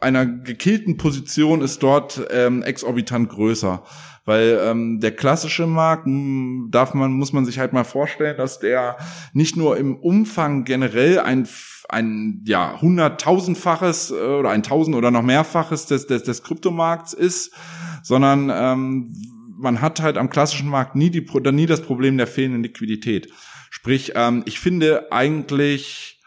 einer 0.00 0.26
gekillten 0.26 0.96
Position 0.96 1.60
ist 1.60 1.82
dort 1.82 2.26
ähm, 2.30 2.62
exorbitant 2.62 3.28
größer. 3.28 3.84
Weil 4.28 4.60
ähm, 4.62 5.00
der 5.00 5.12
klassische 5.12 5.66
Markt 5.66 6.04
hm, 6.04 6.68
darf 6.70 6.92
man, 6.92 7.12
muss 7.12 7.32
man 7.32 7.46
sich 7.46 7.58
halt 7.58 7.72
mal 7.72 7.84
vorstellen, 7.84 8.36
dass 8.36 8.58
der 8.58 8.98
nicht 9.32 9.56
nur 9.56 9.78
im 9.78 9.96
Umfang 9.96 10.64
generell 10.64 11.18
ein 11.18 11.48
ein 11.88 12.42
ja 12.44 12.78
hunderttausendfaches 12.78 14.10
äh, 14.10 14.14
oder 14.14 14.50
ein 14.50 14.62
tausend 14.62 14.96
oder 14.96 15.10
noch 15.10 15.22
mehrfaches 15.22 15.86
des 15.86 16.06
des, 16.06 16.24
des 16.24 16.42
Kryptomarkts 16.42 17.14
ist, 17.14 17.54
sondern 18.02 18.52
ähm, 18.54 19.14
man 19.56 19.80
hat 19.80 20.02
halt 20.02 20.18
am 20.18 20.28
klassischen 20.28 20.68
Markt 20.68 20.94
nie 20.94 21.08
die 21.08 21.26
nie 21.50 21.64
das 21.64 21.80
Problem 21.80 22.18
der 22.18 22.26
fehlenden 22.26 22.62
Liquidität. 22.62 23.32
Sprich, 23.70 24.12
ähm, 24.14 24.42
ich 24.44 24.60
finde 24.60 25.10
eigentlich 25.10 26.17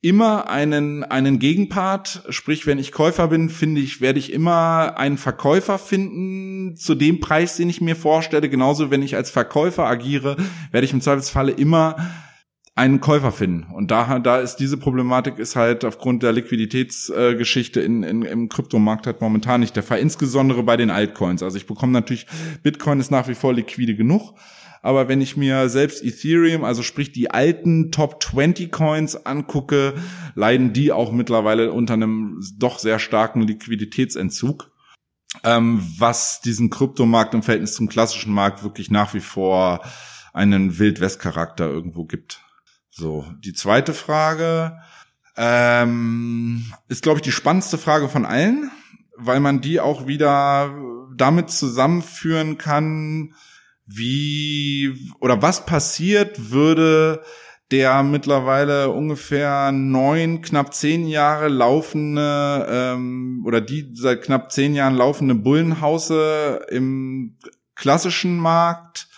immer 0.00 0.48
einen, 0.48 1.02
einen 1.04 1.38
Gegenpart. 1.38 2.24
Sprich, 2.28 2.66
wenn 2.66 2.78
ich 2.78 2.92
Käufer 2.92 3.28
bin, 3.28 3.48
finde 3.48 3.80
ich, 3.80 4.00
werde 4.00 4.18
ich 4.18 4.32
immer 4.32 4.96
einen 4.96 5.18
Verkäufer 5.18 5.78
finden 5.78 6.76
zu 6.76 6.94
dem 6.94 7.20
Preis, 7.20 7.56
den 7.56 7.68
ich 7.68 7.80
mir 7.80 7.96
vorstelle. 7.96 8.48
Genauso, 8.48 8.90
wenn 8.90 9.02
ich 9.02 9.16
als 9.16 9.30
Verkäufer 9.30 9.86
agiere, 9.86 10.36
werde 10.70 10.84
ich 10.84 10.92
im 10.92 11.00
Zweifelsfalle 11.00 11.52
immer 11.52 11.96
einen 12.78 13.00
Käufer 13.00 13.32
finden. 13.32 13.66
Und 13.74 13.90
da, 13.90 14.20
da 14.20 14.38
ist 14.38 14.56
diese 14.56 14.76
Problematik 14.76 15.38
ist 15.40 15.56
halt 15.56 15.84
aufgrund 15.84 16.22
der 16.22 16.32
Liquiditätsgeschichte 16.32 17.80
äh, 17.80 17.84
in, 17.84 18.04
in, 18.04 18.22
im 18.22 18.48
Kryptomarkt 18.48 19.08
halt 19.08 19.20
momentan 19.20 19.60
nicht 19.60 19.74
der 19.74 19.82
Fall. 19.82 19.98
Insbesondere 19.98 20.62
bei 20.62 20.76
den 20.76 20.90
Altcoins. 20.90 21.42
Also 21.42 21.56
ich 21.56 21.66
bekomme 21.66 21.92
natürlich, 21.92 22.28
Bitcoin 22.62 23.00
ist 23.00 23.10
nach 23.10 23.26
wie 23.26 23.34
vor 23.34 23.52
liquide 23.52 23.96
genug. 23.96 24.34
Aber 24.82 25.08
wenn 25.08 25.20
ich 25.20 25.36
mir 25.36 25.68
selbst 25.68 26.02
Ethereum, 26.04 26.64
also 26.64 26.82
sprich 26.82 27.12
die 27.12 27.30
alten 27.30 27.90
Top 27.90 28.22
20 28.22 28.70
Coins 28.70 29.16
angucke, 29.26 29.94
leiden 30.34 30.72
die 30.72 30.92
auch 30.92 31.12
mittlerweile 31.12 31.72
unter 31.72 31.94
einem 31.94 32.40
doch 32.56 32.78
sehr 32.78 32.98
starken 32.98 33.42
Liquiditätsentzug. 33.42 34.70
Ähm, 35.44 35.86
was 35.98 36.40
diesen 36.40 36.70
Kryptomarkt 36.70 37.34
im 37.34 37.42
Verhältnis 37.42 37.74
zum 37.74 37.88
klassischen 37.88 38.32
Markt 38.32 38.62
wirklich 38.62 38.90
nach 38.90 39.12
wie 39.14 39.20
vor 39.20 39.82
einen 40.32 40.78
Wildwest-Charakter 40.78 41.66
irgendwo 41.66 42.04
gibt. 42.04 42.40
So, 42.90 43.26
die 43.44 43.52
zweite 43.52 43.92
Frage 43.92 44.78
ähm, 45.36 46.72
ist, 46.88 47.02
glaube 47.02 47.18
ich, 47.18 47.22
die 47.22 47.32
spannendste 47.32 47.78
Frage 47.78 48.08
von 48.08 48.24
allen, 48.24 48.70
weil 49.16 49.40
man 49.40 49.60
die 49.60 49.80
auch 49.80 50.06
wieder 50.06 50.74
damit 51.16 51.50
zusammenführen 51.50 52.58
kann, 52.58 53.34
wie 53.88 54.94
oder 55.20 55.42
was 55.42 55.66
passiert 55.66 56.50
würde 56.50 57.22
der 57.70 58.02
mittlerweile 58.02 58.90
ungefähr 58.90 59.72
neun, 59.72 60.40
knapp 60.40 60.72
zehn 60.72 61.06
Jahre 61.06 61.48
laufende 61.48 62.66
ähm, 62.70 63.42
oder 63.46 63.60
die 63.60 63.90
seit 63.94 64.22
knapp 64.22 64.52
zehn 64.52 64.74
Jahren 64.74 64.94
laufende 64.94 65.34
Bullenhause 65.34 66.66
im 66.70 67.36
klassischen 67.74 68.38
Markt 68.38 69.08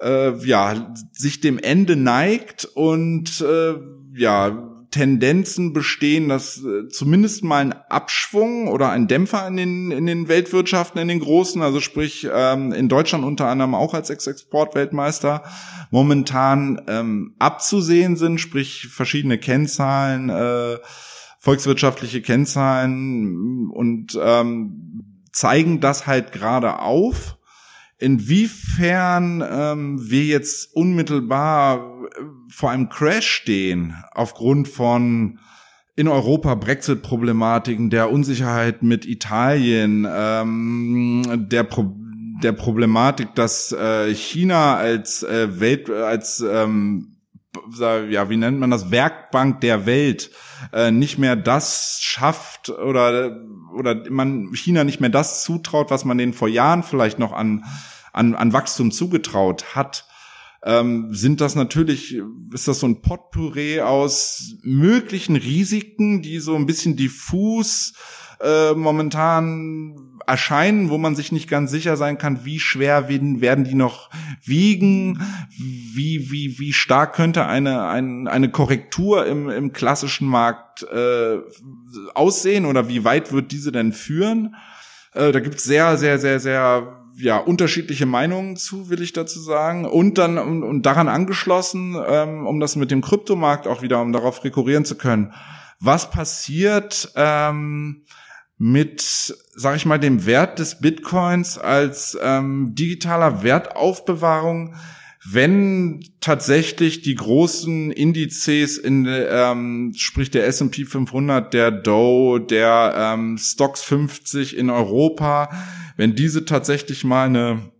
äh, 0.00 0.32
ja 0.46 0.94
sich 1.12 1.40
dem 1.40 1.58
Ende 1.58 1.96
neigt 1.96 2.64
und 2.64 3.40
äh, 3.42 3.74
ja 4.14 4.70
Tendenzen 4.90 5.72
bestehen, 5.72 6.28
dass 6.28 6.62
äh, 6.64 6.88
zumindest 6.88 7.44
mal 7.44 7.58
ein 7.58 7.72
Abschwung 7.72 8.68
oder 8.68 8.90
ein 8.90 9.06
Dämpfer 9.06 9.46
in 9.46 9.56
den, 9.56 9.90
in 9.90 10.06
den 10.06 10.28
Weltwirtschaften, 10.28 11.00
in 11.00 11.08
den 11.08 11.20
großen, 11.20 11.62
also 11.62 11.80
sprich 11.80 12.26
ähm, 12.32 12.72
in 12.72 12.88
Deutschland 12.88 13.24
unter 13.24 13.46
anderem 13.46 13.74
auch 13.74 13.94
als 13.94 14.10
Ex-Export-Weltmeister, 14.10 15.44
momentan 15.90 16.82
ähm, 16.88 17.34
abzusehen 17.38 18.16
sind, 18.16 18.40
sprich 18.40 18.88
verschiedene 18.88 19.38
Kennzahlen, 19.38 20.28
äh, 20.28 20.78
volkswirtschaftliche 21.38 22.20
Kennzahlen 22.20 23.70
und 23.70 24.18
ähm, 24.20 25.24
zeigen 25.32 25.80
das 25.80 26.06
halt 26.06 26.32
gerade 26.32 26.80
auf. 26.80 27.38
Inwiefern 27.98 29.44
ähm, 29.46 30.10
wir 30.10 30.24
jetzt 30.24 30.74
unmittelbar 30.74 31.99
vor 32.48 32.70
einem 32.70 32.88
Crash 32.88 33.28
stehen 33.28 33.96
aufgrund 34.12 34.68
von 34.68 35.38
in 35.96 36.08
Europa 36.08 36.54
Brexit-Problematiken, 36.54 37.90
der 37.90 38.10
Unsicherheit 38.10 38.82
mit 38.82 39.04
Italien, 39.06 40.06
ähm, 40.10 41.46
der 41.50 41.64
Pro 41.64 41.96
der 42.42 42.52
Problematik, 42.52 43.34
dass 43.34 43.70
äh, 43.70 44.14
China 44.14 44.76
als 44.76 45.22
äh, 45.22 45.60
Welt 45.60 45.90
als 45.90 46.40
ähm, 46.40 47.16
ja, 47.78 48.30
wie 48.30 48.36
nennt 48.38 48.58
man 48.58 48.70
das, 48.70 48.90
Werkbank 48.90 49.60
der 49.60 49.84
Welt 49.84 50.30
äh, 50.72 50.90
nicht 50.90 51.18
mehr 51.18 51.36
das 51.36 51.98
schafft 52.00 52.70
oder 52.70 53.36
oder 53.74 54.10
man 54.10 54.54
China 54.54 54.84
nicht 54.84 55.00
mehr 55.00 55.10
das 55.10 55.42
zutraut, 55.42 55.90
was 55.90 56.06
man 56.06 56.16
denen 56.16 56.32
vor 56.32 56.48
Jahren 56.48 56.82
vielleicht 56.82 57.18
noch 57.18 57.32
an 57.32 57.64
an, 58.12 58.34
an 58.34 58.52
Wachstum 58.52 58.90
zugetraut 58.90 59.74
hat, 59.74 60.06
ähm, 60.62 61.14
sind 61.14 61.40
das 61.40 61.54
natürlich, 61.54 62.20
ist 62.52 62.68
das 62.68 62.80
so 62.80 62.86
ein 62.86 63.00
Potpourri 63.00 63.80
aus 63.80 64.56
möglichen 64.62 65.36
Risiken, 65.36 66.22
die 66.22 66.38
so 66.38 66.54
ein 66.54 66.66
bisschen 66.66 66.96
diffus 66.96 67.94
äh, 68.40 68.74
momentan 68.74 70.18
erscheinen, 70.26 70.90
wo 70.90 70.98
man 70.98 71.16
sich 71.16 71.32
nicht 71.32 71.48
ganz 71.48 71.70
sicher 71.70 71.96
sein 71.96 72.18
kann, 72.18 72.44
wie 72.44 72.60
schwer 72.60 73.08
werden, 73.08 73.64
die 73.64 73.74
noch 73.74 74.10
wiegen, 74.44 75.20
wie, 75.58 76.30
wie, 76.30 76.58
wie 76.58 76.72
stark 76.72 77.14
könnte 77.14 77.46
eine, 77.46 77.86
eine, 77.86 78.30
eine 78.30 78.50
Korrektur 78.50 79.26
im, 79.26 79.48
im 79.48 79.72
klassischen 79.72 80.28
Markt 80.28 80.84
äh, 80.84 81.38
aussehen 82.14 82.66
oder 82.66 82.88
wie 82.88 83.04
weit 83.04 83.32
wird 83.32 83.50
diese 83.50 83.72
denn 83.72 83.92
führen? 83.92 84.54
Äh, 85.14 85.32
da 85.32 85.40
gibt 85.40 85.56
es 85.56 85.64
sehr, 85.64 85.96
sehr, 85.96 86.18
sehr, 86.18 86.38
sehr 86.38 86.99
ja 87.20 87.38
unterschiedliche 87.38 88.06
Meinungen 88.06 88.56
zu, 88.56 88.90
will 88.90 89.02
ich 89.02 89.12
dazu 89.12 89.40
sagen. 89.40 89.84
Und 89.84 90.18
dann 90.18 90.38
und, 90.38 90.62
und 90.62 90.86
daran 90.86 91.08
angeschlossen, 91.08 91.96
ähm, 92.06 92.46
um 92.46 92.60
das 92.60 92.76
mit 92.76 92.90
dem 92.90 93.00
Kryptomarkt 93.00 93.66
auch 93.66 93.82
wieder, 93.82 94.00
um 94.00 94.12
darauf 94.12 94.44
rekurrieren 94.44 94.84
zu 94.84 94.96
können. 94.96 95.32
Was 95.78 96.10
passiert 96.10 97.12
ähm, 97.16 98.04
mit, 98.58 99.34
sag 99.54 99.76
ich 99.76 99.86
mal, 99.86 99.98
dem 99.98 100.26
Wert 100.26 100.58
des 100.58 100.80
Bitcoins 100.80 101.56
als 101.56 102.18
ähm, 102.22 102.74
digitaler 102.74 103.42
Wertaufbewahrung, 103.42 104.74
wenn 105.24 106.04
tatsächlich 106.20 107.00
die 107.00 107.14
großen 107.14 107.90
Indizes 107.90 108.76
in, 108.76 109.06
ähm, 109.08 109.92
sprich 109.96 110.30
der 110.30 110.46
S&P 110.46 110.84
500, 110.84 111.54
der 111.54 111.70
Dow, 111.70 112.38
der 112.38 112.94
ähm, 112.96 113.38
Stocks 113.38 113.82
50 113.82 114.56
in 114.56 114.68
Europa, 114.68 115.50
wenn 116.00 116.14
diese 116.14 116.46
tatsächlich 116.46 117.04
mal 117.04 117.26
eine, 117.26 117.72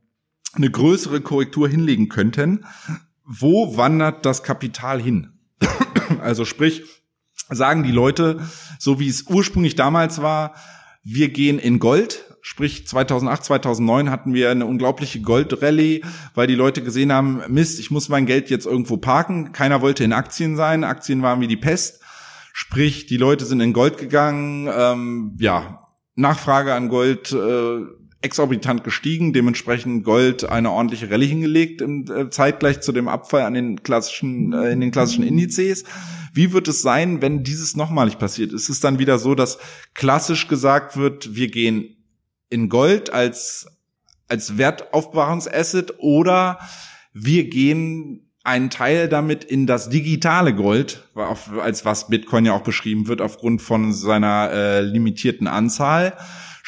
eine 0.52 0.70
größere 0.70 1.22
Korrektur 1.22 1.70
hinlegen 1.70 2.10
könnten, 2.10 2.66
wo 3.24 3.78
wandert 3.78 4.26
das 4.26 4.42
Kapital 4.42 5.00
hin? 5.00 5.38
also 6.20 6.44
sprich, 6.44 6.82
sagen 7.48 7.82
die 7.82 7.92
Leute, 7.92 8.46
so 8.78 9.00
wie 9.00 9.08
es 9.08 9.22
ursprünglich 9.22 9.74
damals 9.74 10.20
war, 10.20 10.54
wir 11.02 11.30
gehen 11.30 11.58
in 11.58 11.78
Gold. 11.78 12.36
Sprich, 12.42 12.86
2008, 12.86 13.42
2009 13.42 14.10
hatten 14.10 14.34
wir 14.34 14.50
eine 14.50 14.66
unglaubliche 14.66 15.22
Goldrallye, 15.22 16.02
weil 16.34 16.46
die 16.46 16.54
Leute 16.54 16.82
gesehen 16.82 17.14
haben, 17.14 17.40
Mist, 17.48 17.80
ich 17.80 17.90
muss 17.90 18.10
mein 18.10 18.26
Geld 18.26 18.50
jetzt 18.50 18.66
irgendwo 18.66 18.98
parken. 18.98 19.52
Keiner 19.52 19.80
wollte 19.80 20.04
in 20.04 20.12
Aktien 20.12 20.56
sein. 20.56 20.84
Aktien 20.84 21.22
waren 21.22 21.40
wie 21.40 21.48
die 21.48 21.56
Pest. 21.56 22.02
Sprich, 22.52 23.06
die 23.06 23.16
Leute 23.16 23.46
sind 23.46 23.62
in 23.62 23.72
Gold 23.72 23.96
gegangen. 23.96 24.68
Ähm, 24.70 25.38
ja, 25.40 25.86
Nachfrage 26.16 26.74
an 26.74 26.90
Gold 26.90 27.32
äh, 27.32 27.99
exorbitant 28.22 28.84
gestiegen, 28.84 29.32
dementsprechend 29.32 30.04
Gold 30.04 30.44
eine 30.44 30.70
ordentliche 30.70 31.10
Rallye 31.10 31.26
hingelegt, 31.26 31.80
im, 31.80 32.04
äh, 32.10 32.28
zeitgleich 32.28 32.80
zu 32.80 32.92
dem 32.92 33.08
Abfall 33.08 33.42
an 33.42 33.54
den 33.54 33.82
klassischen, 33.82 34.52
äh, 34.52 34.72
in 34.72 34.80
den 34.80 34.90
klassischen 34.90 35.24
Indizes. 35.24 35.84
Wie 36.34 36.52
wird 36.52 36.68
es 36.68 36.82
sein, 36.82 37.22
wenn 37.22 37.42
dieses 37.42 37.76
nochmalig 37.76 38.18
passiert? 38.18 38.52
Ist 38.52 38.68
es 38.68 38.80
dann 38.80 38.98
wieder 38.98 39.18
so, 39.18 39.34
dass 39.34 39.58
klassisch 39.94 40.48
gesagt 40.48 40.96
wird, 40.96 41.34
wir 41.34 41.50
gehen 41.50 41.96
in 42.50 42.68
Gold 42.68 43.10
als, 43.10 43.66
als 44.28 44.58
Wertaufbewahrungsasset 44.58 45.94
oder 45.98 46.58
wir 47.12 47.48
gehen 47.48 48.30
einen 48.42 48.70
Teil 48.70 49.08
damit 49.08 49.44
in 49.44 49.66
das 49.66 49.88
digitale 49.90 50.54
Gold, 50.54 51.08
als 51.14 51.84
was 51.84 52.08
Bitcoin 52.08 52.44
ja 52.44 52.52
auch 52.52 52.62
beschrieben 52.62 53.06
wird, 53.06 53.20
aufgrund 53.20 53.62
von 53.62 53.92
seiner 53.92 54.50
äh, 54.50 54.80
limitierten 54.80 55.46
Anzahl. 55.46 56.16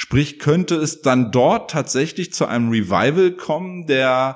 Sprich, 0.03 0.39
könnte 0.41 0.75
es 0.75 1.01
dann 1.01 1.31
dort 1.31 1.71
tatsächlich 1.71 2.33
zu 2.33 2.47
einem 2.47 2.71
Revival 2.71 3.31
kommen, 3.31 3.87
der 3.87 4.35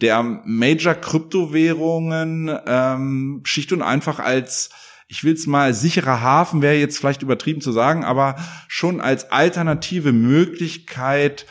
der 0.00 0.22
Major-Kryptowährungen 0.22 2.48
ähm, 2.64 3.40
schlicht 3.42 3.72
und 3.72 3.82
einfach 3.82 4.20
als 4.20 4.70
ich 5.08 5.24
will 5.24 5.34
es 5.34 5.48
mal 5.48 5.74
sicherer 5.74 6.20
Hafen 6.20 6.62
wäre 6.62 6.76
jetzt 6.76 6.98
vielleicht 6.98 7.22
übertrieben 7.22 7.60
zu 7.60 7.72
sagen, 7.72 8.04
aber 8.04 8.36
schon 8.68 9.00
als 9.00 9.32
alternative 9.32 10.12
Möglichkeit 10.12 11.44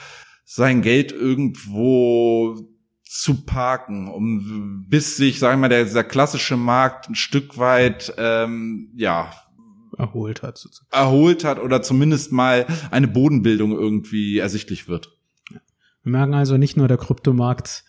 sein 0.46 0.82
Geld 0.82 1.12
irgendwo 1.12 2.56
zu 3.04 3.44
parken, 3.44 4.08
um 4.08 4.86
bis 4.88 5.18
sich, 5.18 5.38
sagen 5.38 5.60
wir 5.60 5.68
mal, 5.68 5.68
der, 5.68 5.84
dieser 5.84 6.06
klassische 6.06 6.56
Markt 6.56 7.10
ein 7.10 7.16
Stück 7.16 7.58
weit 7.58 8.14
ähm, 8.18 8.94
ja 8.96 9.34
erholt 10.00 10.42
hat. 10.42 10.58
Sozusagen. 10.58 10.90
Erholt 10.92 11.44
hat 11.44 11.60
oder 11.60 11.82
zumindest 11.82 12.32
mal 12.32 12.66
eine 12.92 13.08
Bodenbildung 13.08 13.72
irgendwie 13.72 14.40
ersichtlich 14.40 14.88
wird. 14.88 15.16
Wir 16.04 16.12
merken 16.12 16.34
also 16.34 16.58
nicht 16.58 16.78
nur 16.78 16.88
der 16.88 16.98
Kryptomarkt 16.98 17.84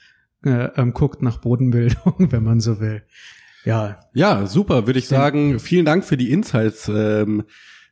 äh, 0.45 0.69
ähm, 0.77 0.93
guckt 0.93 1.23
nach 1.23 1.39
Bodenbildung, 1.39 2.15
wenn 2.33 2.45
man 2.45 2.61
so 2.61 2.81
will. 2.81 3.03
Ja. 3.65 4.01
Ja, 4.15 4.47
super, 4.47 4.87
würde 4.87 4.99
ich 4.99 5.09
sagen. 5.09 5.59
Vielen 5.61 5.85
Dank 5.85 6.05
für 6.05 6.17
die 6.17 6.31
Insights, 6.31 6.89
ähm, 6.89 7.45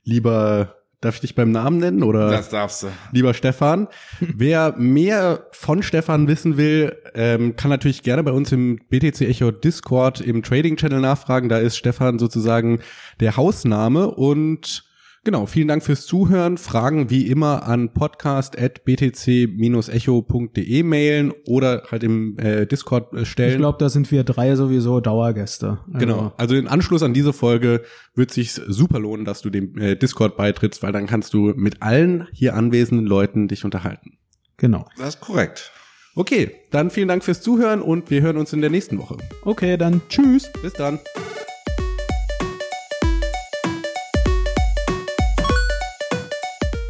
lieber 0.03 0.78
Darf 1.01 1.15
ich 1.15 1.21
dich 1.21 1.35
beim 1.37 1.53
Namen 1.53 1.79
nennen 1.79 2.03
oder? 2.03 2.29
Das 2.29 2.49
darfst 2.49 2.83
du. 2.83 2.89
Lieber 3.13 3.33
Stefan. 3.33 3.87
Wer 4.19 4.75
mehr 4.77 5.47
von 5.53 5.85
Stefan 5.85 6.27
wissen 6.27 6.57
will, 6.57 6.97
ähm, 7.15 7.55
kann 7.55 7.71
natürlich 7.71 8.03
gerne 8.03 8.25
bei 8.25 8.33
uns 8.33 8.51
im 8.51 8.81
BTC 8.89 9.21
Echo 9.21 9.53
Discord 9.53 10.21
im 10.21 10.43
Trading 10.43 10.77
Channel 10.77 11.01
nachfragen. 11.01 11.49
Da 11.49 11.59
ist 11.59 11.77
Stefan 11.77 12.19
sozusagen 12.19 12.81
der 13.21 13.37
Hausname 13.37 14.11
und 14.11 14.88
Genau, 15.29 15.45
vielen 15.45 15.69
Dank 15.69 15.83
fürs 15.83 16.07
Zuhören. 16.07 16.57
Fragen 16.57 17.11
wie 17.11 17.27
immer 17.27 17.65
an 17.65 17.93
podcast.btc-echo.de 17.93 20.83
mailen 20.83 21.35
oder 21.47 21.83
halt 21.91 22.03
im 22.03 22.39
äh, 22.39 22.67
Discord 22.67 23.13
äh, 23.13 23.27
stellen. 23.27 23.51
Ich 23.51 23.59
glaube, 23.59 23.77
da 23.79 23.91
sind 23.91 24.11
wir 24.11 24.25
drei 24.25 24.57
sowieso 24.57 25.01
Dauergäste. 25.01 25.81
Also 25.87 25.99
genau, 25.99 26.33
also 26.39 26.55
im 26.55 26.67
Anschluss 26.67 27.03
an 27.03 27.13
diese 27.13 27.35
Folge 27.35 27.83
wird 28.15 28.31
sich 28.31 28.53
super 28.53 29.01
lohnen, 29.01 29.27
dass 29.27 29.43
du 29.43 29.51
dem 29.51 29.77
äh, 29.77 29.97
Discord 29.97 30.39
beitrittst, 30.39 30.83
weil 30.83 30.93
dann 30.93 31.07
kannst 31.07 31.35
du 31.35 31.53
mit 31.55 31.83
allen 31.83 32.27
hier 32.33 32.55
anwesenden 32.55 33.07
Leuten 33.07 33.49
dich 33.49 33.67
unterhalten. 33.67 34.17
Genau. 34.57 34.89
Das 34.97 35.17
ist 35.17 35.21
korrekt. 35.21 35.73
Okay, 36.15 36.53
dann 36.71 36.89
vielen 36.89 37.09
Dank 37.09 37.23
fürs 37.23 37.43
Zuhören 37.43 37.83
und 37.83 38.09
wir 38.09 38.23
hören 38.23 38.39
uns 38.39 38.55
in 38.55 38.63
der 38.63 38.71
nächsten 38.71 38.97
Woche. 38.97 39.19
Okay, 39.45 39.77
dann 39.77 40.01
tschüss. 40.09 40.51
Bis 40.63 40.73
dann. 40.73 40.99